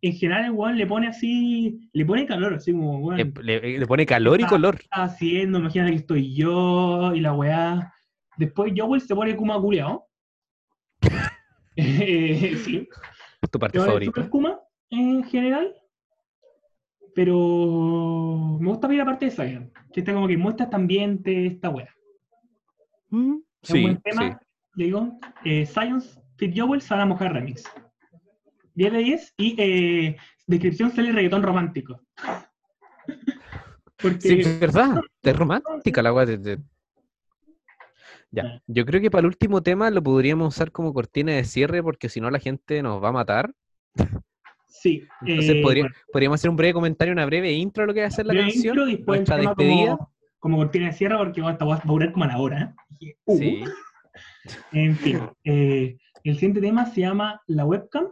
en 0.00 0.12
general 0.12 0.44
el 0.44 0.50
weón 0.52 0.76
le 0.76 0.86
pone 0.86 1.08
así, 1.08 1.90
le 1.92 2.04
pone 2.06 2.24
calor, 2.24 2.54
así 2.54 2.70
como, 2.70 2.98
weón, 2.98 3.16
Le, 3.16 3.58
le- 3.60 3.78
le 3.80 3.86
pone 3.86 4.06
calor 4.06 4.40
y 4.40 4.44
Ah. 4.44 4.48
color. 4.48 4.76
está 4.80 5.02
haciendo? 5.02 5.58
Imagínate 5.58 5.90
que 5.90 5.96
estoy 5.96 6.34
yo 6.36 7.12
y 7.14 7.20
la 7.20 7.32
weá. 7.32 7.92
Después 8.36 8.72
Joel 8.76 9.00
se 9.00 9.14
pone 9.16 9.34
Kuma 9.36 9.60
culiao. 9.60 10.06
Eh, 11.76 12.56
sí, 12.64 12.88
Es 13.42 13.50
tu 13.50 13.58
parte 13.58 13.78
favorita. 13.80 14.28
Kuma 14.30 14.60
en 14.90 15.22
general. 15.24 15.74
Pero 17.14 18.58
me 18.60 18.68
gusta 18.68 18.86
ver 18.88 18.98
la 18.98 19.04
parte 19.04 19.24
de 19.26 19.30
Zion. 19.30 19.72
Que 19.92 20.00
está 20.00 20.12
como 20.12 20.28
que 20.28 20.36
muestra 20.36 20.64
este 20.64 20.76
ambiente, 20.76 21.46
esta 21.46 21.70
weá. 21.70 21.88
Mm, 23.10 23.38
Es 23.62 23.70
un 23.70 23.76
Sí, 23.76 23.82
buen 23.82 23.96
sí. 23.96 24.02
tema. 24.04 24.40
Le 24.74 24.84
digo, 24.84 25.18
eh, 25.44 25.66
Science 25.66 26.20
Fit 26.36 26.54
Joel 26.56 26.80
Sara 26.80 27.04
Mujer 27.06 27.32
Remix. 27.32 27.64
10 28.74 28.92
de 28.92 28.98
10 28.98 29.34
y 29.36 29.54
eh, 29.58 30.16
descripción 30.46 30.90
sale 30.92 31.10
reggaetón 31.12 31.42
romántico. 31.42 32.00
Porque 34.00 34.20
Sí, 34.20 34.40
es 34.40 34.60
verdad. 34.60 35.00
Es 35.22 35.36
romántica 35.36 36.02
la 36.02 36.12
weá. 36.12 36.24
de- 36.26 36.60
Ya, 38.30 38.62
yo 38.66 38.84
creo 38.86 39.00
que 39.00 39.10
para 39.10 39.20
el 39.20 39.26
último 39.26 39.62
tema 39.62 39.90
lo 39.90 40.02
podríamos 40.02 40.54
usar 40.54 40.70
como 40.70 40.92
cortina 40.94 41.32
de 41.32 41.44
cierre 41.44 41.82
porque 41.82 42.08
si 42.08 42.20
no 42.20 42.30
la 42.30 42.38
gente 42.38 42.82
nos 42.82 43.02
va 43.02 43.08
a 43.08 43.12
matar. 43.12 43.52
sí, 44.68 45.02
Entonces 45.22 45.56
eh, 45.56 45.62
podría- 45.62 45.82
bueno, 45.84 45.96
podríamos 46.12 46.34
hacer 46.40 46.50
un 46.50 46.56
breve 46.56 46.74
comentario, 46.74 47.12
una 47.12 47.26
breve 47.26 47.52
intro 47.52 47.82
de 47.82 47.86
lo 47.88 47.94
que 47.94 48.02
va 48.02 48.06
a 48.06 48.10
ser 48.10 48.26
la 48.26 48.34
canción. 48.34 48.76
intro 48.76 48.86
y 48.88 48.96
después 48.96 49.18
nuestra 49.18 49.36
despedida. 49.38 49.96
como, 49.96 50.12
como 50.38 50.56
cortina 50.56 50.86
de 50.86 50.92
cierre 50.92 51.16
porque 51.18 51.40
bueno, 51.40 51.52
esta 51.54 51.64
va 51.64 51.76
a 51.76 51.82
durar 51.84 52.12
como 52.12 52.24
una 52.24 52.38
hora. 52.38 52.74
¿eh? 53.00 53.14
Uh, 53.24 53.38
Sí. 53.38 53.64
En 54.72 54.96
fin, 54.96 55.20
eh, 55.44 55.96
el 56.24 56.34
siguiente 56.34 56.60
tema 56.60 56.86
se 56.86 57.02
llama 57.02 57.40
La 57.46 57.64
Webcam 57.66 58.08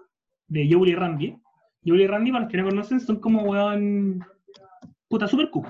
de 0.48 0.68
Joel 0.70 0.90
y 0.90 0.94
Randy. 0.94 1.36
Joel 1.84 2.00
y 2.02 2.06
Randy, 2.06 2.30
para 2.30 2.44
los 2.44 2.50
que 2.52 2.58
no 2.58 2.68
conocen, 2.68 3.00
son 3.00 3.16
como 3.20 3.42
weón. 3.42 4.24
Puta, 5.08 5.26
super 5.26 5.50
cool. 5.50 5.66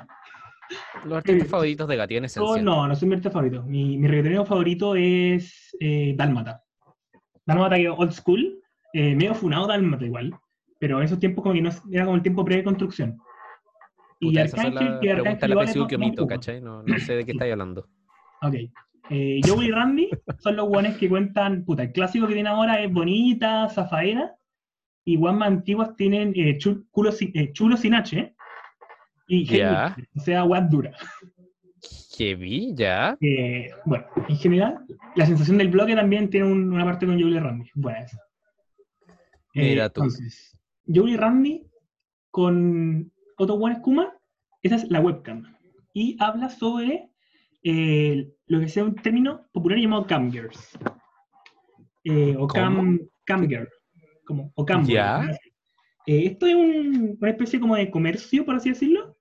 Los 1.05 1.19
artistas 1.19 1.47
Eh, 1.47 1.49
favoritos 1.51 1.89
de 1.89 1.97
Gati 1.97 2.17
en 2.17 2.23
No, 2.23 2.27
esencia. 2.27 2.63
no, 2.63 2.89
no 2.89 2.97
soy 2.97 3.09
mi 3.09 3.15
artista 3.15 3.31
favorito. 3.31 3.63
Mi, 3.63 3.97
mi 3.97 4.09
reggaetonero 4.09 4.45
favorito 4.45 4.95
es 4.97 5.75
eh, 5.81 6.15
Dálmata. 6.17 6.63
Dálmata 7.47 7.77
que 7.77 7.89
old 7.89 8.11
school, 8.13 8.61
eh, 8.93 9.15
medio 9.15 9.35
funado 9.35 9.69
Dálmata 9.69 10.05
igual, 10.05 10.35
pero 10.81 10.99
en 10.99 11.05
esos 11.05 11.19
tiempos 11.21 11.43
como 11.45 11.55
que 11.55 11.63
no 11.63 11.71
era 11.93 12.05
como 12.05 12.17
el 12.17 12.23
tiempo 12.23 12.45
pre-construcción. 12.45 13.17
Y 14.21 14.39
Arcángel, 14.39 14.75
la 14.75 15.01
que 15.01 15.11
Arcángel 15.12 15.53
PSU 15.67 15.87
que 15.87 15.97
omito. 15.97 16.27
¿cachai? 16.27 16.61
No, 16.61 16.83
no 16.83 16.99
sé 16.99 17.14
de 17.17 17.25
qué 17.25 17.33
estáis 17.33 17.53
hablando. 17.53 17.89
Ok. 18.43 18.55
Eh, 19.09 19.41
Joey 19.47 19.69
y 19.69 19.71
Randy 19.71 20.11
son 20.39 20.57
los 20.57 20.67
guanes 20.69 20.99
que 20.99 21.09
cuentan, 21.09 21.64
puta, 21.64 21.85
el 21.85 21.93
clásico 21.93 22.27
que 22.27 22.35
tiene 22.35 22.49
ahora 22.51 22.83
es 22.83 22.93
Bonita, 22.93 23.69
Zafaera, 23.71 24.35
y 25.05 25.17
guan 25.17 25.39
más 25.39 25.49
antiguas 25.49 25.97
tienen 25.97 26.33
eh, 26.37 26.59
chu- 26.59 26.87
culo 26.91 27.12
sin- 27.12 27.31
eh, 27.35 27.53
Chulo 27.53 27.77
sin 27.77 27.95
H, 27.95 28.35
y 29.29 29.45
Ya. 29.47 29.91
Heavy, 29.91 30.09
o 30.17 30.21
sea, 30.21 30.43
guan 30.43 30.69
dura. 30.69 30.93
Heavy, 32.17 32.75
ya. 32.75 33.17
Eh, 33.21 33.71
bueno, 33.85 34.05
en 34.29 34.37
general, 34.37 34.79
la 35.14 35.25
sensación 35.27 35.59
del 35.59 35.69
bloque 35.69 35.95
también 35.95 36.29
tiene 36.29 36.47
un- 36.51 36.73
una 36.73 36.85
parte 36.85 37.07
con 37.07 37.21
Joey 37.21 37.37
y 37.37 37.39
Randy. 37.39 37.71
Buena 37.75 38.01
esa. 38.01 38.19
Eh, 39.55 39.71
Mira 39.71 39.89
tú. 39.89 40.03
Entonces, 40.03 40.59
Joey 40.87 41.14
y 41.14 41.17
Randy 41.17 41.67
con 42.31 43.11
otro 43.37 43.57
buen 43.59 43.80
Kuma, 43.80 44.12
esa 44.62 44.76
es 44.76 44.91
la 44.91 45.01
webcam. 45.01 45.45
Y 45.93 46.16
habla 46.20 46.49
sobre 46.51 47.11
eh, 47.62 48.28
lo 48.47 48.61
que 48.61 48.68
sea 48.68 48.84
un 48.84 48.95
término 48.97 49.47
popular 49.53 49.78
llamado 49.78 50.07
camgirls. 50.07 50.78
Eh, 52.05 52.37
o 52.39 52.47
cam, 52.47 53.01
camgirl. 53.24 53.68
Como, 54.24 54.53
o 54.55 54.64
camgirl. 54.64 54.95
Ya. 54.95 55.30
Eh, 56.07 56.26
esto 56.26 56.47
es 56.47 56.55
un- 56.55 57.16
una 57.20 57.30
especie 57.30 57.59
como 57.59 57.74
de 57.76 57.91
comercio, 57.91 58.45
por 58.45 58.55
así 58.55 58.68
decirlo, 58.70 59.16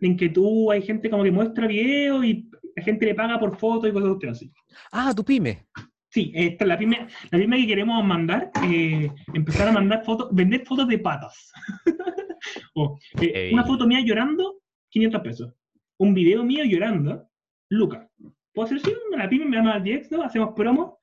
en 0.00 0.16
que 0.16 0.28
tú 0.28 0.70
hay 0.70 0.82
gente 0.82 1.08
como 1.08 1.22
que 1.24 1.30
muestra 1.30 1.66
videos 1.66 2.24
y 2.24 2.50
la 2.76 2.82
gente 2.82 3.06
le 3.06 3.14
paga 3.14 3.38
por 3.38 3.56
fotos 3.56 3.88
y 3.88 3.92
cosas 3.92 4.18
de 4.18 4.28
así. 4.28 4.52
Ah, 4.92 5.12
tu 5.14 5.24
pyme. 5.24 5.66
Sí, 6.10 6.32
esta 6.34 6.64
es 6.64 6.68
la 6.68 6.78
pyme, 6.78 7.06
la 7.30 7.38
pyme 7.38 7.58
que 7.60 7.66
queremos 7.66 8.04
mandar, 8.04 8.50
eh, 8.64 9.10
empezar 9.34 9.68
a 9.68 9.72
mandar 9.72 10.04
fotos, 10.04 10.28
vender 10.32 10.64
fotos 10.66 10.88
de 10.88 10.98
patas. 10.98 11.52
o, 12.74 12.98
eh. 13.20 13.50
Una 13.52 13.64
foto 13.64 13.86
mía 13.86 14.00
llorando, 14.04 14.60
500 14.90 15.20
pesos. 15.22 15.52
Un 15.98 16.14
video 16.14 16.44
mío 16.44 16.64
llorando, 16.64 17.28
Lucas. 17.70 18.06
¿Puedo 18.52 18.66
hacer 18.66 18.80
sí? 18.80 18.92
La 19.16 19.28
pyme 19.28 19.44
me 19.46 19.56
llama 19.56 19.74
al 19.74 19.82
10, 19.82 20.10
¿no? 20.12 20.22
Hacemos 20.22 20.54
promo 20.54 20.98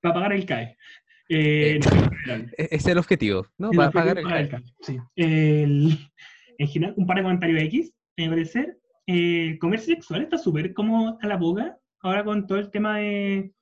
para 0.00 0.14
pagar 0.14 0.32
el 0.32 0.46
CAE. 0.46 0.76
Eh, 1.28 1.76
Eh, 1.76 1.80
no. 2.26 2.34
E- 2.34 2.68
es 2.70 2.86
el 2.86 2.98
objetivo, 2.98 3.46
¿no? 3.58 3.70
El 3.70 3.76
Para 3.76 3.90
pagar 3.90 4.18
el 4.18 4.26
el 4.30 4.48
CAE, 4.48 4.62
sí. 4.80 4.98
El- 5.16 5.98
en 6.58 6.68
general, 6.68 6.94
un 6.96 7.06
par 7.06 7.16
de 7.16 7.22
comentarios 7.22 7.62
X, 7.64 7.92
mi 8.16 8.28
parecer. 8.28 8.78
Eh, 9.06 9.48
el 9.52 9.58
comercio 9.58 9.94
sexual 9.94 10.22
está 10.22 10.38
súper 10.38 10.72
como 10.72 11.18
a 11.20 11.26
la 11.26 11.36
boca, 11.36 11.76
ahora 12.00 12.24
con 12.24 12.46
todo 12.46 12.58
el 12.58 12.70
tema 12.70 12.98
de, 12.98 13.52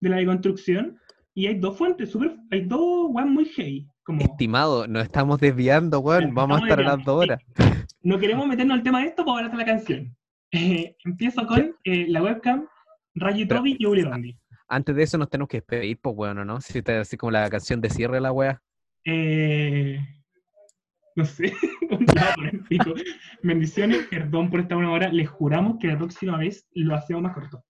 de 0.00 0.08
la 0.08 0.16
deconstrucción. 0.16 0.98
Y 1.34 1.46
hay 1.46 1.58
dos 1.58 1.76
fuentes, 1.78 2.10
súper, 2.10 2.36
hay 2.50 2.62
dos 2.62 3.06
weas 3.10 3.28
muy 3.28 3.44
heavy. 3.46 3.86
Como, 4.04 4.20
Estimado, 4.20 4.86
nos 4.88 5.04
estamos 5.04 5.38
desviando, 5.38 6.00
weón. 6.00 6.34
Vamos 6.34 6.60
a 6.60 6.64
estar 6.64 6.80
a 6.80 6.82
las 6.82 7.04
dos 7.04 7.22
horas. 7.22 7.40
desviando. 7.56 7.86
no 8.02 8.18
queremos 8.18 8.46
meternos 8.46 8.76
al 8.76 8.82
tema 8.82 9.00
de 9.00 9.06
esto 9.06 9.24
para 9.24 9.38
hablar 9.38 9.52
de 9.52 9.58
la 9.58 9.64
canción. 9.64 10.16
Eh, 10.54 10.98
empiezo 11.06 11.46
con 11.46 11.74
eh, 11.82 12.04
la 12.10 12.22
webcam 12.22 12.68
Rayo 13.14 13.48
Toby 13.48 13.74
y 13.78 13.86
Uli 13.86 14.02
Randy. 14.02 14.36
Antes 14.68 14.94
de 14.94 15.02
eso 15.02 15.16
nos 15.16 15.30
tenemos 15.30 15.48
que 15.48 15.56
despedir, 15.56 15.98
pues, 15.98 16.14
weón, 16.14 16.40
¿o 16.40 16.44
¿no? 16.44 16.60
Si 16.60 16.82
te 16.82 16.96
así 16.98 17.16
como 17.16 17.30
la 17.30 17.48
canción 17.48 17.80
de 17.80 17.88
cierre 17.88 18.20
la 18.20 18.32
wea. 18.32 18.60
Eh, 19.06 19.98
no 21.16 21.24
sé. 21.24 21.52
Bendiciones, 23.42 24.06
perdón 24.08 24.50
por 24.50 24.60
esta 24.60 24.76
una 24.76 24.90
hora. 24.90 25.12
Les 25.12 25.28
juramos 25.28 25.78
que 25.78 25.88
la 25.88 25.98
próxima 25.98 26.36
vez 26.36 26.66
lo 26.72 26.94
hacemos 26.94 27.22
más 27.22 27.34
corto. 27.34 27.64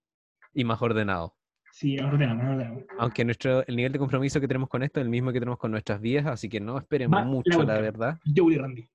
Y 0.54 0.64
más 0.64 0.80
ordenado. 0.82 1.34
Sí, 1.74 1.98
ordenamos, 1.98 2.44
ordenamos. 2.44 2.82
Aunque 2.98 3.24
nuestro, 3.24 3.66
el 3.66 3.76
nivel 3.76 3.92
de 3.92 3.98
compromiso 3.98 4.38
que 4.40 4.46
tenemos 4.46 4.68
con 4.68 4.82
esto 4.82 5.00
es 5.00 5.04
el 5.04 5.08
mismo 5.10 5.32
que 5.32 5.40
tenemos 5.40 5.58
con 5.58 5.70
nuestras 5.70 6.00
vidas, 6.02 6.26
así 6.26 6.48
que 6.48 6.60
no 6.60 6.76
esperemos 6.78 7.16
Va 7.16 7.20
la 7.24 7.26
mucho, 7.26 7.50
la 7.50 7.58
webcam. 7.74 7.82
verdad. 7.82 8.18
Yo, 8.26 8.44
Uli 8.44 8.58
Randy. 8.58 8.86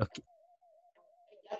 Los 0.00 0.08
que- 0.10 0.22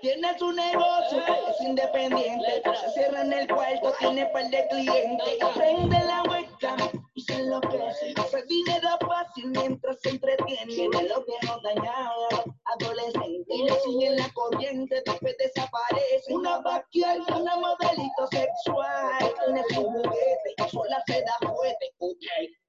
Tiene 0.01 0.37
su 0.39 0.53
negocio, 0.53 1.18
es 1.49 1.61
independiente, 1.64 2.45
se 2.85 2.91
cierra 2.93 3.22
en 3.22 3.33
el 3.33 3.47
cuarto, 3.49 3.93
tiene 4.01 4.27
par 4.27 4.45
de 4.51 4.66
clientes, 4.68 5.39
prende 5.57 5.99
la 6.05 6.22
webcam 6.29 7.03
y 7.14 7.22
se 7.22 7.35
enloquece, 7.41 8.12
hace 8.16 8.45
dinero 8.47 8.89
fácil 9.37 9.51
mientras 9.51 9.97
se 10.01 10.11
entretiene, 10.11 10.66
tiene 10.66 11.03
los 11.09 11.24
viejos 11.26 11.62
dañados, 11.62 12.45
adolescentes, 12.64 13.57
y 13.57 13.62
le 13.64 13.80
siguen 13.80 14.16
la 14.16 14.28
corriente, 14.32 15.03
después 15.05 15.37
desaparece, 15.39 16.34
una 16.34 16.59
vaquial, 16.59 17.22
una 17.34 17.57
modelito 17.57 18.26
sexual, 18.30 19.34
tiene 19.45 19.62
su 19.70 19.82
juguete, 19.82 20.55
y 20.57 20.70
sola 20.70 21.03
se 21.07 21.22
da 21.22 21.49
fuerte, 21.49 21.93
ok. 21.99 22.16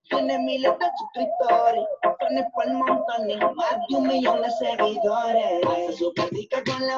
Tiene 0.09 0.39
miles 0.39 0.71
de 0.79 0.85
suscriptores, 0.97 1.85
fans 2.01 2.45
por 2.53 2.73
montones, 2.73 3.39
más 3.55 3.75
de 3.89 3.95
un 3.95 4.07
millón 4.07 4.41
de 4.41 4.51
seguidores. 4.51 5.65
Hace 5.65 5.93
su 5.97 6.13
con 6.13 6.87
la 6.87 6.97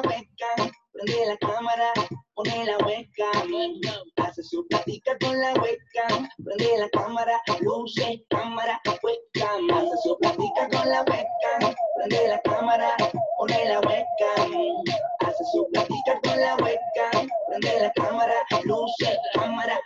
prende 1.00 1.26
la 1.26 1.36
cámara, 1.38 1.92
pone 2.34 2.64
la 2.64 2.76
webcam, 2.78 3.50
hace 4.16 4.42
su 4.42 4.66
platica 4.68 5.16
con 5.20 5.38
la 5.40 5.52
webcam, 5.54 6.28
prende 6.44 6.78
la 6.78 6.88
cámara, 6.90 7.40
luce, 7.60 8.24
cámara, 8.28 8.80
webcam, 9.02 9.70
hace 9.70 9.96
su 10.02 10.18
plática 10.18 10.68
con 10.70 10.88
la 10.88 11.00
webcam, 11.02 11.74
prende 11.96 12.28
la 12.28 12.40
cámara, 12.42 12.96
pone 13.38 13.64
la 13.66 13.80
webcam, 13.80 14.52
hace 15.20 15.44
su 15.52 15.66
plática 15.72 16.20
con 16.22 16.40
la 16.40 16.56
webcam, 16.56 17.28
prende 17.48 17.80
la 17.80 17.92
cámara, 17.92 18.34
luce, 18.64 19.18
cámara, 19.34 19.80